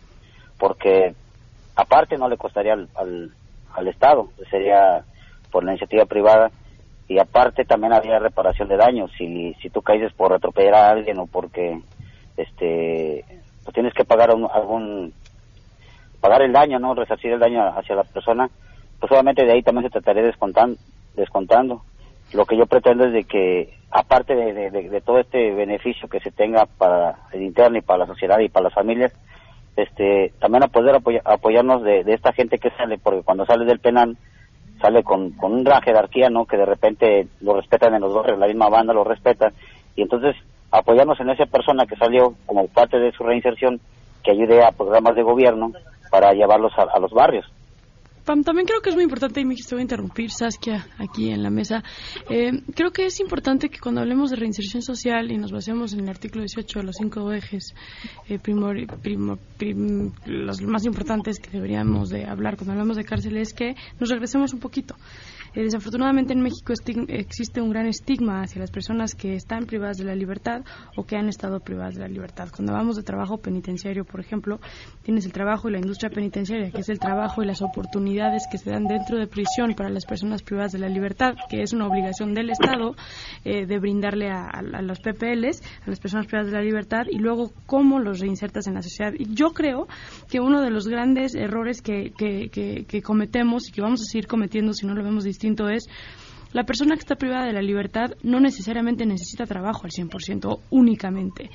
porque 0.57 1.13
aparte 1.75 2.17
no 2.17 2.29
le 2.29 2.37
costaría 2.37 2.73
al, 2.73 3.31
al, 3.73 3.87
Estado, 3.87 4.29
sería 4.49 5.03
por 5.51 5.63
la 5.63 5.71
iniciativa 5.71 6.05
privada, 6.05 6.51
y 7.07 7.19
aparte 7.19 7.65
también 7.65 7.93
habría 7.93 8.19
reparación 8.19 8.67
de 8.69 8.77
daños, 8.77 9.11
si, 9.17 9.53
si 9.55 9.69
tú 9.69 9.81
caes 9.81 10.13
por 10.13 10.33
atropellar 10.33 10.75
a 10.75 10.89
alguien 10.89 11.19
o 11.19 11.27
porque 11.27 11.79
este 12.37 13.25
pues 13.63 13.73
tienes 13.73 13.93
que 13.93 14.03
pagar 14.03 14.31
algún 14.31 15.13
pagar 16.19 16.41
el 16.41 16.53
daño, 16.53 16.79
¿no? 16.79 16.95
Resarcir 16.95 17.31
el 17.31 17.39
daño 17.39 17.67
hacia 17.77 17.95
la 17.95 18.03
persona, 18.03 18.49
pues 18.99 19.11
obviamente 19.11 19.45
de 19.45 19.51
ahí 19.51 19.61
también 19.61 19.83
se 19.83 19.91
trataría 19.91 20.23
descontando, 20.23 20.79
descontando. 21.15 21.83
Lo 22.33 22.45
que 22.45 22.57
yo 22.57 22.65
pretendo 22.65 23.05
es 23.05 23.13
de 23.13 23.25
que, 23.25 23.77
aparte 23.91 24.35
de, 24.35 25.01
todo 25.01 25.19
este 25.19 25.53
beneficio 25.53 26.09
que 26.09 26.19
se 26.19 26.31
tenga 26.31 26.65
para 26.65 27.19
el 27.31 27.43
interno 27.43 27.77
y 27.77 27.81
para 27.81 27.99
la 27.99 28.07
sociedad 28.07 28.39
y 28.39 28.49
para 28.49 28.65
las 28.65 28.73
familias, 28.73 29.13
este, 29.75 30.33
también 30.39 30.63
a 30.63 30.67
poder 30.67 30.99
apoyarnos 31.25 31.83
de, 31.83 32.03
esta 32.07 32.33
gente 32.33 32.57
que 32.57 32.71
sale, 32.71 32.97
porque 32.97 33.21
cuando 33.21 33.45
sale 33.45 33.65
del 33.65 33.79
penal, 33.79 34.17
sale 34.81 35.03
con, 35.03 35.31
con 35.31 35.53
una 35.53 35.81
jerarquía, 35.81 36.29
¿no? 36.29 36.45
Que 36.45 36.57
de 36.57 36.65
repente 36.65 37.27
lo 37.41 37.55
respetan 37.55 37.93
en 37.93 38.01
los 38.01 38.11
dos, 38.11 38.25
la 38.37 38.47
misma 38.47 38.67
banda 38.67 38.93
lo 38.93 39.03
respeta, 39.03 39.51
y 39.95 40.01
entonces 40.01 40.35
apoyarnos 40.71 41.19
en 41.19 41.29
esa 41.29 41.45
persona 41.45 41.85
que 41.85 41.95
salió 41.97 42.33
como 42.47 42.67
parte 42.67 42.97
de 42.97 43.11
su 43.11 43.23
reinserción, 43.23 43.79
que 44.23 44.31
ayude 44.31 44.63
a 44.63 44.71
programas 44.71 45.15
de 45.15 45.21
gobierno 45.21 45.71
para 46.09 46.33
llevarlos 46.33 46.73
a 46.77 46.99
los 46.99 47.11
barrios. 47.11 47.45
Pam, 48.25 48.43
también 48.43 48.65
creo 48.65 48.81
que 48.81 48.89
es 48.89 48.95
muy 48.95 49.03
importante, 49.03 49.41
y 49.41 49.45
me 49.45 49.55
voy 49.55 49.79
a 49.79 49.81
interrumpir, 49.81 50.31
Saskia, 50.31 50.87
aquí 50.97 51.29
en 51.29 51.43
la 51.43 51.49
mesa. 51.49 51.83
Eh, 52.29 52.51
creo 52.73 52.91
que 52.91 53.05
es 53.05 53.19
importante 53.19 53.69
que 53.69 53.79
cuando 53.79 53.99
hablemos 53.99 54.29
de 54.29 54.37
reinserción 54.37 54.81
social 54.81 55.29
y 55.29 55.37
nos 55.37 55.51
basemos 55.51 55.91
en 55.93 56.01
el 56.01 56.09
artículo 56.09 56.41
18 56.43 56.79
de 56.79 56.85
los 56.85 56.95
cinco 56.95 57.31
ejes 57.33 57.73
eh, 58.29 58.39
los 60.25 60.61
más 60.61 60.85
importantes 60.85 61.39
que 61.39 61.49
deberíamos 61.49 62.09
de 62.09 62.25
hablar 62.25 62.55
cuando 62.55 62.71
hablamos 62.73 62.95
de 62.95 63.03
cárcel 63.03 63.37
es 63.37 63.53
que 63.53 63.75
nos 63.99 64.09
regresemos 64.09 64.53
un 64.53 64.59
poquito. 64.59 64.95
Eh, 65.55 65.61
desafortunadamente 65.61 66.33
en 66.33 66.41
México 66.41 66.73
existe 67.09 67.61
un 67.61 67.69
gran 67.69 67.85
estigma 67.85 68.41
hacia 68.41 68.59
las 68.59 68.71
personas 68.71 69.13
que 69.13 69.35
están 69.35 69.65
privadas 69.65 69.97
de 69.97 70.03
la 70.03 70.15
libertad 70.15 70.63
o 70.97 71.05
que 71.05 71.15
han 71.15 71.29
estado 71.29 71.59
privadas 71.59 71.93
de 71.93 72.01
la 72.01 72.07
libertad. 72.07 72.49
Cuando 72.55 72.73
hablamos 72.73 72.95
de 72.95 73.03
trabajo 73.03 73.37
penitenciario, 73.37 74.03
por 74.03 74.19
ejemplo, 74.19 74.59
tienes 75.03 75.25
el 75.25 75.31
trabajo 75.31 75.69
y 75.69 75.73
la 75.73 75.77
industria 75.77 76.09
penitenciaria, 76.09 76.71
que 76.71 76.81
es 76.81 76.89
el 76.89 76.97
trabajo 76.97 77.43
y 77.43 77.45
las 77.45 77.61
oportunidades 77.61 78.47
que 78.51 78.57
se 78.57 78.71
dan 78.71 78.85
dentro 78.85 79.19
de 79.19 79.27
prisión 79.27 79.75
para 79.75 79.89
las 79.89 80.05
personas 80.05 80.41
privadas 80.41 80.71
de 80.71 80.79
la 80.79 80.89
libertad, 80.89 81.35
que 81.49 81.61
es 81.61 81.71
una 81.71 81.87
obligación 81.87 82.33
del 82.33 82.49
Estado 82.49 82.95
eh, 83.45 83.67
de 83.67 83.79
brindarle 83.79 84.31
a, 84.31 84.61
los 84.81 84.99
PPLs, 85.01 85.61
a 85.85 85.89
las 85.89 85.99
personas 85.99 86.25
privadas 86.25 86.51
de 86.51 86.57
la 86.57 86.63
libertad, 86.63 87.05
y 87.11 87.19
luego 87.19 87.51
cómo 87.67 87.99
los 87.99 88.19
reinsertas 88.19 88.65
en 88.65 88.73
la 88.73 88.81
sociedad. 88.81 89.13
Y 89.15 89.35
yo 89.35 89.51
creo 89.51 89.87
que 90.29 90.39
uno 90.39 90.61
de 90.61 90.71
los 90.71 90.87
grandes 90.87 91.35
errores 91.35 91.83
que, 91.83 92.11
que 92.17 93.01
cometemos 93.03 93.69
y 93.69 93.71
que 93.71 93.81
vamos 93.81 94.01
a 94.01 94.05
seguir 94.05 94.25
cometiendo 94.25 94.73
si 94.73 94.87
no 94.87 94.95
lo 94.95 95.03
vemos 95.03 95.23
distinto 95.23 95.42
es 95.69 95.83
la 96.53 96.63
persona 96.63 96.95
que 96.95 97.01
está 97.01 97.15
privada 97.15 97.45
de 97.45 97.53
la 97.53 97.61
libertad 97.61 98.11
no 98.23 98.39
necesariamente 98.39 99.05
necesita 99.05 99.45
trabajo 99.45 99.81
al 99.83 99.91
100% 99.91 100.59
únicamente. 100.69 101.49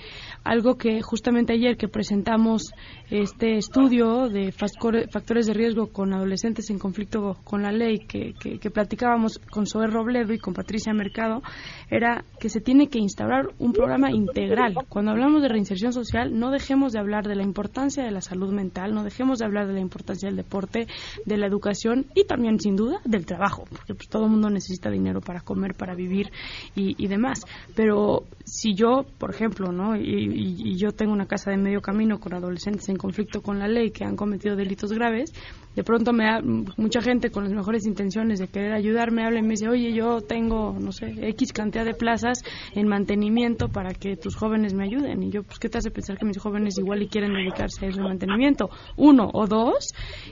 Algo 0.44 0.76
que 0.76 1.00
justamente 1.02 1.52
ayer 1.52 1.76
que 1.76 1.88
presentamos 1.88 2.72
este 3.10 3.56
estudio 3.56 4.28
de 4.28 4.52
factores 4.52 5.46
de 5.46 5.54
riesgo 5.54 5.86
con 5.92 6.12
adolescentes 6.12 6.68
en 6.70 6.78
conflicto 6.78 7.36
con 7.44 7.62
la 7.62 7.72
ley 7.72 7.98
que, 7.98 8.34
que, 8.38 8.70
platicábamos 8.70 9.38
con 9.50 9.66
Zoe 9.66 9.86
Robledo 9.86 10.32
y 10.32 10.38
con 10.38 10.52
Patricia 10.52 10.92
Mercado, 10.92 11.42
era 11.90 12.24
que 12.38 12.48
se 12.48 12.60
tiene 12.60 12.88
que 12.88 12.98
instaurar 12.98 13.48
un 13.58 13.72
programa 13.72 14.10
integral. 14.10 14.74
Cuando 14.88 15.12
hablamos 15.12 15.42
de 15.42 15.48
reinserción 15.48 15.92
social, 15.92 16.38
no 16.38 16.50
dejemos 16.50 16.92
de 16.92 16.98
hablar 16.98 17.26
de 17.26 17.36
la 17.36 17.42
importancia 17.42 18.04
de 18.04 18.10
la 18.10 18.20
salud 18.20 18.52
mental, 18.52 18.94
no 18.94 19.04
dejemos 19.04 19.38
de 19.38 19.46
hablar 19.46 19.68
de 19.68 19.74
la 19.74 19.80
importancia 19.80 20.28
del 20.28 20.36
deporte, 20.36 20.86
de 21.24 21.36
la 21.36 21.46
educación 21.46 22.06
y 22.14 22.24
también, 22.24 22.60
sin 22.60 22.76
duda, 22.76 23.00
del 23.04 23.26
trabajo, 23.26 23.64
porque 23.70 23.94
pues, 23.94 24.08
todo 24.08 24.24
el 24.24 24.30
mundo 24.30 24.50
necesita 24.50 24.87
dinero 24.90 25.20
para 25.20 25.40
comer, 25.40 25.74
para 25.74 25.94
vivir 25.94 26.30
y, 26.74 27.06
demás. 27.08 27.40
Pero 27.74 28.24
si 28.44 28.74
yo, 28.74 29.06
por 29.18 29.30
ejemplo, 29.30 29.72
¿no? 29.72 29.96
Y, 29.96 30.76
yo 30.76 30.92
tengo 30.92 31.12
una 31.12 31.26
casa 31.26 31.50
de 31.50 31.56
medio 31.56 31.80
camino 31.80 32.20
con 32.20 32.34
adolescentes 32.34 32.88
en 32.88 32.96
conflicto 32.96 33.42
con 33.42 33.58
la 33.58 33.66
ley 33.66 33.90
que 33.90 34.04
han 34.04 34.16
cometido 34.16 34.54
delitos 34.54 34.92
graves, 34.92 35.32
de 35.78 35.84
pronto 35.84 36.12
me 36.12 36.24
da, 36.24 36.40
mucha 36.76 37.00
gente 37.00 37.30
con 37.30 37.44
las 37.44 37.52
mejores 37.52 37.86
intenciones 37.86 38.40
de 38.40 38.48
querer 38.48 38.72
ayudarme 38.72 39.24
habla 39.24 39.38
y 39.38 39.42
me 39.42 39.50
dice, 39.50 39.68
oye, 39.68 39.92
yo 39.92 40.20
tengo, 40.20 40.76
no 40.78 40.90
sé, 40.90 41.14
X 41.28 41.52
cantidad 41.52 41.84
de 41.84 41.94
plazas 41.94 42.42
en 42.74 42.88
mantenimiento 42.88 43.68
para 43.68 43.94
que 43.94 44.16
tus 44.16 44.34
jóvenes 44.34 44.74
me 44.74 44.84
ayuden. 44.84 45.22
Y 45.22 45.30
yo, 45.30 45.44
pues, 45.44 45.60
¿qué 45.60 45.68
te 45.68 45.78
hace 45.78 45.92
pensar 45.92 46.18
que 46.18 46.24
mis 46.24 46.38
jóvenes 46.38 46.78
igual 46.78 47.02
y 47.02 47.08
quieren 47.08 47.32
dedicarse 47.32 47.86
a 47.86 47.88
ese 47.90 48.00
mantenimiento? 48.00 48.70
Uno, 48.96 49.30
o 49.32 49.46
dos, 49.46 49.88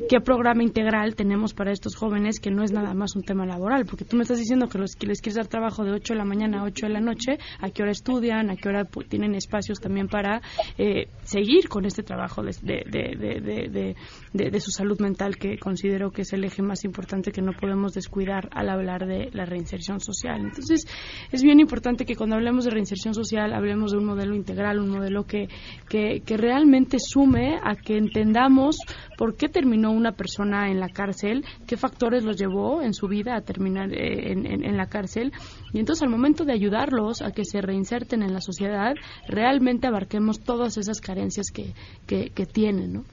¿qué 0.09 0.21
programa 0.21 0.65
integral 0.65 1.15
tenemos 1.15 1.55
para 1.55 1.71
estos 1.71 1.95
jóvenes 1.95 2.41
que 2.41 2.51
no 2.51 2.65
es 2.65 2.73
nada 2.73 2.93
más 2.95 3.15
un 3.15 3.23
tema 3.23 3.47
laboral? 3.47 3.87
Porque 3.87 4.05
tú 4.05 4.17
me 4.17 4.23
estás 4.23 4.39
diciendo 4.39 4.46
que, 4.69 4.79
los, 4.79 4.97
que 4.97 5.07
les 5.07 5.21
quieres 5.21 5.37
dar 5.37 5.47
trabajo 5.47 5.85
de 5.85 5.93
8 5.93 6.15
de 6.15 6.19
la 6.19 6.25
mañana 6.25 6.61
a 6.61 6.65
8 6.65 6.87
de 6.87 6.93
la 6.93 7.01
noche, 7.01 7.39
¿a 7.61 7.71
qué 7.71 7.83
hora 7.83 7.93
estudian? 7.93 8.51
¿A 8.51 8.57
qué 8.57 8.69
hora 8.69 8.85
tienen 9.09 9.35
espacios 9.35 9.81
también 9.81 10.09
para 10.09 10.41
eh, 10.79 11.09
seguir 11.23 11.69
con 11.69 11.85
este 11.85 12.03
trabajo 12.03 12.43
de, 12.43 12.53
de, 12.63 13.95
de, 14.33 14.51
de 14.51 14.61
su 14.61 14.71
salud 14.71 15.01
mental 15.01 15.37
que 15.37 15.59
considero 15.59 16.11
que 16.11 16.23
es 16.23 16.33
el 16.33 16.45
eje 16.45 16.63
más 16.63 16.85
importante 16.85 17.33
que 17.33 17.43
no 17.43 17.53
podemos 17.53 17.93
descuidar 17.93 18.49
al 18.53 18.69
hablar 18.69 19.07
de 19.07 19.31
la 19.33 19.45
reinserción 19.45 20.01
social. 20.01 20.41
Entonces, 20.41 20.87
es 21.33 21.43
bien 21.43 21.61
importante 21.61 22.05
que 22.05 22.17
cuando 22.17 22.37
hablemos 22.37 22.65
de 22.65 22.71
reinserción 22.71 23.15
social 23.15 23.53
hablemos 23.53 23.93
de 23.93 23.99
un 23.99 24.05
modelo 24.05 24.35
integral, 24.35 24.79
un 24.79 24.91
modelo 24.91 25.25
que, 25.25 25.49
que, 25.89 26.37
realmente 26.37 26.99
sume 26.99 27.59
a 27.63 27.75
que 27.77 27.97
entendamos 27.97 28.79
por 29.17 29.37
qué 29.37 29.49
terminó 29.49 29.91
una 29.91 30.13
persona 30.13 30.71
en 30.71 30.81
la 30.81 30.89
cárcel, 30.89 31.45
qué 31.67 31.77
factores 31.77 32.25
los 32.25 32.37
llevó 32.37 32.83
en 32.83 32.93
su 32.93 33.09
vida 33.09 33.37
a 33.37 33.41
terminar 33.41 33.93
eh, 33.93 34.36
en, 34.45 34.77
la 34.77 34.87
cárcel. 34.87 35.33
Y 35.73 35.79
entonces, 35.79 36.03
al 36.03 36.11
momento 36.11 36.45
de 36.45 36.53
ayudarlos 36.53 37.23
a 37.23 37.31
que 37.31 37.45
se 37.45 37.61
reinserten 37.61 38.23
en 38.23 38.33
la 38.35 38.41
sociedad, 38.41 38.95
realmente 39.29 39.87
abarquemos 39.87 40.41
todas 40.41 40.77
esas 40.77 41.01
carencias 41.01 41.47
que, 41.53 41.73
que, 42.07 42.31
que 42.31 42.47
tienen, 42.47 42.93
¿no? 42.93 43.05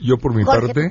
Yo 0.00 0.18
por 0.18 0.34
mi 0.34 0.44
parte, 0.44 0.90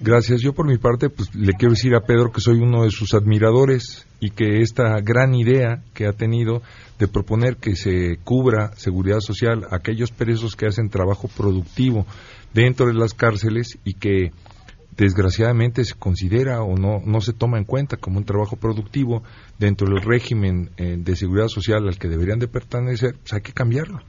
gracias, 0.00 0.40
yo 0.40 0.52
por 0.52 0.66
mi 0.66 0.78
parte, 0.78 1.08
pues 1.10 1.34
le 1.34 1.52
quiero 1.54 1.72
decir 1.72 1.94
a 1.94 2.00
Pedro 2.00 2.30
que 2.30 2.40
soy 2.40 2.58
uno 2.58 2.84
de 2.84 2.90
sus 2.90 3.14
admiradores 3.14 4.06
y 4.20 4.30
que 4.30 4.60
esta 4.60 5.00
gran 5.00 5.34
idea 5.34 5.82
que 5.94 6.06
ha 6.06 6.12
tenido 6.12 6.62
de 6.98 7.08
proponer 7.08 7.56
que 7.56 7.74
se 7.74 8.18
cubra 8.24 8.72
seguridad 8.76 9.20
social 9.20 9.66
a 9.70 9.76
aquellos 9.76 10.10
presos 10.10 10.56
que 10.56 10.66
hacen 10.66 10.88
trabajo 10.88 11.28
productivo 11.28 12.06
dentro 12.52 12.86
de 12.86 12.94
las 12.94 13.14
cárceles 13.14 13.78
y 13.84 13.94
que 13.94 14.32
desgraciadamente 14.96 15.84
se 15.84 15.94
considera 15.94 16.62
o 16.62 16.76
no, 16.76 17.00
no 17.04 17.20
se 17.20 17.32
toma 17.32 17.58
en 17.58 17.64
cuenta 17.64 17.96
como 17.96 18.18
un 18.18 18.24
trabajo 18.24 18.56
productivo 18.56 19.22
dentro 19.58 19.88
del 19.88 20.02
régimen 20.02 20.70
eh, 20.76 20.96
de 20.98 21.16
seguridad 21.16 21.48
social 21.48 21.86
al 21.88 21.98
que 21.98 22.08
deberían 22.08 22.38
de 22.38 22.48
pertenecer, 22.48 23.16
pues 23.18 23.32
hay 23.32 23.40
que 23.40 23.52
cambiarlo. 23.52 24.00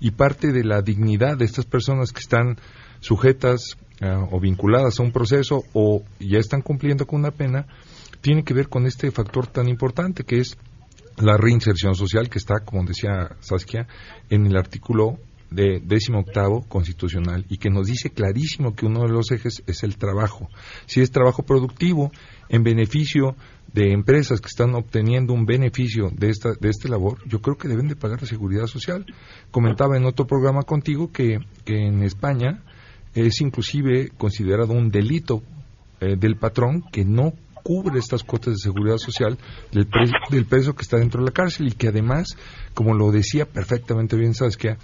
Y 0.00 0.12
parte 0.12 0.52
de 0.52 0.64
la 0.64 0.82
dignidad 0.82 1.36
de 1.36 1.44
estas 1.44 1.66
personas 1.66 2.12
que 2.12 2.20
están 2.20 2.56
sujetas 3.00 3.76
eh, 4.00 4.06
o 4.30 4.40
vinculadas 4.40 4.98
a 4.98 5.02
un 5.02 5.12
proceso 5.12 5.64
o 5.72 6.04
ya 6.18 6.38
están 6.38 6.62
cumpliendo 6.62 7.06
con 7.06 7.20
una 7.20 7.32
pena, 7.32 7.66
tiene 8.20 8.44
que 8.44 8.54
ver 8.54 8.68
con 8.68 8.86
este 8.86 9.10
factor 9.10 9.46
tan 9.46 9.68
importante 9.68 10.24
que 10.24 10.38
es 10.38 10.56
la 11.16 11.36
reinserción 11.36 11.94
social 11.94 12.30
que 12.30 12.38
está, 12.38 12.60
como 12.60 12.84
decía 12.84 13.36
Saskia, 13.40 13.86
en 14.30 14.46
el 14.46 14.56
artículo 14.56 15.18
de 15.50 15.80
décimo 15.80 16.20
octavo 16.20 16.64
constitucional 16.68 17.44
y 17.48 17.58
que 17.58 17.70
nos 17.70 17.86
dice 17.86 18.10
clarísimo 18.10 18.74
que 18.74 18.86
uno 18.86 19.02
de 19.02 19.12
los 19.12 19.30
ejes 19.30 19.62
es 19.66 19.82
el 19.82 19.96
trabajo. 19.96 20.48
Si 20.86 21.00
es 21.00 21.10
trabajo 21.10 21.42
productivo 21.42 22.12
en 22.48 22.62
beneficio 22.62 23.36
de 23.72 23.92
empresas 23.92 24.40
que 24.40 24.48
están 24.48 24.74
obteniendo 24.74 25.32
un 25.32 25.46
beneficio 25.46 26.10
de 26.10 26.30
esta 26.30 26.50
de 26.60 26.68
este 26.68 26.88
labor, 26.88 27.18
yo 27.28 27.40
creo 27.40 27.56
que 27.56 27.68
deben 27.68 27.88
de 27.88 27.96
pagar 27.96 28.20
la 28.20 28.26
seguridad 28.26 28.66
social. 28.66 29.06
Comentaba 29.50 29.96
en 29.96 30.04
otro 30.04 30.26
programa 30.26 30.62
contigo 30.62 31.10
que, 31.12 31.38
que 31.64 31.86
en 31.86 32.02
España 32.02 32.62
es 33.14 33.40
inclusive 33.40 34.10
considerado 34.16 34.72
un 34.72 34.90
delito 34.90 35.42
eh, 36.00 36.16
del 36.16 36.36
patrón 36.36 36.82
que 36.90 37.04
no 37.04 37.32
cubre 37.62 37.98
estas 37.98 38.22
cuotas 38.22 38.54
de 38.54 38.58
seguridad 38.58 38.98
social 38.98 39.38
del, 39.72 39.88
del 40.30 40.46
preso 40.46 40.74
que 40.74 40.82
está 40.82 40.98
dentro 40.98 41.20
de 41.20 41.26
la 41.26 41.32
cárcel 41.32 41.68
y 41.68 41.72
que 41.72 41.88
además, 41.88 42.36
como 42.74 42.94
lo 42.94 43.10
decía 43.10 43.46
perfectamente 43.46 44.16
bien 44.16 44.34
Saskia, 44.34 44.78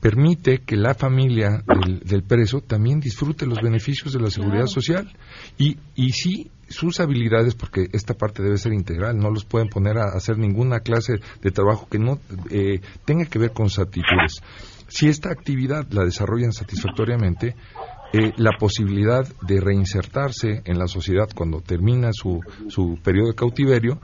permite 0.00 0.58
que 0.58 0.76
la 0.76 0.94
familia 0.94 1.62
del, 2.04 2.22
preso 2.22 2.60
también 2.60 3.00
disfrute 3.00 3.46
los 3.46 3.60
beneficios 3.60 4.12
de 4.12 4.20
la 4.20 4.30
seguridad 4.30 4.66
social. 4.66 5.12
Y, 5.58 5.76
y 5.94 6.12
sí 6.12 6.50
sus 6.68 7.00
habilidades, 7.00 7.54
porque 7.54 7.88
esta 7.92 8.14
parte 8.14 8.42
debe 8.42 8.56
ser 8.56 8.72
integral, 8.72 9.18
no 9.18 9.30
los 9.30 9.44
pueden 9.44 9.68
poner 9.68 9.98
a 9.98 10.16
hacer 10.16 10.38
ninguna 10.38 10.80
clase 10.80 11.14
de 11.42 11.50
trabajo 11.50 11.88
que 11.90 11.98
no 11.98 12.20
eh, 12.50 12.80
tenga 13.04 13.26
que 13.26 13.38
ver 13.38 13.52
con 13.52 13.68
sus 13.68 13.80
actitudes. 13.80 14.40
Si 14.88 15.08
esta 15.08 15.30
actividad 15.30 15.86
la 15.90 16.04
desarrollan 16.04 16.52
satisfactoriamente, 16.52 17.56
eh, 18.12 18.32
la 18.36 18.50
posibilidad 18.58 19.26
de 19.42 19.60
reinsertarse 19.60 20.62
en 20.64 20.78
la 20.78 20.86
sociedad 20.86 21.28
cuando 21.34 21.60
termina 21.60 22.10
su, 22.12 22.40
su 22.68 22.98
periodo 23.02 23.28
de 23.28 23.34
cautiverio 23.34 24.00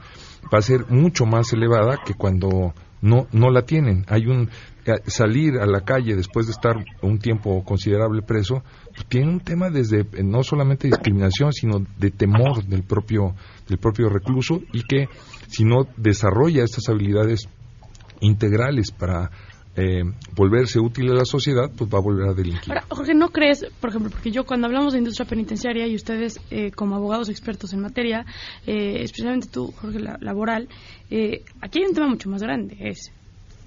va 0.53 0.59
a 0.59 0.61
ser 0.61 0.85
mucho 0.89 1.25
más 1.25 1.51
elevada 1.53 1.97
que 2.05 2.13
cuando 2.13 2.73
no, 3.01 3.27
no 3.31 3.51
la 3.51 3.63
tienen. 3.63 4.05
Hay 4.07 4.25
un 4.27 4.49
eh, 4.85 4.93
salir 5.07 5.57
a 5.59 5.65
la 5.65 5.81
calle 5.81 6.15
después 6.15 6.45
de 6.45 6.53
estar 6.53 6.75
un 7.01 7.19
tiempo 7.19 7.63
considerable 7.63 8.21
preso, 8.21 8.63
pues 8.93 9.05
tiene 9.07 9.29
un 9.29 9.39
tema 9.41 9.69
desde 9.69 10.01
eh, 10.01 10.23
no 10.23 10.43
solamente 10.43 10.87
discriminación, 10.87 11.51
sino 11.51 11.85
de 11.97 12.11
temor 12.11 12.63
del 12.63 12.83
propio, 12.83 13.35
del 13.67 13.77
propio 13.77 14.09
recluso 14.09 14.61
y 14.73 14.83
que 14.83 15.09
si 15.47 15.63
no 15.63 15.87
desarrolla 15.97 16.63
estas 16.63 16.87
habilidades 16.89 17.49
integrales 18.21 18.91
para 18.91 19.29
eh, 19.77 20.03
volverse 20.35 20.79
útil 20.79 21.11
a 21.11 21.13
la 21.13 21.25
sociedad, 21.25 21.69
pues 21.75 21.89
va 21.93 21.99
a 21.99 22.01
volver 22.01 22.27
a 22.29 22.33
delinquir. 22.33 22.71
Ahora, 22.71 22.85
Jorge, 22.89 23.13
¿no 23.13 23.29
crees, 23.29 23.65
por 23.79 23.91
ejemplo, 23.91 24.09
porque 24.09 24.31
yo 24.31 24.43
cuando 24.43 24.65
hablamos 24.65 24.93
de 24.93 24.99
industria 24.99 25.27
penitenciaria 25.27 25.87
y 25.87 25.95
ustedes 25.95 26.39
eh, 26.49 26.71
como 26.71 26.95
abogados 26.95 27.29
expertos 27.29 27.73
en 27.73 27.81
materia, 27.81 28.25
eh, 28.65 29.03
especialmente 29.03 29.47
tú, 29.47 29.71
Jorge, 29.79 29.99
la, 29.99 30.17
laboral, 30.19 30.67
eh, 31.11 31.43
aquí 31.61 31.79
hay 31.79 31.85
un 31.85 31.93
tema 31.93 32.07
mucho 32.07 32.27
más 32.27 32.41
grande, 32.41 32.75
es 32.79 33.11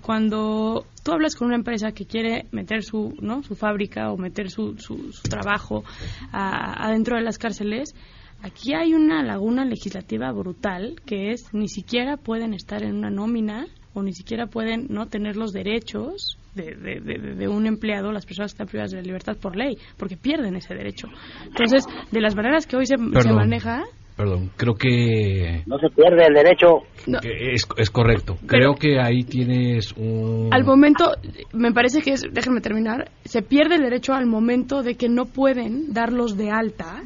cuando 0.02 0.84
tú 1.04 1.12
hablas 1.12 1.36
con 1.36 1.46
una 1.46 1.56
empresa 1.56 1.92
que 1.92 2.06
quiere 2.06 2.46
meter 2.50 2.82
su, 2.82 3.14
¿no? 3.20 3.44
su 3.44 3.54
fábrica 3.54 4.10
o 4.10 4.16
meter 4.16 4.50
su, 4.50 4.76
su, 4.78 5.12
su 5.12 5.22
trabajo 5.28 5.84
adentro 6.32 7.16
de 7.16 7.22
las 7.22 7.38
cárceles, 7.38 7.94
aquí 8.42 8.74
hay 8.74 8.94
una 8.94 9.22
laguna 9.22 9.64
legislativa 9.64 10.32
brutal 10.32 10.96
que 11.04 11.30
es 11.30 11.52
ni 11.52 11.68
siquiera 11.68 12.16
pueden 12.16 12.54
estar 12.54 12.82
en 12.82 12.96
una 12.96 13.10
nómina 13.10 13.66
o 13.94 14.02
ni 14.02 14.12
siquiera 14.12 14.46
pueden 14.46 14.86
no 14.88 15.06
tener 15.06 15.36
los 15.36 15.52
derechos 15.52 16.38
de, 16.54 16.74
de- 16.74 17.00
de- 17.00 17.34
de 17.34 17.48
un 17.48 17.66
empleado 17.66 18.12
las 18.12 18.26
personas 18.26 18.52
que 18.52 18.54
están 18.54 18.66
privadas 18.68 18.90
de 18.92 18.98
la 18.98 19.02
libertad 19.02 19.36
por 19.36 19.56
ley 19.56 19.76
porque 19.96 20.16
pierden 20.16 20.56
ese 20.56 20.74
derecho 20.74 21.08
entonces 21.46 21.84
de 22.10 22.20
las 22.20 22.34
maneras 22.36 22.66
que 22.66 22.76
hoy 22.76 22.86
se, 22.86 22.96
maneja 22.96 23.82
Perdón, 24.16 24.50
creo 24.54 24.74
que, 24.74 25.62
No 25.66 25.78
se 25.78 25.88
pierde 25.96 26.26
el 26.26 26.34
derecho. 26.34 26.80
que 27.22 27.54
es, 27.54 27.66
es 27.78 27.88
correcto. 27.90 28.36
Creo 28.46 28.74
que 28.74 29.00
ahí 29.00 29.22
tienes 29.22 29.92
un... 29.96 30.50
Al 30.52 30.62
momento, 30.64 31.12
me 31.54 31.72
parece 31.72 32.02
que 32.02 32.10
es, 32.12 32.22
déjenme 32.30 32.60
terminar, 32.60 33.08
se 33.24 33.40
pierde 33.40 33.76
el 33.76 33.80
derecho 33.82 34.12
al 34.12 34.26
momento 34.26 34.82
de 34.82 34.96
que 34.96 35.08
no 35.08 35.24
pueden 35.24 35.94
darlos 35.94 36.36
de 36.36 36.50
alta 36.50 37.00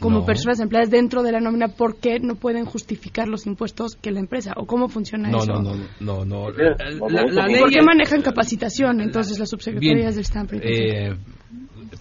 como 0.00 0.20
No. 0.20 0.24
personas 0.26 0.58
empleadas 0.60 0.90
dentro 0.90 1.22
de 1.22 1.32
la 1.32 1.40
nómina 1.40 1.68
porque 1.68 2.18
no 2.20 2.34
pueden 2.34 2.64
justificar 2.64 3.28
los 3.28 3.46
impuestos 3.46 3.96
que 4.00 4.10
la 4.10 4.20
empresa 4.20 4.52
o 4.56 4.66
cómo 4.66 4.88
funciona 4.88 5.28
No, 5.30 5.38
eso. 5.38 5.52
no, 5.52 5.62
no, 5.62 5.76
no, 6.00 6.24
no. 6.24 6.50
La, 6.50 7.24
la 7.26 7.48
¿Y 7.48 7.52
ley 7.52 7.60
¿Por 7.60 7.70
qué 7.70 7.78
es- 7.78 7.84
manejan 7.84 8.22
capacitación 8.22 9.00
entonces 9.00 9.38
las 9.38 9.48
subsecretarías 9.50 10.14
del 10.14 10.22
Estado? 10.22 10.48
eh, 10.62 11.14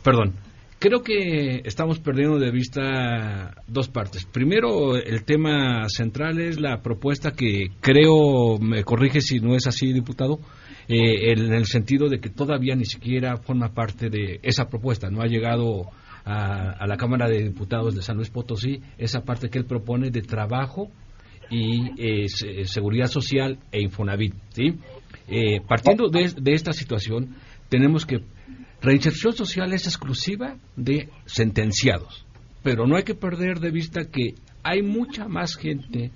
perdón. 0.03 0.33
Creo 0.81 1.01
que 1.03 1.61
estamos 1.65 1.99
perdiendo 1.99 2.39
de 2.39 2.51
vista 2.51 3.53
dos 3.67 3.89
partes. 3.89 4.25
Primero, 4.25 4.95
el 4.95 5.25
tema 5.25 5.89
central 5.89 6.39
es 6.39 6.57
la 6.57 6.81
propuesta 6.81 7.31
que 7.31 7.67
creo, 7.81 8.57
me 8.59 8.85
corrige 8.85 9.19
si 9.19 9.41
no 9.41 9.55
es 9.57 9.67
así, 9.67 9.91
diputado, 9.91 10.39
eh, 10.87 11.33
en 11.33 11.51
el 11.53 11.65
sentido 11.65 12.07
de 12.07 12.21
que 12.21 12.29
todavía 12.29 12.75
ni 12.77 12.85
siquiera 12.85 13.35
forma 13.35 13.73
parte 13.73 14.09
de 14.09 14.39
esa 14.41 14.69
propuesta. 14.69 15.09
No 15.09 15.21
ha 15.21 15.27
llegado 15.27 15.87
a, 16.29 16.71
a 16.71 16.87
la 16.87 16.97
Cámara 16.97 17.27
de 17.27 17.43
Diputados 17.43 17.95
de 17.95 18.01
San 18.01 18.17
Luis 18.17 18.29
Potosí 18.29 18.81
esa 18.97 19.21
parte 19.21 19.49
que 19.49 19.57
él 19.57 19.65
propone 19.65 20.09
de 20.11 20.21
trabajo 20.21 20.89
y 21.49 21.91
eh, 21.97 22.27
se- 22.29 22.65
seguridad 22.65 23.07
social 23.07 23.57
e 23.71 23.81
Infonavit. 23.81 24.33
Eh, 25.27 25.61
partiendo 25.67 26.09
de, 26.09 26.33
de 26.39 26.53
esta 26.53 26.73
situación, 26.73 27.35
tenemos 27.69 28.05
que 28.05 28.19
reinserción 28.81 29.33
social 29.33 29.73
es 29.73 29.85
exclusiva 29.87 30.55
de 30.75 31.09
sentenciados, 31.25 32.25
pero 32.63 32.85
no 32.87 32.95
hay 32.95 33.03
que 33.03 33.15
perder 33.15 33.59
de 33.59 33.71
vista 33.71 34.05
que 34.11 34.35
hay 34.63 34.81
mucha 34.81 35.27
más 35.27 35.55
gente 35.55 36.11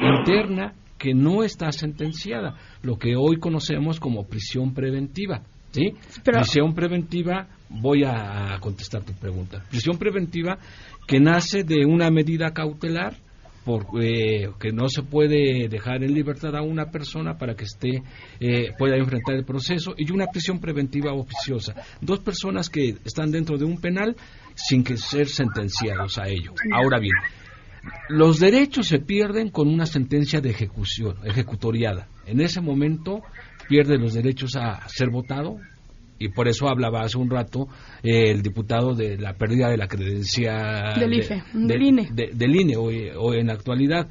interna 0.00 0.74
que 0.98 1.14
no 1.14 1.44
está 1.44 1.70
sentenciada, 1.72 2.56
lo 2.82 2.98
que 2.98 3.14
hoy 3.16 3.38
conocemos 3.38 4.00
como 4.00 4.26
prisión 4.26 4.74
preventiva. 4.74 5.42
¿Sí? 5.72 5.92
Pero- 6.24 6.40
Prisión 6.40 6.74
preventiva, 6.74 7.48
voy 7.68 8.04
a 8.04 8.58
contestar 8.60 9.02
tu 9.02 9.12
pregunta. 9.12 9.64
Prisión 9.70 9.98
preventiva 9.98 10.58
que 11.06 11.20
nace 11.20 11.64
de 11.64 11.84
una 11.86 12.10
medida 12.10 12.52
cautelar 12.52 13.16
por, 13.64 13.86
eh, 14.02 14.48
que 14.58 14.72
no 14.72 14.88
se 14.88 15.02
puede 15.02 15.68
dejar 15.68 16.02
en 16.02 16.14
libertad 16.14 16.56
a 16.56 16.62
una 16.62 16.90
persona 16.90 17.36
para 17.36 17.54
que 17.54 17.64
esté 17.64 18.02
eh, 18.40 18.72
pueda 18.78 18.96
enfrentar 18.96 19.34
el 19.34 19.44
proceso 19.44 19.94
y 19.96 20.10
una 20.10 20.26
prisión 20.28 20.58
preventiva 20.58 21.12
oficiosa 21.12 21.74
dos 22.00 22.20
personas 22.20 22.70
que 22.70 22.96
están 23.04 23.30
dentro 23.30 23.58
de 23.58 23.66
un 23.66 23.78
penal 23.78 24.16
sin 24.54 24.82
que 24.82 24.96
ser 24.96 25.28
sentenciados 25.28 26.16
a 26.16 26.28
ello 26.28 26.54
ahora 26.72 26.98
bien 26.98 27.12
los 28.08 28.40
derechos 28.40 28.88
se 28.88 29.00
pierden 29.00 29.50
con 29.50 29.68
una 29.68 29.84
sentencia 29.84 30.40
de 30.40 30.48
ejecución 30.48 31.16
ejecutoriada 31.24 32.08
en 32.24 32.40
ese 32.40 32.62
momento 32.62 33.20
pierde 33.68 33.98
los 33.98 34.14
derechos 34.14 34.56
a 34.56 34.88
ser 34.88 35.10
votado 35.10 35.58
y 36.18 36.28
por 36.30 36.48
eso 36.48 36.68
hablaba 36.68 37.02
hace 37.02 37.16
un 37.18 37.30
rato 37.30 37.68
eh, 38.02 38.30
el 38.30 38.42
diputado 38.42 38.94
de 38.94 39.16
la 39.18 39.34
pérdida 39.34 39.68
de 39.68 39.76
la 39.76 39.86
credencia 39.86 40.94
Del 40.98 41.10
de- 41.10 41.16
IFE, 41.16 41.42
de- 41.52 41.66
del 41.66 41.82
INE. 41.82 42.08
de- 42.12 42.30
del 42.34 42.56
INE 42.56 42.76
hoy, 42.76 43.08
hoy 43.16 43.38
en 43.38 43.46
la 43.48 43.52
actualidad. 43.52 44.08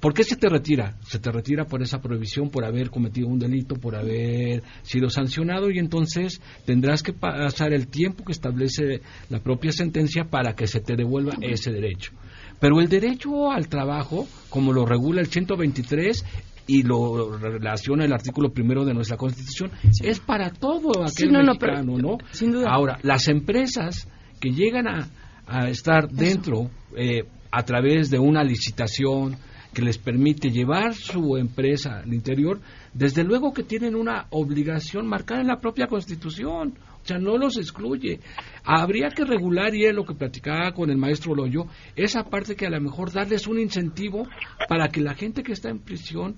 ¿Por 0.00 0.14
qué 0.14 0.24
se 0.24 0.34
te 0.34 0.48
retira? 0.48 0.96
Se 1.02 1.20
te 1.20 1.30
retira 1.30 1.64
por 1.64 1.80
esa 1.80 2.00
prohibición, 2.02 2.50
por 2.50 2.64
haber 2.64 2.90
cometido 2.90 3.28
un 3.28 3.38
delito, 3.38 3.76
por 3.76 3.94
haber 3.94 4.62
sido 4.82 5.08
sancionado 5.10 5.70
y 5.70 5.78
entonces 5.78 6.40
tendrás 6.66 7.04
que 7.04 7.12
pasar 7.12 7.72
el 7.72 7.86
tiempo 7.86 8.24
que 8.24 8.32
establece 8.32 9.00
la 9.30 9.38
propia 9.38 9.70
sentencia 9.70 10.24
para 10.24 10.54
que 10.56 10.66
se 10.66 10.80
te 10.80 10.96
devuelva 10.96 11.34
ese 11.40 11.70
derecho. 11.70 12.10
Pero 12.58 12.80
el 12.80 12.88
derecho 12.88 13.52
al 13.52 13.68
trabajo, 13.68 14.26
como 14.48 14.72
lo 14.72 14.86
regula 14.86 15.20
el 15.20 15.28
123 15.28 16.24
y 16.66 16.82
lo 16.82 17.36
relaciona 17.38 18.04
el 18.04 18.12
artículo 18.12 18.52
primero 18.52 18.84
de 18.84 18.94
nuestra 18.94 19.16
Constitución, 19.16 19.70
es 20.02 20.20
para 20.20 20.50
todo 20.50 20.90
aquel 21.02 21.10
Sí, 21.10 21.28
no, 21.28 21.42
no, 21.42 21.54
pero- 21.58 21.72
mexicano, 21.74 21.98
¿no? 21.98 22.18
sin 22.32 22.52
duda. 22.52 22.70
Ahora, 22.70 22.98
las 23.02 23.28
empresas 23.28 24.08
que 24.40 24.50
llegan 24.50 24.86
a, 24.88 25.08
a 25.46 25.68
estar 25.68 26.08
dentro 26.08 26.70
eh, 26.96 27.24
a 27.50 27.62
través 27.64 28.10
de 28.10 28.18
una 28.18 28.42
licitación 28.44 29.36
que 29.74 29.82
les 29.82 29.96
permite 29.98 30.50
llevar 30.50 30.94
su 30.94 31.36
empresa 31.38 32.00
al 32.00 32.12
interior, 32.12 32.60
desde 32.92 33.24
luego 33.24 33.52
que 33.54 33.62
tienen 33.62 33.94
una 33.94 34.26
obligación 34.30 35.06
marcada 35.06 35.40
en 35.40 35.46
la 35.46 35.60
propia 35.60 35.86
Constitución. 35.86 36.74
O 37.02 37.04
sea, 37.06 37.18
no 37.18 37.36
los 37.36 37.56
excluye. 37.56 38.20
Habría 38.64 39.08
que 39.08 39.24
regular, 39.24 39.74
y 39.74 39.86
es 39.86 39.94
lo 39.94 40.04
que 40.04 40.14
platicaba 40.14 40.72
con 40.72 40.88
el 40.90 40.98
maestro 40.98 41.34
Loyo, 41.34 41.64
esa 41.96 42.22
parte 42.24 42.54
que 42.54 42.66
a 42.66 42.70
lo 42.70 42.80
mejor 42.80 43.10
darles 43.10 43.46
un 43.48 43.58
incentivo 43.58 44.28
para 44.68 44.88
que 44.88 45.00
la 45.00 45.14
gente 45.14 45.42
que 45.42 45.52
está 45.52 45.68
en 45.70 45.80
prisión 45.80 46.36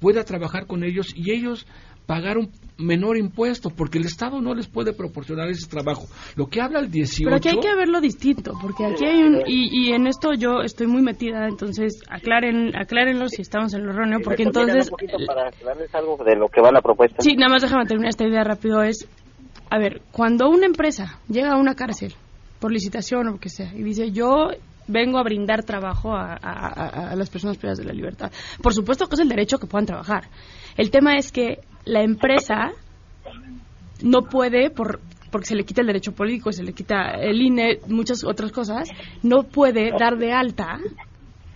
pueda 0.00 0.24
trabajar 0.24 0.66
con 0.66 0.82
ellos 0.82 1.12
y 1.14 1.30
ellos 1.32 1.66
pagar 2.06 2.38
un 2.38 2.50
menor 2.76 3.16
impuesto, 3.16 3.70
porque 3.70 3.98
el 3.98 4.04
Estado 4.04 4.40
no 4.40 4.52
les 4.52 4.66
puede 4.66 4.92
proporcionar 4.92 5.48
ese 5.48 5.68
trabajo. 5.68 6.06
Lo 6.34 6.48
que 6.48 6.60
habla 6.60 6.80
el 6.80 6.90
18... 6.90 7.22
Pero 7.24 7.36
aquí 7.36 7.48
hay 7.50 7.60
que 7.60 7.76
verlo 7.76 8.00
distinto, 8.00 8.52
porque 8.60 8.84
aquí 8.84 9.04
hay 9.04 9.22
un... 9.22 9.42
Y, 9.46 9.68
y 9.70 9.92
en 9.92 10.08
esto 10.08 10.32
yo 10.32 10.60
estoy 10.64 10.88
muy 10.88 11.02
metida, 11.02 11.46
entonces 11.46 12.02
aclaren, 12.08 12.74
aclárenlo 12.74 13.28
si 13.28 13.42
estamos 13.42 13.74
en 13.74 13.84
lo 13.84 13.92
erróneo, 13.92 14.18
porque 14.24 14.42
entonces... 14.42 14.86
un 14.86 14.90
poquito 14.90 15.18
para 15.24 15.48
aclararles 15.48 15.94
algo 15.94 16.16
de 16.24 16.34
lo 16.34 16.48
que 16.48 16.60
va 16.60 16.72
la 16.72 16.82
propuesta. 16.82 17.22
Sí, 17.22 17.36
nada 17.36 17.52
más 17.52 17.62
déjame 17.62 17.86
terminar 17.86 18.08
esta 18.08 18.26
idea 18.26 18.42
rápido. 18.42 18.82
Es, 18.82 19.06
a 19.70 19.78
ver, 19.78 20.02
cuando 20.10 20.48
una 20.48 20.66
empresa 20.66 21.20
llega 21.28 21.52
a 21.52 21.58
una 21.58 21.76
cárcel 21.76 22.14
por 22.58 22.72
licitación 22.72 23.28
o 23.28 23.32
lo 23.32 23.38
que 23.38 23.50
sea 23.50 23.72
y 23.72 23.84
dice 23.84 24.10
yo 24.10 24.50
vengo 24.86 25.18
a 25.18 25.22
brindar 25.22 25.62
trabajo 25.64 26.14
a, 26.14 27.14
las 27.16 27.30
personas 27.30 27.56
privadas 27.56 27.78
de 27.78 27.84
la 27.84 27.92
libertad, 27.92 28.32
por 28.62 28.74
supuesto 28.74 29.06
que 29.06 29.14
es 29.14 29.20
el 29.20 29.28
derecho 29.28 29.58
que 29.58 29.66
puedan 29.66 29.86
trabajar. 29.86 30.28
El 30.76 30.90
tema 30.90 31.16
es 31.16 31.32
que 31.32 31.60
la 31.84 32.02
empresa 32.02 32.72
no 34.02 34.22
puede 34.22 34.70
por 34.70 35.00
porque 35.30 35.46
se 35.46 35.54
le 35.54 35.64
quita 35.64 35.80
el 35.80 35.86
derecho 35.86 36.12
político, 36.12 36.50
se 36.52 36.64
le 36.64 36.72
quita 36.72 37.12
el 37.12 37.40
INE, 37.40 37.78
muchas 37.86 38.24
otras 38.24 38.50
cosas, 38.50 38.88
no 39.22 39.44
puede 39.44 39.92
dar 39.96 40.18
de 40.18 40.32
alta 40.32 40.80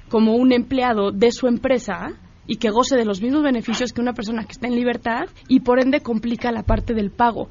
como 0.08 0.36
un 0.36 0.52
empleado 0.52 1.10
de 1.10 1.32
su 1.32 1.48
empresa 1.48 2.12
y 2.46 2.56
que 2.56 2.70
goce 2.70 2.96
de 2.96 3.04
los 3.04 3.20
mismos 3.20 3.42
beneficios 3.42 3.92
que 3.92 4.00
una 4.00 4.12
persona 4.12 4.44
que 4.44 4.52
está 4.52 4.68
en 4.68 4.76
libertad 4.76 5.24
y 5.48 5.60
por 5.60 5.80
ende 5.80 6.00
complica 6.00 6.52
la 6.52 6.62
parte 6.62 6.94
del 6.94 7.10
pago. 7.10 7.48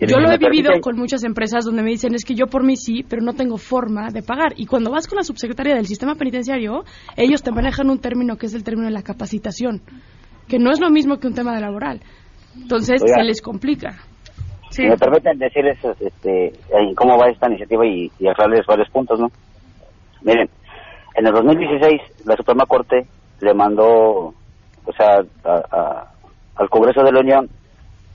Yo 0.00 0.18
lo 0.18 0.30
he 0.32 0.38
vivido 0.38 0.70
con 0.80 0.96
muchas 0.96 1.24
empresas 1.24 1.64
donde 1.64 1.82
me 1.82 1.90
dicen 1.90 2.14
es 2.14 2.24
que 2.24 2.34
yo 2.34 2.46
por 2.46 2.64
mí 2.64 2.76
sí, 2.76 3.04
pero 3.08 3.22
no 3.22 3.34
tengo 3.34 3.58
forma 3.58 4.08
de 4.10 4.22
pagar. 4.22 4.54
Y 4.56 4.66
cuando 4.66 4.90
vas 4.90 5.06
con 5.06 5.16
la 5.16 5.22
subsecretaria 5.24 5.74
del 5.74 5.86
sistema 5.86 6.14
penitenciario, 6.14 6.84
ellos 7.16 7.42
te 7.42 7.52
manejan 7.52 7.90
un 7.90 7.98
término 7.98 8.36
que 8.36 8.46
es 8.46 8.54
el 8.54 8.64
término 8.64 8.86
de 8.86 8.92
la 8.94 9.02
capacitación, 9.02 9.82
que 10.48 10.58
no 10.58 10.70
es 10.70 10.80
lo 10.80 10.90
mismo 10.90 11.18
que 11.18 11.26
un 11.26 11.34
tema 11.34 11.54
de 11.54 11.60
laboral. 11.60 12.00
Entonces 12.56 13.02
Oiga. 13.02 13.16
se 13.16 13.24
les 13.24 13.42
complica. 13.42 13.98
Si 14.70 14.82
me 14.86 14.96
permiten 14.96 15.38
decirles 15.38 15.78
este, 16.00 16.52
cómo 16.96 17.18
va 17.18 17.28
esta 17.28 17.48
iniciativa 17.48 17.84
y, 17.86 18.10
y 18.18 18.28
aclararles 18.28 18.64
varios 18.66 18.88
puntos, 18.90 19.18
¿no? 19.20 19.28
Miren, 20.22 20.48
en 21.16 21.26
el 21.26 21.32
2016 21.32 22.00
la 22.24 22.36
Suprema 22.36 22.64
Corte 22.66 23.06
le 23.40 23.52
mandó, 23.54 23.86
o 24.84 24.92
sea, 24.96 25.22
a- 25.44 25.76
a- 25.76 26.06
al 26.56 26.68
Congreso 26.70 27.02
de 27.02 27.12
la 27.12 27.20
Unión 27.20 27.48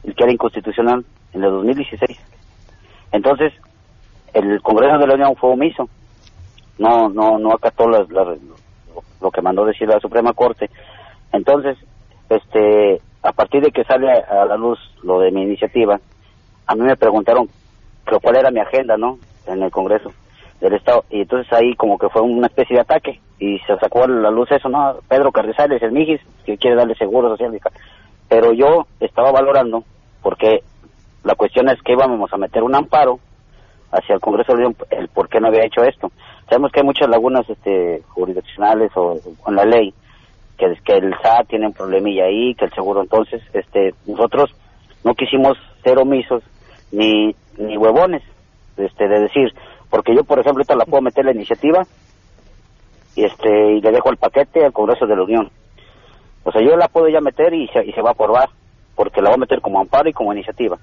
el 0.03 0.15
que 0.15 0.23
era 0.23 0.31
inconstitucional 0.33 1.05
en 1.35 1.43
el 1.43 1.51
2016. 1.51 2.17
Entonces, 3.11 3.53
el 4.33 4.61
Congreso 4.61 4.97
de 4.97 5.07
la 5.07 5.13
Unión 5.15 5.35
fue 5.35 5.51
omiso, 5.51 5.89
no 6.77 7.09
no 7.09 7.37
no 7.39 7.51
acató 7.51 7.87
las- 7.87 8.09
las- 8.09 8.39
lo, 9.21 9.31
que 9.31 9.41
mandó 9.41 9.65
decir 9.65 9.87
la 9.87 9.99
Suprema 9.99 10.33
Corte. 10.33 10.69
Entonces, 11.31 11.77
este, 12.29 13.01
a 13.23 13.31
partir 13.33 13.61
de 13.63 13.71
que 13.71 13.83
sale 13.83 14.11
a, 14.11 14.45
la 14.45 14.55
luz 14.57 14.79
lo 15.03 15.19
de 15.19 15.31
mi 15.31 15.43
iniciativa, 15.43 15.99
a 16.67 16.75
mí 16.75 16.81
me 16.81 16.95
preguntaron 16.97 17.49
cuál 18.21 18.37
era 18.37 18.51
mi 18.51 18.59
agenda, 18.59 18.97
¿no? 18.97 19.19
En 19.45 19.61
el 19.63 19.71
Congreso 19.71 20.13
del 20.61 20.73
Estado. 20.73 21.05
Y 21.09 21.21
entonces 21.21 21.51
ahí 21.53 21.75
como 21.75 21.97
que 21.97 22.09
fue 22.09 22.21
una 22.21 22.47
especie 22.47 22.75
de 22.75 22.81
ataque 22.81 23.21
y 23.39 23.59
se 23.59 23.77
sacó 23.77 24.03
a 24.03 24.07
la 24.07 24.31
luz 24.31 24.51
eso, 24.51 24.69
¿no? 24.69 24.99
Pedro 25.07 25.31
Carrizales, 25.31 25.81
el 25.81 25.91
Mijis, 25.91 26.21
que 26.45 26.57
quiere 26.57 26.75
darle 26.75 26.95
seguro 26.95 27.29
social. 27.29 27.59
Pero 28.29 28.53
yo 28.53 28.87
estaba 28.99 29.31
valorando 29.31 29.83
porque 30.21 30.63
la 31.25 31.35
cuestión 31.35 31.67
es 31.69 31.81
que 31.81 31.93
íbamos 31.93 32.31
a 32.31 32.37
meter 32.37 32.63
un 32.63 32.75
amparo 32.75 33.19
hacia 33.91 34.13
el 34.13 34.21
Congreso 34.21 34.53
de 34.53 34.59
León 34.59 34.75
el 34.91 35.07
por 35.07 35.27
qué 35.27 35.39
no 35.39 35.47
había 35.47 35.65
hecho 35.65 35.83
esto. 35.83 36.11
Sabemos 36.47 36.71
que 36.71 36.81
hay 36.81 36.85
muchas 36.85 37.09
lagunas 37.09 37.49
este, 37.49 38.03
jurisdiccionales 38.09 38.91
o 38.95 39.19
con 39.41 39.55
la 39.55 39.65
ley, 39.65 39.91
que, 40.57 40.71
que 40.85 40.93
el 40.93 41.15
SAT 41.23 41.47
tiene 41.47 41.65
un 41.65 41.73
problemilla 41.73 42.25
ahí, 42.25 42.53
que 42.53 42.65
el 42.65 42.73
seguro. 42.73 43.01
Entonces, 43.01 43.41
este, 43.53 43.95
nosotros 44.05 44.55
no 45.03 45.15
quisimos 45.15 45.57
ser 45.83 45.97
omisos 45.97 46.43
ni, 46.91 47.35
ni 47.57 47.75
huevones, 47.75 48.21
este, 48.77 49.07
de 49.07 49.21
decir, 49.21 49.51
porque 49.89 50.15
yo, 50.15 50.23
por 50.23 50.39
ejemplo, 50.39 50.61
esta 50.61 50.75
la 50.75 50.85
puedo 50.85 51.01
meter 51.01 51.25
la 51.25 51.31
iniciativa 51.31 51.83
y 53.15 53.23
este 53.23 53.77
y 53.77 53.81
le 53.81 53.91
dejo 53.91 54.11
el 54.11 54.17
paquete 54.17 54.63
al 54.63 54.73
Congreso 54.73 55.07
de 55.07 55.15
la 55.15 55.23
Unión. 55.23 55.49
O 56.43 56.51
sea, 56.51 56.61
yo 56.61 56.75
la 56.77 56.87
puedo 56.87 57.07
ya 57.07 57.21
meter 57.21 57.51
y 57.55 57.67
se, 57.69 57.83
y 57.83 57.93
se 57.93 58.01
va 58.03 58.09
a 58.09 58.13
aprobar, 58.13 58.49
porque 58.95 59.21
la 59.21 59.29
voy 59.29 59.37
a 59.37 59.39
meter 59.39 59.61
como 59.61 59.79
amparo 59.79 60.07
y 60.07 60.13
como 60.13 60.31
iniciativa. 60.31 60.77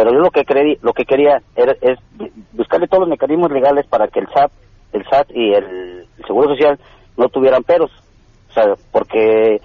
Pero 0.00 0.14
yo 0.14 0.20
lo 0.20 0.30
que 0.30 0.46
creí, 0.46 0.78
lo 0.80 0.94
que 0.94 1.04
quería 1.04 1.42
era, 1.54 1.76
es 1.82 1.98
buscarle 2.52 2.88
todos 2.88 3.02
los 3.02 3.10
mecanismos 3.10 3.50
legales 3.50 3.86
para 3.86 4.08
que 4.08 4.20
el 4.20 4.28
SAT, 4.28 4.50
el 4.94 5.04
SAT 5.04 5.30
y 5.34 5.52
el, 5.52 6.06
Seguro 6.26 6.48
Social 6.48 6.78
no 7.18 7.28
tuvieran 7.28 7.62
peros. 7.64 7.90
O 8.48 8.52
sea, 8.54 8.64
porque 8.92 9.60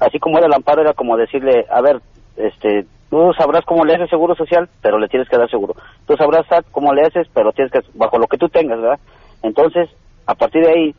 así 0.00 0.18
como 0.18 0.38
era 0.38 0.48
el 0.48 0.54
amparo 0.54 0.82
era 0.82 0.92
como 0.92 1.16
decirle, 1.16 1.66
a 1.70 1.80
ver, 1.82 2.00
este, 2.36 2.84
tú 3.10 3.32
sabrás 3.38 3.64
cómo 3.64 3.84
le 3.84 3.94
haces 3.94 4.10
seguro 4.10 4.34
social, 4.34 4.68
pero 4.82 4.98
le 4.98 5.06
tienes 5.06 5.28
que 5.28 5.38
dar 5.38 5.48
seguro. 5.48 5.76
Tú 6.04 6.16
sabrás 6.16 6.48
SAT 6.48 6.66
cómo 6.72 6.92
le 6.92 7.02
haces, 7.02 7.28
pero 7.32 7.52
tienes 7.52 7.70
que 7.70 7.78
bajo 7.94 8.18
lo 8.18 8.26
que 8.26 8.38
tú 8.38 8.48
tengas, 8.48 8.80
¿verdad? 8.80 8.98
Entonces, 9.44 9.88
a 10.26 10.34
partir 10.34 10.64
de 10.64 10.72
ahí 10.72 10.94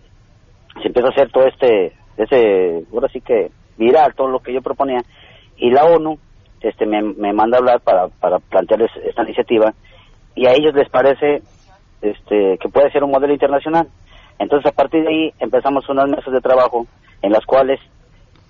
se 0.82 0.88
empieza 0.88 1.10
a 1.10 1.12
hacer 1.12 1.30
todo 1.30 1.45
este 1.45 1.91
ese 2.16 2.86
ahora 2.93 3.10
sí 3.10 3.20
que 3.20 3.51
viral 3.78 4.16
todo 4.16 4.30
lo 4.30 4.39
que 4.39 4.53
yo 4.53 4.62
proponía 4.62 5.01
y 5.58 5.72
la 5.72 5.84
ONU 5.84 6.18
este 6.62 6.86
me, 6.86 7.01
me 7.01 7.34
manda 7.34 7.58
a 7.58 7.60
hablar 7.60 7.82
para, 7.82 8.08
para 8.08 8.39
plantearles 8.39 8.91
esta 9.03 9.24
iniciativa 9.24 9.74
y 10.36 10.47
a 10.47 10.53
ellos 10.53 10.74
les 10.74 10.89
parece 10.89 11.41
este 12.01 12.58
que 12.60 12.70
puede 12.70 12.91
ser 12.91 13.03
un 13.03 13.12
modelo 13.12 13.34
internacional 13.34 13.88
entonces 14.39 14.72
a 14.72 14.76
partir 14.76 15.03
de 15.03 15.10
ahí 15.10 15.34
empezamos 15.39 15.88
unas 15.89 16.10
mesas 16.10 16.34
de 16.34 16.41
trabajo 16.41 16.88
en 17.22 17.32
las 17.32 17.45
cuales 17.45 17.80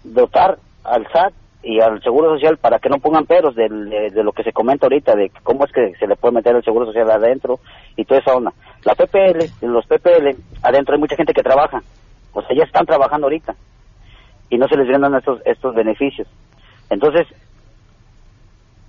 dotar 0.03 0.57
al 0.83 1.07
SAT 1.11 1.33
y 1.65 1.79
al 1.79 2.01
Seguro 2.03 2.35
Social 2.35 2.57
para 2.57 2.77
que 2.79 2.89
no 2.89 2.99
pongan 2.99 3.25
peros 3.25 3.55
de, 3.55 3.67
de, 3.67 4.23
lo 4.23 4.31
que 4.31 4.43
se 4.43 4.53
comenta 4.53 4.85
ahorita, 4.85 5.15
de 5.15 5.31
cómo 5.41 5.65
es 5.65 5.71
que 5.71 5.93
se 5.99 6.05
le 6.05 6.15
puede 6.15 6.35
meter 6.35 6.55
el 6.55 6.63
Seguro 6.63 6.85
Social 6.85 7.09
adentro 7.09 7.59
y 7.95 8.05
toda 8.05 8.19
esa 8.19 8.35
onda. 8.35 8.53
La 8.83 8.93
PPL, 8.93 9.65
los 9.65 9.85
PPL, 9.87 10.37
adentro 10.61 10.93
hay 10.93 10.99
mucha 10.99 11.15
gente 11.15 11.33
que 11.33 11.41
trabaja, 11.41 11.81
o 12.33 12.41
sea, 12.43 12.55
ya 12.55 12.63
están 12.63 12.85
trabajando 12.85 13.25
ahorita 13.25 13.55
y 14.51 14.59
no 14.59 14.67
se 14.67 14.77
les 14.77 14.87
brindan 14.87 15.15
estos, 15.15 15.41
estos 15.43 15.73
beneficios. 15.73 16.27
Entonces, 16.91 17.25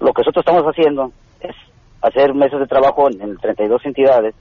lo 0.00 0.12
que 0.12 0.22
nosotros 0.22 0.44
estamos 0.46 0.64
haciendo 0.64 1.12
es 1.40 1.54
hacer 2.02 2.34
meses 2.34 2.58
de 2.58 2.66
trabajo 2.66 3.08
en, 3.08 3.36
32 3.38 3.84
entidades 3.84 4.34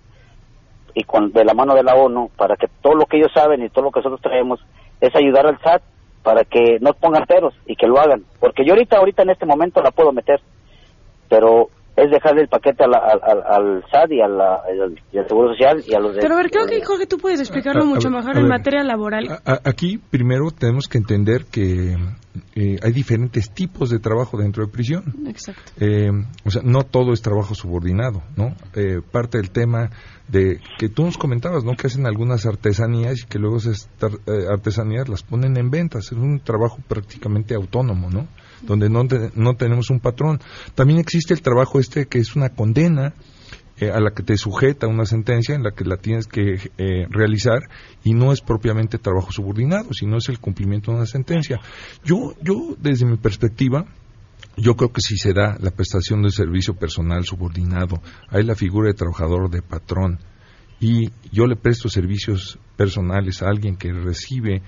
y 0.94 1.04
con 1.04 1.32
de 1.32 1.44
la 1.44 1.54
mano 1.54 1.74
de 1.76 1.84
la 1.84 1.96
ONU 1.96 2.30
para 2.38 2.56
que 2.56 2.68
todo 2.82 2.96
lo 2.96 3.06
que 3.06 3.18
ellos 3.18 3.32
saben 3.34 3.64
y 3.64 3.70
todo 3.70 3.86
lo 3.86 3.92
que 3.92 4.00
nosotros 4.00 4.22
traemos 4.22 4.60
es 5.02 5.16
ayudar 5.16 5.48
al 5.48 5.60
SAT 5.60 5.82
para 6.24 6.44
que 6.44 6.80
no 6.80 6.94
pongan 6.94 7.26
peros 7.26 7.54
y 7.66 7.76
que 7.76 7.88
lo 7.88 8.00
hagan. 8.00 8.24
Porque 8.40 8.66
yo 8.66 8.74
ahorita, 8.74 8.98
ahorita 8.98 9.24
en 9.24 9.30
este 9.30 9.46
momento 9.46 9.82
la 9.82 9.92
puedo 9.92 10.12
meter, 10.12 10.42
pero 11.30 11.70
es 11.96 12.12
dejarle 12.12 12.42
el 12.42 12.48
paquete 12.50 12.84
al, 12.84 12.94
al, 12.94 13.84
SAD 13.90 14.12
y, 14.12 14.22
al, 14.22 15.28
Seguro 15.28 15.54
Social 15.54 15.82
y 15.88 15.94
a 15.96 16.00
los 16.00 16.18
Pero 16.20 16.34
a 16.34 16.38
ver, 16.38 16.52
creo 16.52 16.66
que 16.66 16.84
Jorge 16.84 17.08
tú 17.08 17.18
puedes 17.18 17.40
explicarlo 17.40 17.86
mucho 17.86 18.10
mejor 18.10 18.38
en 18.38 18.48
materia 18.48 18.84
laboral. 18.84 19.40
aquí 19.64 19.98
primero 19.98 20.52
tenemos 20.52 20.88
que 20.88 20.98
entender 20.98 21.46
que 21.46 21.96
eh, 22.54 22.78
hay 22.84 22.92
diferentes 22.92 23.50
tipos 23.52 23.90
de 23.90 24.00
trabajo 24.00 24.38
dentro 24.38 24.66
de 24.66 24.72
prisión. 24.72 25.04
Exacto. 25.28 25.72
Eh, 25.80 26.10
o 26.44 26.52
sea, 26.52 26.62
no 26.66 26.84
todo 26.84 27.14
es 27.14 27.22
trabajo 27.22 27.56
subordinado, 27.56 28.24
¿no? 28.36 28.56
Eh, 28.76 29.00
parte 29.10 29.38
del 29.38 29.52
tema 29.52 29.90
de 30.28 30.60
que 30.78 30.90
tú 30.90 31.06
nos 31.06 31.18
comentabas, 31.18 31.64
¿no? 31.64 31.76
Que 31.78 31.88
hacen 31.88 32.06
algunas 32.08 32.46
artesanías 32.46 33.24
y 33.24 33.26
que 33.26 33.40
luego 33.40 33.58
esas 33.58 33.90
artesanías 34.52 35.08
las 35.08 35.24
ponen 35.24 35.56
en 35.56 35.70
ventas. 35.70 36.08
Es 36.08 36.12
un 36.12 36.42
trabajo 36.42 36.80
prácticamente 36.88 37.56
autónomo, 37.56 38.10
¿no? 38.10 38.28
Donde 38.62 38.90
no, 38.90 39.04
no 39.36 39.56
tenemos 39.56 39.90
un 39.90 40.00
patrón. 40.00 40.40
También 40.74 41.00
existe 41.00 41.34
el 41.34 41.42
trabajo 41.42 41.80
este 41.80 42.08
que 42.08 42.20
es 42.20 42.36
una 42.36 42.50
condena 42.50 43.14
eh, 43.78 43.92
a 43.92 44.00
la 44.00 44.12
que 44.12 44.24
te 44.24 44.38
sujeta 44.38 44.88
una 44.88 45.06
sentencia 45.06 45.54
en 45.54 45.62
la 45.62 45.72
que 45.72 45.84
la 45.84 45.98
tienes 45.98 46.28
que 46.28 46.72
eh, 46.78 47.08
realizar 47.10 47.70
y 48.06 48.14
no 48.14 48.32
es 48.32 48.40
propiamente 48.40 48.98
trabajo 48.98 49.34
subordinado, 49.34 49.94
sino 49.94 50.18
es 50.18 50.30
el 50.30 50.40
cumplimiento 50.40 50.92
de 50.92 50.98
una 50.98 51.06
sentencia. 51.06 51.60
Yo, 52.02 52.36
yo 52.42 52.76
desde 52.80 53.06
mi 53.06 53.18
perspectiva, 53.18 53.86
yo 54.56 54.78
creo 54.78 54.94
que 54.94 55.02
si 55.02 55.18
se 55.18 55.34
da 55.34 55.58
la 55.60 55.72
prestación 55.72 56.22
de 56.22 56.32
servicio 56.32 56.76
personal 56.76 57.26
subordinado, 57.26 58.02
hay 58.30 58.44
la 58.44 58.56
figura 58.56 58.88
de 58.88 58.94
trabajador 58.94 59.50
de 59.50 59.62
patrón 59.62 60.20
y 60.80 61.10
yo 61.34 61.46
le 61.46 61.58
presto 61.58 61.90
servicios 61.90 62.58
personales 62.78 63.42
a 63.42 63.50
alguien 63.50 63.76
que 63.76 63.92
recibe 63.92 64.62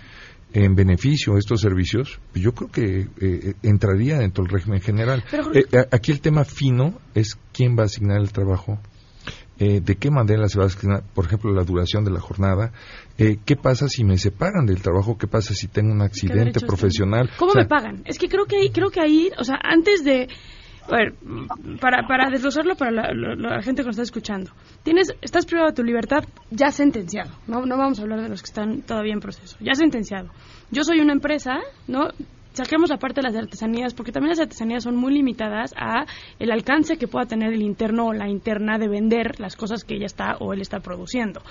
en 0.53 0.75
beneficio 0.75 1.33
de 1.33 1.39
estos 1.39 1.61
servicios, 1.61 2.19
yo 2.33 2.53
creo 2.53 2.71
que 2.71 3.07
eh, 3.19 3.53
entraría 3.63 4.17
dentro 4.17 4.43
del 4.43 4.53
régimen 4.53 4.81
general. 4.81 5.23
Eh, 5.53 5.65
aquí 5.91 6.11
el 6.11 6.21
tema 6.21 6.45
fino 6.45 6.99
es 7.13 7.37
quién 7.53 7.77
va 7.77 7.83
a 7.83 7.85
asignar 7.85 8.19
el 8.21 8.31
trabajo, 8.31 8.79
eh, 9.59 9.81
de 9.81 9.95
qué 9.95 10.09
manera 10.09 10.47
se 10.47 10.57
va 10.57 10.65
a 10.65 10.67
asignar, 10.67 11.03
por 11.13 11.25
ejemplo, 11.25 11.51
la 11.51 11.63
duración 11.63 12.05
de 12.05 12.11
la 12.11 12.19
jornada, 12.19 12.71
qué 13.17 13.55
pasa 13.55 13.89
si 13.89 14.03
me 14.03 14.17
separan 14.17 14.65
del 14.65 14.81
trabajo, 14.81 15.17
qué 15.17 15.27
pasa 15.27 15.53
si 15.53 15.67
tengo 15.67 15.91
un 15.91 16.01
accidente 16.01 16.59
profesional. 16.59 17.29
¿Cómo 17.37 17.53
me 17.53 17.65
pagan? 17.65 18.03
Es 18.05 18.19
que 18.19 18.29
creo 18.29 18.45
que 18.45 18.71
creo 18.71 18.89
que 18.89 19.01
ahí, 19.01 19.31
o 19.37 19.43
sea, 19.43 19.57
antes 19.61 20.03
de 20.03 20.27
a 20.89 20.95
ver, 20.95 21.13
para, 21.79 22.07
para 22.07 22.29
desglosarlo 22.29 22.75
para 22.75 22.91
la, 22.91 23.61
gente 23.61 23.81
que 23.81 23.87
nos 23.87 23.95
está 23.95 24.03
escuchando, 24.03 24.51
tienes, 24.83 25.13
estás 25.21 25.45
privado 25.45 25.69
de 25.69 25.75
tu 25.75 25.83
libertad 25.83 26.23
ya 26.51 26.71
sentenciado, 26.71 27.31
no, 27.47 27.65
no 27.65 27.77
vamos 27.77 27.99
a 27.99 28.03
hablar 28.03 28.21
de 28.21 28.29
los 28.29 28.41
que 28.41 28.47
están 28.47 28.81
todavía 28.81 29.13
en 29.13 29.19
proceso, 29.19 29.57
ya 29.59 29.73
sentenciado. 29.73 30.29
Yo 30.71 30.83
soy 30.83 30.99
una 30.99 31.13
empresa, 31.13 31.59
¿no? 31.87 32.09
saquemos 32.57 32.89
aparte 32.91 33.21
las 33.21 33.35
artesanías, 33.35 33.93
porque 33.93 34.11
también 34.11 34.31
las 34.31 34.39
artesanías 34.39 34.83
son 34.83 34.95
muy 34.95 35.13
limitadas 35.13 35.73
a 35.77 36.05
el 36.39 36.51
alcance 36.51 36.97
que 36.97 37.07
pueda 37.07 37.25
tener 37.25 37.53
el 37.53 37.61
interno 37.61 38.07
o 38.07 38.13
la 38.13 38.27
interna 38.27 38.79
de 38.79 38.87
vender 38.87 39.39
las 39.39 39.55
cosas 39.55 39.83
que 39.83 39.95
ella 39.95 40.07
está 40.07 40.37
o 40.39 40.53
él 40.53 40.61
está 40.61 40.79
produciendo. 40.79 41.41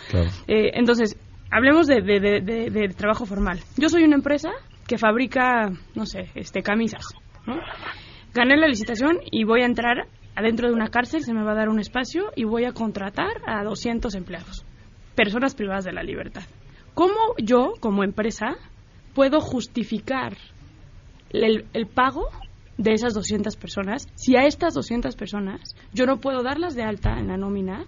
Eh, 0.49 0.73
entonces, 0.75 1.17
hablemos 1.51 1.87
de, 1.87 2.03
de, 2.03 2.41
de, 2.41 2.89
trabajo 2.89 3.25
formal. 3.25 3.61
Yo 3.77 3.89
soy 3.89 4.03
una 4.03 4.17
empresa 4.17 4.51
que 4.87 4.99
fabrica, 4.99 5.71
no 5.95 6.07
sé, 6.07 6.31
este 6.35 6.63
camisas, 6.63 7.07
¿no? 7.47 7.55
Gané 8.37 8.57
la 8.57 8.69
licitación 8.69 9.19
y 9.31 9.45
voy 9.45 9.63
a 9.63 9.67
entrar 9.67 10.07
adentro 10.37 10.69
de 10.69 10.75
una 10.75 10.89
cárcel, 10.89 11.23
se 11.23 11.33
me 11.33 11.43
va 11.43 11.53
a 11.53 11.57
dar 11.57 11.69
un 11.69 11.81
espacio 11.81 12.31
y 12.37 12.45
voy 12.45 12.65
a 12.65 12.73
contratar 12.73 13.43
a 13.47 13.65
200 13.65 14.15
empleados, 14.15 14.65
personas 15.15 15.55
privadas 15.55 15.85
de 15.85 15.93
la 15.93 16.03
libertad. 16.03 16.45
¿Cómo 16.95 17.35
yo, 17.39 17.73
como 17.81 18.05
empresa, 18.05 18.57
puedo 19.15 19.41
justificar 19.41 20.37
el, 21.31 21.87
pago 21.95 22.29
de 22.79 22.93
esas 22.93 23.15
200 23.15 23.57
personas 23.57 24.07
si 24.15 24.37
a 24.37 24.45
estas 24.45 24.75
200 24.75 25.17
personas 25.17 25.75
yo 25.93 26.07
no 26.07 26.19
puedo 26.19 26.43
darlas 26.43 26.75
de 26.75 26.83
alta 26.83 27.19
en 27.19 27.29
la 27.29 27.37
nómina 27.37 27.87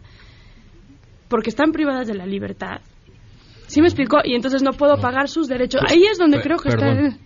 porque 1.28 1.51
están 1.51 1.72
privadas 1.72 2.07
de 2.07 2.14
la 2.14 2.26
libertad? 2.26 2.80
¿Sí 3.66 3.82
me 3.82 3.88
explicó? 3.88 4.18
Y 4.24 4.34
entonces 4.34 4.62
no 4.62 4.72
puedo 4.72 4.99
pagar 4.99 5.28
sus 5.28 5.46
derechos. 5.46 5.82
Ahí 5.86 6.05
es 6.11 6.16
donde 6.16 6.40
creo 6.40 6.57
que 6.59 6.70
está... 6.70 7.18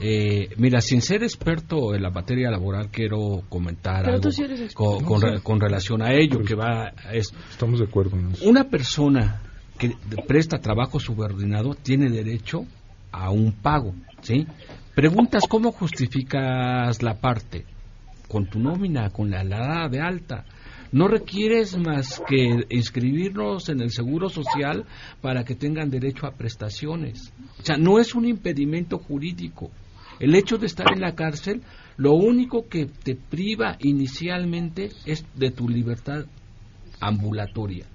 Eh, 0.00 0.50
mira, 0.56 0.80
sin 0.80 1.02
ser 1.02 1.24
experto 1.24 1.94
en 1.94 2.02
la 2.02 2.10
materia 2.10 2.50
laboral, 2.50 2.88
quiero 2.90 3.42
comentar 3.48 4.08
algo 4.08 4.30
con, 5.42 5.60
relación 5.60 6.02
a 6.02 6.12
ello, 6.14 6.42
que 6.44 6.54
va 6.54 6.92
Estamos 7.12 7.80
de 7.80 7.86
acuerdo. 7.86 8.16
Una 8.42 8.64
persona 8.64 9.42
que 9.76 9.96
presta 10.26 10.58
trabajo 10.58 11.00
subordinado 11.00 11.74
tiene 11.74 12.10
derecho 12.10 12.64
a 13.10 13.30
un 13.30 13.52
pago, 13.52 13.94
¿sí? 14.22 14.46
Preguntas 14.94 15.44
cómo 15.48 15.72
justificas 15.72 17.02
la 17.02 17.14
parte 17.14 17.64
con 18.28 18.46
tu 18.46 18.58
nómina, 18.58 19.10
con 19.10 19.30
la 19.30 19.44
dada 19.44 19.88
de 19.88 20.00
alta. 20.00 20.44
No 20.90 21.06
requieres 21.06 21.76
más 21.76 22.22
que 22.26 22.66
inscribirnos 22.70 23.68
en 23.68 23.80
el 23.80 23.90
Seguro 23.90 24.28
Social 24.28 24.86
para 25.20 25.44
que 25.44 25.54
tengan 25.54 25.90
derecho 25.90 26.26
a 26.26 26.32
prestaciones. 26.32 27.32
O 27.60 27.64
sea, 27.64 27.76
no 27.76 27.98
es 27.98 28.14
un 28.14 28.26
impedimento 28.26 28.98
jurídico. 28.98 29.70
El 30.20 30.34
hecho 30.34 30.56
de 30.58 30.66
estar 30.66 30.86
en 30.92 31.00
la 31.00 31.14
cárcel, 31.14 31.62
lo 31.96 32.14
único 32.14 32.68
que 32.68 32.86
te 32.86 33.14
priva 33.14 33.76
inicialmente 33.80 34.90
es 35.06 35.24
de 35.36 35.50
tu 35.50 35.68
libertad 35.68 36.26
ambulatoria, 37.00 37.86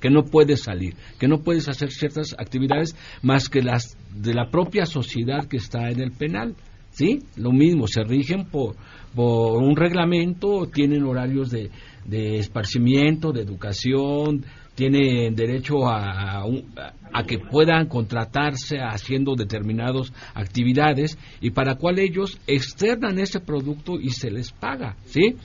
que 0.00 0.10
no 0.10 0.24
puedes 0.24 0.62
salir, 0.62 0.94
que 1.18 1.28
no 1.28 1.38
puedes 1.38 1.68
hacer 1.68 1.90
ciertas 1.90 2.34
actividades 2.38 2.96
más 3.22 3.48
que 3.48 3.62
las 3.62 3.96
de 4.14 4.34
la 4.34 4.50
propia 4.50 4.86
sociedad 4.86 5.46
que 5.46 5.56
está 5.56 5.90
en 5.90 6.00
el 6.00 6.12
penal. 6.12 6.54
¿Sí? 6.90 7.18
Lo 7.36 7.52
mismo, 7.52 7.86
se 7.86 8.02
rigen 8.04 8.46
por, 8.46 8.74
un 9.14 9.76
reglamento, 9.76 10.66
tienen 10.72 11.02
horarios 11.02 11.50
de, 11.50 11.70
de 12.06 12.38
esparcimiento, 12.38 13.32
de 13.32 13.42
educación, 13.42 14.44
tienen 14.74 15.34
derecho 15.34 15.86
a, 15.88 16.42
a, 16.42 17.22
que 17.24 17.38
puedan 17.38 17.86
contratarse 17.86 18.78
haciendo 18.78 19.34
determinadas 19.34 20.12
actividades 20.34 21.18
y 21.40 21.50
para 21.50 21.76
cual 21.76 21.98
ellos 21.98 22.38
externan 22.46 23.18
ese 23.18 23.40
producto 23.40 23.98
y 23.98 24.10
se 24.10 24.30
les 24.30 24.52
paga, 24.52 24.96
¿sí? 25.06 25.36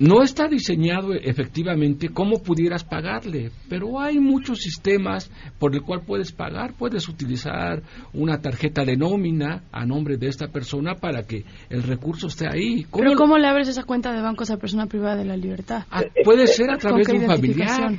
No 0.00 0.22
está 0.22 0.48
diseñado 0.48 1.12
efectivamente 1.12 2.08
cómo 2.08 2.42
pudieras 2.42 2.84
pagarle, 2.84 3.50
pero 3.68 4.00
hay 4.00 4.18
muchos 4.18 4.60
sistemas 4.60 5.30
por 5.58 5.74
el 5.74 5.82
cual 5.82 6.00
puedes 6.06 6.32
pagar. 6.32 6.72
Puedes 6.72 7.06
utilizar 7.06 7.82
una 8.14 8.40
tarjeta 8.40 8.82
de 8.82 8.96
nómina 8.96 9.64
a 9.70 9.84
nombre 9.84 10.16
de 10.16 10.28
esta 10.28 10.48
persona 10.48 10.94
para 10.94 11.24
que 11.24 11.44
el 11.68 11.82
recurso 11.82 12.28
esté 12.28 12.46
ahí. 12.48 12.84
¿Cómo 12.84 13.04
pero 13.04 13.14
¿cómo 13.14 13.36
le 13.36 13.46
abres 13.46 13.68
esa 13.68 13.82
cuenta 13.82 14.10
de 14.14 14.22
banco 14.22 14.40
a 14.40 14.44
esa 14.44 14.56
persona 14.56 14.86
privada 14.86 15.16
de 15.16 15.26
la 15.26 15.36
libertad? 15.36 15.84
Ah, 15.90 16.00
puede 16.24 16.46
ser 16.46 16.70
a 16.70 16.78
través 16.78 17.06
de 17.06 17.18
un 17.18 17.26
familiar. 17.26 17.98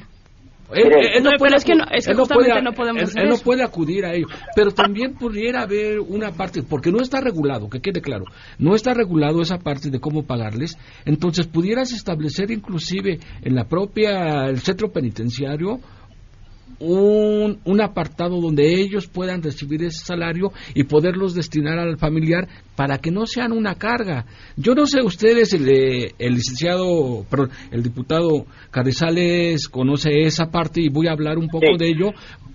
Él, 0.74 1.24
no 1.24 1.32
puede, 1.38 1.56
es 1.56 1.66
que, 1.66 1.76
no, 1.76 1.84
es 1.92 2.08
que 2.08 2.14
justamente 2.14 2.62
no 2.62 2.74
podemos 2.74 3.16
él, 3.16 3.30
no 3.30 3.38
puede 3.38 3.64
acudir 3.64 4.06
a 4.06 4.14
ello. 4.14 4.28
Pero 4.56 4.72
también 4.72 5.14
pudiera 5.16 5.64
haber 5.64 6.00
una 6.00 6.32
parte, 6.32 6.64
porque 6.64 6.92
no 6.92 7.02
está 7.02 7.22
regulado, 7.22 7.70
que 7.70 7.82
quede 7.82 8.02
claro, 8.02 8.26
no 8.58 8.76
está 8.76 8.94
regulado 8.94 9.42
esa 9.42 9.58
parte 9.60 9.90
de 9.90 10.00
cómo 10.00 10.24
pagarles. 10.24 10.78
Entonces 11.06 11.48
pudieras 11.48 11.92
establecer 11.92 12.52
inclusive 12.52 13.20
en 13.42 13.56
la 13.56 13.66
propia, 13.66 14.46
el 14.46 14.60
centro 14.60 14.92
penitenciario, 14.92 15.80
un, 16.80 17.60
un, 17.64 17.82
apartado 17.82 18.42
donde 18.42 18.82
ellos 18.82 19.08
puedan 19.08 19.44
recibir 19.44 19.84
ese 19.84 20.04
salario 20.04 20.52
y 20.74 20.84
poderlos 20.86 21.36
destinar 21.36 21.78
al 21.78 21.98
familiar 21.98 22.48
para 22.82 22.98
que 22.98 23.12
no 23.12 23.28
sean 23.28 23.52
una 23.52 23.76
carga. 23.76 24.26
Yo 24.58 24.74
no 24.74 24.88
sé 24.88 25.04
ustedes, 25.04 25.54
el, 25.54 25.70
el 26.18 26.34
licenciado, 26.34 27.24
perdón, 27.30 27.52
el 27.70 27.84
diputado 27.84 28.48
Carrizales 28.72 29.70
conoce 29.70 30.24
esa 30.24 30.48
parte 30.48 30.82
y 30.82 30.90
voy 30.90 31.08
a 31.08 31.12
hablar 31.12 31.38
un 31.38 31.48
poco 31.48 31.78
de 31.78 31.88
ello 31.88 32.10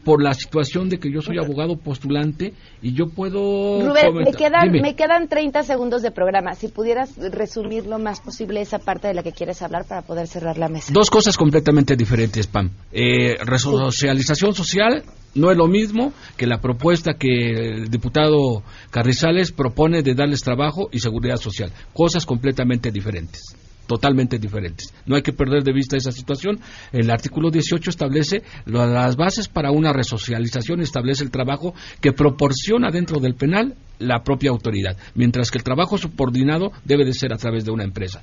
por 0.05 0.21
la 0.21 0.35
situación 0.35 0.89
de 0.89 0.99
que 0.99 1.13
yo 1.13 1.23
soy 1.23 1.39
abogado 1.39 1.77
postulante 1.77 2.55
y 2.83 2.93
yo 2.93 3.07
puedo... 3.07 3.87
Rubén, 3.87 4.15
me 4.15 4.33
quedan, 4.33 4.73
me 4.73 4.97
quedan 4.97 5.29
30 5.29 5.63
segundos 5.63 6.03
de 6.03 6.11
programa. 6.11 6.57
Si 6.57 6.67
pudieras 6.67 7.17
resumir 7.17 7.87
lo 7.87 8.01
más 8.01 8.21
posible 8.21 8.61
esa 8.61 8.81
parte 8.81 9.07
de 9.07 9.15
la 9.15 9.23
que 9.23 9.31
quieres 9.31 9.63
hablar 9.63 9.85
para 9.87 10.03
poder 10.03 10.27
cerrar 10.27 10.59
la 10.59 10.69
mesa. 10.69 10.93
Dos 10.93 11.09
cosas 11.09 11.37
completamente 11.37 11.95
diferentes, 11.95 12.49
Pam. 12.49 12.69
Eh, 12.91 13.37
resocialización 13.45 14.55
social 14.55 15.05
no 15.35 15.51
es 15.51 15.57
lo 15.57 15.69
mismo 15.69 16.13
que 16.37 16.47
la 16.47 16.61
propuesta 16.61 17.15
que 17.15 17.51
el 17.51 17.89
diputado 17.89 18.63
Carrizales 18.91 19.53
propone 19.53 20.03
de 20.03 20.15
darles 20.15 20.43
trabajo 20.43 20.89
y 20.93 21.01
seguridad 21.01 21.37
social. 21.37 21.73
Cosas 21.93 22.25
completamente 22.25 22.91
diferentes 22.91 23.57
totalmente 23.87 24.39
diferentes. 24.39 24.93
No 25.07 25.17
hay 25.17 25.23
que 25.23 25.33
perder 25.33 25.63
de 25.63 25.73
vista 25.73 25.97
esa 25.97 26.13
situación. 26.13 26.59
El 26.93 27.11
artículo 27.11 27.51
18 27.51 27.91
establece 27.91 28.43
las 28.67 29.17
bases 29.17 29.49
para 29.49 29.71
una 29.71 29.93
resocialización, 29.93 30.81
establece 30.81 31.25
el 31.25 31.31
trabajo 31.31 31.75
que 32.01 32.13
proporciona 32.13 32.91
dentro 32.91 33.21
del 33.21 33.35
penal 33.35 33.75
la 33.99 34.23
propia 34.23 34.51
autoridad, 34.51 34.97
mientras 35.15 35.51
que 35.51 35.59
el 35.59 35.65
trabajo 35.65 35.97
subordinado 35.97 36.73
debe 36.85 37.05
de 37.05 37.15
ser 37.15 37.33
a 37.33 37.39
través 37.39 37.65
de 37.65 37.71
una 37.71 37.85
empresa. 37.85 38.23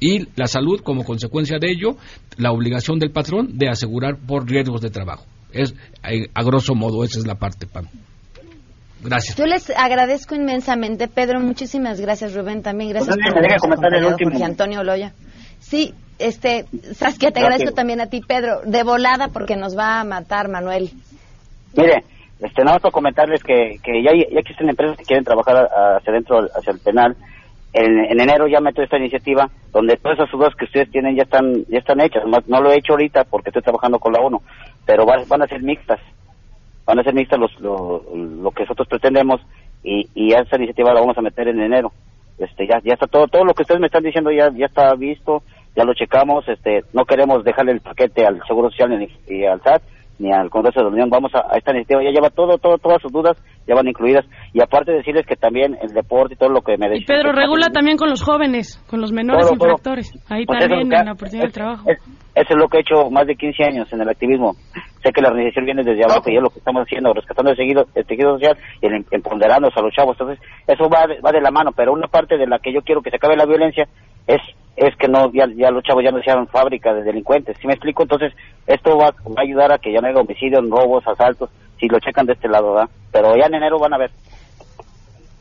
Y 0.00 0.26
la 0.36 0.46
salud, 0.46 0.80
como 0.80 1.04
consecuencia 1.04 1.58
de 1.58 1.70
ello, 1.70 1.96
la 2.36 2.50
obligación 2.50 2.98
del 2.98 3.12
patrón 3.12 3.56
de 3.56 3.68
asegurar 3.68 4.18
por 4.18 4.46
riesgos 4.46 4.80
de 4.80 4.90
trabajo. 4.90 5.24
Es, 5.54 5.74
a 6.02 6.42
grosso 6.42 6.74
modo, 6.74 7.04
esa 7.04 7.18
es 7.18 7.26
la 7.26 7.36
parte, 7.36 7.66
Pam. 7.66 7.86
Gracias. 9.02 9.36
Yo 9.36 9.46
les 9.46 9.70
agradezco 9.70 10.34
inmensamente, 10.34 11.08
Pedro. 11.08 11.38
Muchísimas 11.40 12.00
gracias, 12.00 12.34
Rubén. 12.34 12.62
También 12.62 12.90
gracias 12.90 13.16
pues, 13.16 13.32
por 13.32 13.58
comentar 13.60 13.94
el 13.94 14.06
último. 14.06 14.44
Antonio 14.44 14.82
Loya. 14.82 15.12
Sí, 15.60 15.94
este, 16.18 16.64
Saskia, 16.94 17.30
te 17.30 17.40
agradezco 17.40 17.72
también 17.72 18.00
a 18.00 18.06
ti, 18.06 18.20
Pedro. 18.26 18.62
De 18.64 18.82
volada, 18.82 19.28
porque 19.28 19.56
nos 19.56 19.76
va 19.76 20.00
a 20.00 20.04
matar 20.04 20.48
Manuel. 20.48 20.90
Mire, 21.76 22.04
este, 22.40 22.62
nada 22.62 22.76
más 22.76 22.82
para 22.82 22.92
comentarles 22.92 23.42
que, 23.42 23.78
que 23.82 24.02
ya, 24.02 24.12
ya 24.12 24.40
existen 24.40 24.68
empresas 24.68 24.96
que 24.96 25.04
quieren 25.04 25.24
trabajar 25.24 25.68
hacia 25.98 26.12
dentro, 26.12 26.40
hacia 26.54 26.72
el 26.72 26.80
penal. 26.80 27.16
En, 27.72 28.20
enero 28.20 28.46
ya 28.46 28.60
meto 28.60 28.82
esta 28.82 28.98
iniciativa 28.98 29.50
donde 29.72 29.96
todas 29.96 30.18
esas 30.18 30.30
dudas 30.30 30.54
que 30.56 30.64
ustedes 30.64 30.90
tienen 30.92 31.16
ya 31.16 31.24
están 31.24 31.64
ya 31.68 31.78
están 31.78 32.00
hechas. 32.00 32.22
No, 32.46 32.60
lo 32.60 32.70
he 32.70 32.78
hecho 32.78 32.92
ahorita 32.92 33.24
porque 33.24 33.50
estoy 33.50 33.62
trabajando 33.62 33.98
con 33.98 34.12
la 34.12 34.20
ONU, 34.20 34.40
pero 34.84 35.04
van 35.06 35.42
a 35.42 35.46
ser 35.46 35.62
mixtas 35.62 36.00
van 36.86 36.98
a 36.98 37.02
ser 37.02 37.14
mixtas 37.14 37.38
los, 37.38 37.60
lo, 37.60 38.02
lo 38.14 38.50
que 38.50 38.62
nosotros 38.62 38.88
pretendemos 38.88 39.40
y, 39.82 40.08
y 40.14 40.32
esa 40.32 40.56
iniciativa 40.56 40.92
la 40.92 41.00
vamos 41.00 41.16
a 41.18 41.22
meter 41.22 41.48
en 41.48 41.60
enero. 41.60 41.92
Este, 42.38 42.66
ya, 42.66 42.80
ya 42.82 42.94
está 42.94 43.06
todo, 43.06 43.28
todo 43.28 43.44
lo 43.44 43.54
que 43.54 43.62
ustedes 43.62 43.80
me 43.80 43.86
están 43.86 44.02
diciendo 44.02 44.30
ya, 44.30 44.50
ya 44.54 44.66
está 44.66 44.94
visto, 44.94 45.42
ya 45.76 45.84
lo 45.84 45.94
checamos, 45.94 46.48
este, 46.48 46.84
no 46.92 47.04
queremos 47.04 47.44
dejarle 47.44 47.72
el 47.72 47.80
paquete 47.80 48.26
al 48.26 48.42
Seguro 48.46 48.70
Social 48.70 49.08
y 49.28 49.44
al 49.44 49.62
SAT 49.62 49.82
ni 50.18 50.32
al 50.32 50.50
Congreso 50.50 50.80
de 50.80 50.84
la 50.84 50.92
Unión, 50.92 51.10
vamos 51.10 51.32
a, 51.34 51.56
esta 51.56 51.72
iniciativa, 51.72 52.02
ya 52.02 52.10
lleva 52.10 52.30
todo, 52.30 52.58
todo, 52.58 52.78
todas 52.78 53.00
sus 53.02 53.12
dudas, 53.12 53.36
ya 53.66 53.74
van 53.74 53.88
incluidas, 53.88 54.24
y 54.52 54.62
aparte 54.62 54.92
decirles 54.92 55.26
que 55.26 55.36
también 55.36 55.76
el 55.80 55.92
deporte 55.92 56.34
y 56.34 56.36
todo 56.36 56.50
lo 56.50 56.62
que 56.62 56.76
me 56.76 56.88
decís. 56.88 57.04
Y 57.04 57.12
Pedro, 57.12 57.32
regula 57.32 57.68
también 57.70 57.96
con 57.96 58.10
los 58.10 58.22
jóvenes, 58.22 58.82
con 58.88 59.00
los 59.00 59.12
menores 59.12 59.50
infractores, 59.50 60.12
ahí 60.28 60.46
pues 60.46 60.58
también 60.58 60.92
en 60.92 61.06
la 61.06 61.12
oportunidad 61.12 61.46
de 61.46 61.52
trabajo. 61.52 61.90
Eso 62.34 62.48
es 62.50 62.56
lo 62.56 62.66
que 62.66 62.78
he 62.78 62.80
hecho 62.80 63.10
más 63.10 63.26
de 63.26 63.36
15 63.36 63.62
años 63.62 63.92
en 63.92 64.00
el 64.00 64.08
activismo. 64.08 64.54
Sé 65.04 65.12
que 65.12 65.22
la 65.22 65.28
organización 65.28 65.66
viene 65.66 65.84
desde 65.84 66.02
abajo 66.02 66.28
y 66.28 66.36
es 66.36 66.42
lo 66.42 66.50
que 66.50 66.58
estamos 66.58 66.82
haciendo, 66.82 67.12
rescatando 67.12 67.52
el 67.52 67.56
tejido, 67.56 67.86
el 67.94 68.06
tejido 68.06 68.32
social 68.34 68.58
y 68.82 68.86
el, 68.86 69.04
empoderarnos 69.12 69.70
a 69.76 69.82
los 69.82 69.92
chavos. 69.94 70.16
Entonces, 70.18 70.44
eso 70.66 70.88
va 70.88 71.06
de, 71.06 71.20
va 71.20 71.30
de 71.30 71.40
la 71.40 71.52
mano, 71.52 71.70
pero 71.70 71.92
una 71.92 72.08
parte 72.08 72.36
de 72.36 72.48
la 72.48 72.58
que 72.58 72.72
yo 72.72 72.82
quiero 72.82 73.02
que 73.02 73.10
se 73.10 73.16
acabe 73.16 73.36
la 73.36 73.46
violencia 73.46 73.86
es 74.26 74.40
es 74.76 74.96
que 74.96 75.06
no 75.06 75.30
ya, 75.32 75.46
ya 75.54 75.70
los 75.70 75.84
chavos 75.84 76.02
ya 76.02 76.10
no 76.10 76.20
sean 76.22 76.48
fábrica 76.48 76.92
de 76.92 77.04
delincuentes. 77.04 77.56
¿Sí 77.60 77.66
me 77.66 77.74
explico? 77.74 78.02
Entonces, 78.02 78.32
esto 78.66 78.96
va, 78.96 79.10
va, 79.10 79.34
a 79.36 79.42
ayudar 79.42 79.72
a 79.72 79.78
que 79.78 79.92
ya 79.92 80.00
no 80.00 80.08
haya 80.08 80.20
homicidios, 80.20 80.68
robos, 80.68 81.06
asaltos, 81.06 81.50
si 81.78 81.86
lo 81.86 82.00
checan 82.00 82.26
de 82.26 82.32
este 82.32 82.48
lado, 82.48 82.74
¿verdad? 82.74 82.90
Pero 83.12 83.36
ya 83.36 83.46
en 83.46 83.54
enero 83.54 83.78
van 83.78 83.94
a 83.94 83.98
ver. 83.98 84.10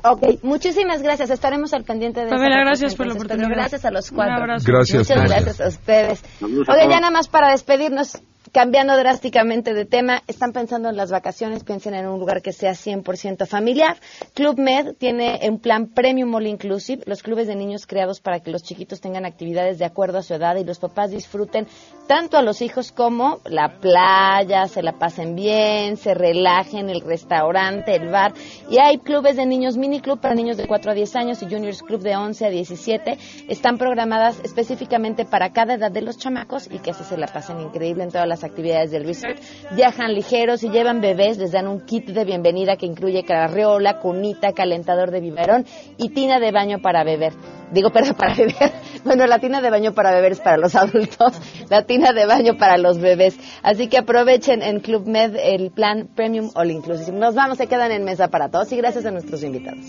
Ok, 0.06 0.44
muchísimas 0.44 1.02
gracias. 1.02 1.30
Estaremos 1.30 1.74
al 1.74 1.86
pendiente 1.86 2.26
de 2.26 2.30
Pamela, 2.30 2.60
gracias 2.60 2.96
por 2.96 3.08
la 3.08 3.14
oportunidad. 3.14 3.50
gracias 3.50 3.86
a 3.86 3.92
los 3.92 4.12
cuatro. 4.12 4.46
Gracias. 4.46 5.10
Muchas 5.10 5.30
gracias 5.30 5.62
a 5.62 5.68
ustedes. 5.68 6.24
Oye, 6.42 6.90
ya 6.90 7.00
nada 7.00 7.12
más 7.12 7.30
para 7.30 7.52
despedirnos, 7.52 8.22
Cambiando 8.52 8.98
drásticamente 8.98 9.74
de 9.74 9.86
tema, 9.86 10.22
están 10.28 10.52
pensando 10.52 10.90
en 10.90 10.98
las 10.98 11.12
vacaciones, 11.12 11.64
piensen 11.64 11.94
en 11.94 12.08
un 12.08 12.20
lugar 12.20 12.42
que 12.42 12.52
sea 12.52 12.74
100% 12.74 13.48
familiar. 13.48 13.98
Club 14.34 14.60
Med 14.60 14.96
tiene 14.96 15.40
un 15.50 15.60
plan 15.60 15.88
Premium 15.88 16.36
All 16.36 16.48
Inclusive, 16.48 17.04
los 17.06 17.24
clubes 17.24 17.48
de 17.48 17.56
niños 17.56 17.88
creados 17.88 18.20
para 18.20 18.42
que 18.42 18.52
los 18.52 18.62
chiquitos 18.62 19.00
tengan 19.00 19.26
actividades 19.26 19.80
de 19.80 19.86
acuerdo 19.86 20.18
a 20.18 20.24
su 20.24 20.34
edad 20.34 20.58
y 20.58 20.66
los 20.66 20.78
papás 20.78 21.12
disfruten 21.12 21.68
tanto 22.08 22.38
a 22.38 22.42
los 22.42 22.62
hijos 22.62 22.92
como 22.92 23.40
la 23.46 23.80
playa, 23.80 24.68
se 24.68 24.84
la 24.84 25.00
pasen 25.00 25.36
bien, 25.36 25.96
se 25.96 26.14
relajen, 26.14 26.90
el 26.90 27.02
restaurante, 27.02 27.96
el 27.96 28.10
bar. 28.10 28.34
Y 28.70 28.78
hay 28.78 28.98
clubes 28.98 29.38
de 29.38 29.46
niños, 29.46 29.78
mini 29.78 30.02
club 30.02 30.20
para 30.20 30.36
niños 30.36 30.58
de 30.58 30.68
4 30.68 30.92
a 30.92 30.94
10 30.94 31.16
años 31.16 31.42
y 31.42 31.46
juniors 31.46 31.82
club 31.82 32.02
de 32.02 32.18
11 32.18 32.46
a 32.46 32.50
17. 32.50 33.18
Están 33.48 33.78
programadas 33.78 34.40
específicamente 34.44 35.24
para 35.24 35.54
cada 35.54 35.76
edad 35.76 35.92
de 35.92 36.02
los 36.02 36.18
chamacos 36.18 36.68
y 36.70 36.80
que 36.80 36.92
así 36.92 37.06
se 37.06 37.18
la 37.18 37.28
pasen 37.28 37.62
increíble 37.62 38.04
en 38.04 38.12
todas 38.12 38.28
las 38.34 38.44
actividades 38.44 38.90
del 38.92 39.06
resort. 39.06 39.40
Viajan 39.76 40.14
ligeros 40.14 40.64
y 40.64 40.70
llevan 40.70 41.02
bebés, 41.02 41.38
les 41.38 41.52
dan 41.52 41.68
un 41.68 41.82
kit 41.82 42.08
de 42.08 42.26
bienvenida 42.26 42.78
que 42.78 42.88
incluye 42.88 43.24
carriola, 43.24 44.00
cunita, 44.00 44.54
calentador 44.54 45.12
de 45.12 45.20
biberón 45.20 45.66
y 45.98 46.10
tina 46.10 46.40
de 46.40 46.52
baño 46.52 46.80
para 46.82 47.04
beber. 47.04 47.34
Digo, 47.72 47.90
pero 47.94 48.14
para 48.16 48.34
beber. 48.34 48.72
Bueno, 49.04 49.28
la 49.28 49.38
tina 49.40 49.62
de 49.62 49.70
baño 49.70 49.94
para 49.94 50.12
beber 50.12 50.32
es 50.32 50.40
para 50.40 50.58
los 50.58 50.76
adultos, 50.84 51.40
la 51.70 51.84
tina 51.84 52.12
de 52.12 52.26
baño 52.26 52.58
para 52.58 52.78
los 52.78 53.00
bebés. 53.00 53.38
Así 53.62 53.88
que 53.88 54.00
aprovechen 54.00 54.64
en 54.64 54.80
Club 54.80 55.08
Med 55.08 55.36
el 55.36 55.72
plan 55.72 56.10
Premium 56.16 56.50
All 56.56 56.72
Inclusive. 56.72 57.16
Nos 57.16 57.36
vamos, 57.36 57.60
se 57.60 57.68
quedan 57.68 57.92
en 57.92 58.04
mesa 58.04 58.30
para 58.30 58.50
todos 58.50 58.72
y 58.72 58.78
gracias 58.78 59.06
a 59.06 59.12
nuestros 59.12 59.44
invitados. 59.44 59.86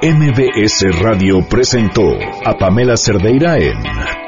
MBS 0.00 1.02
Radio 1.02 1.44
presentó 1.50 2.04
a 2.44 2.54
Pamela 2.56 2.96
Cerdeira 2.96 3.56
en 3.56 4.27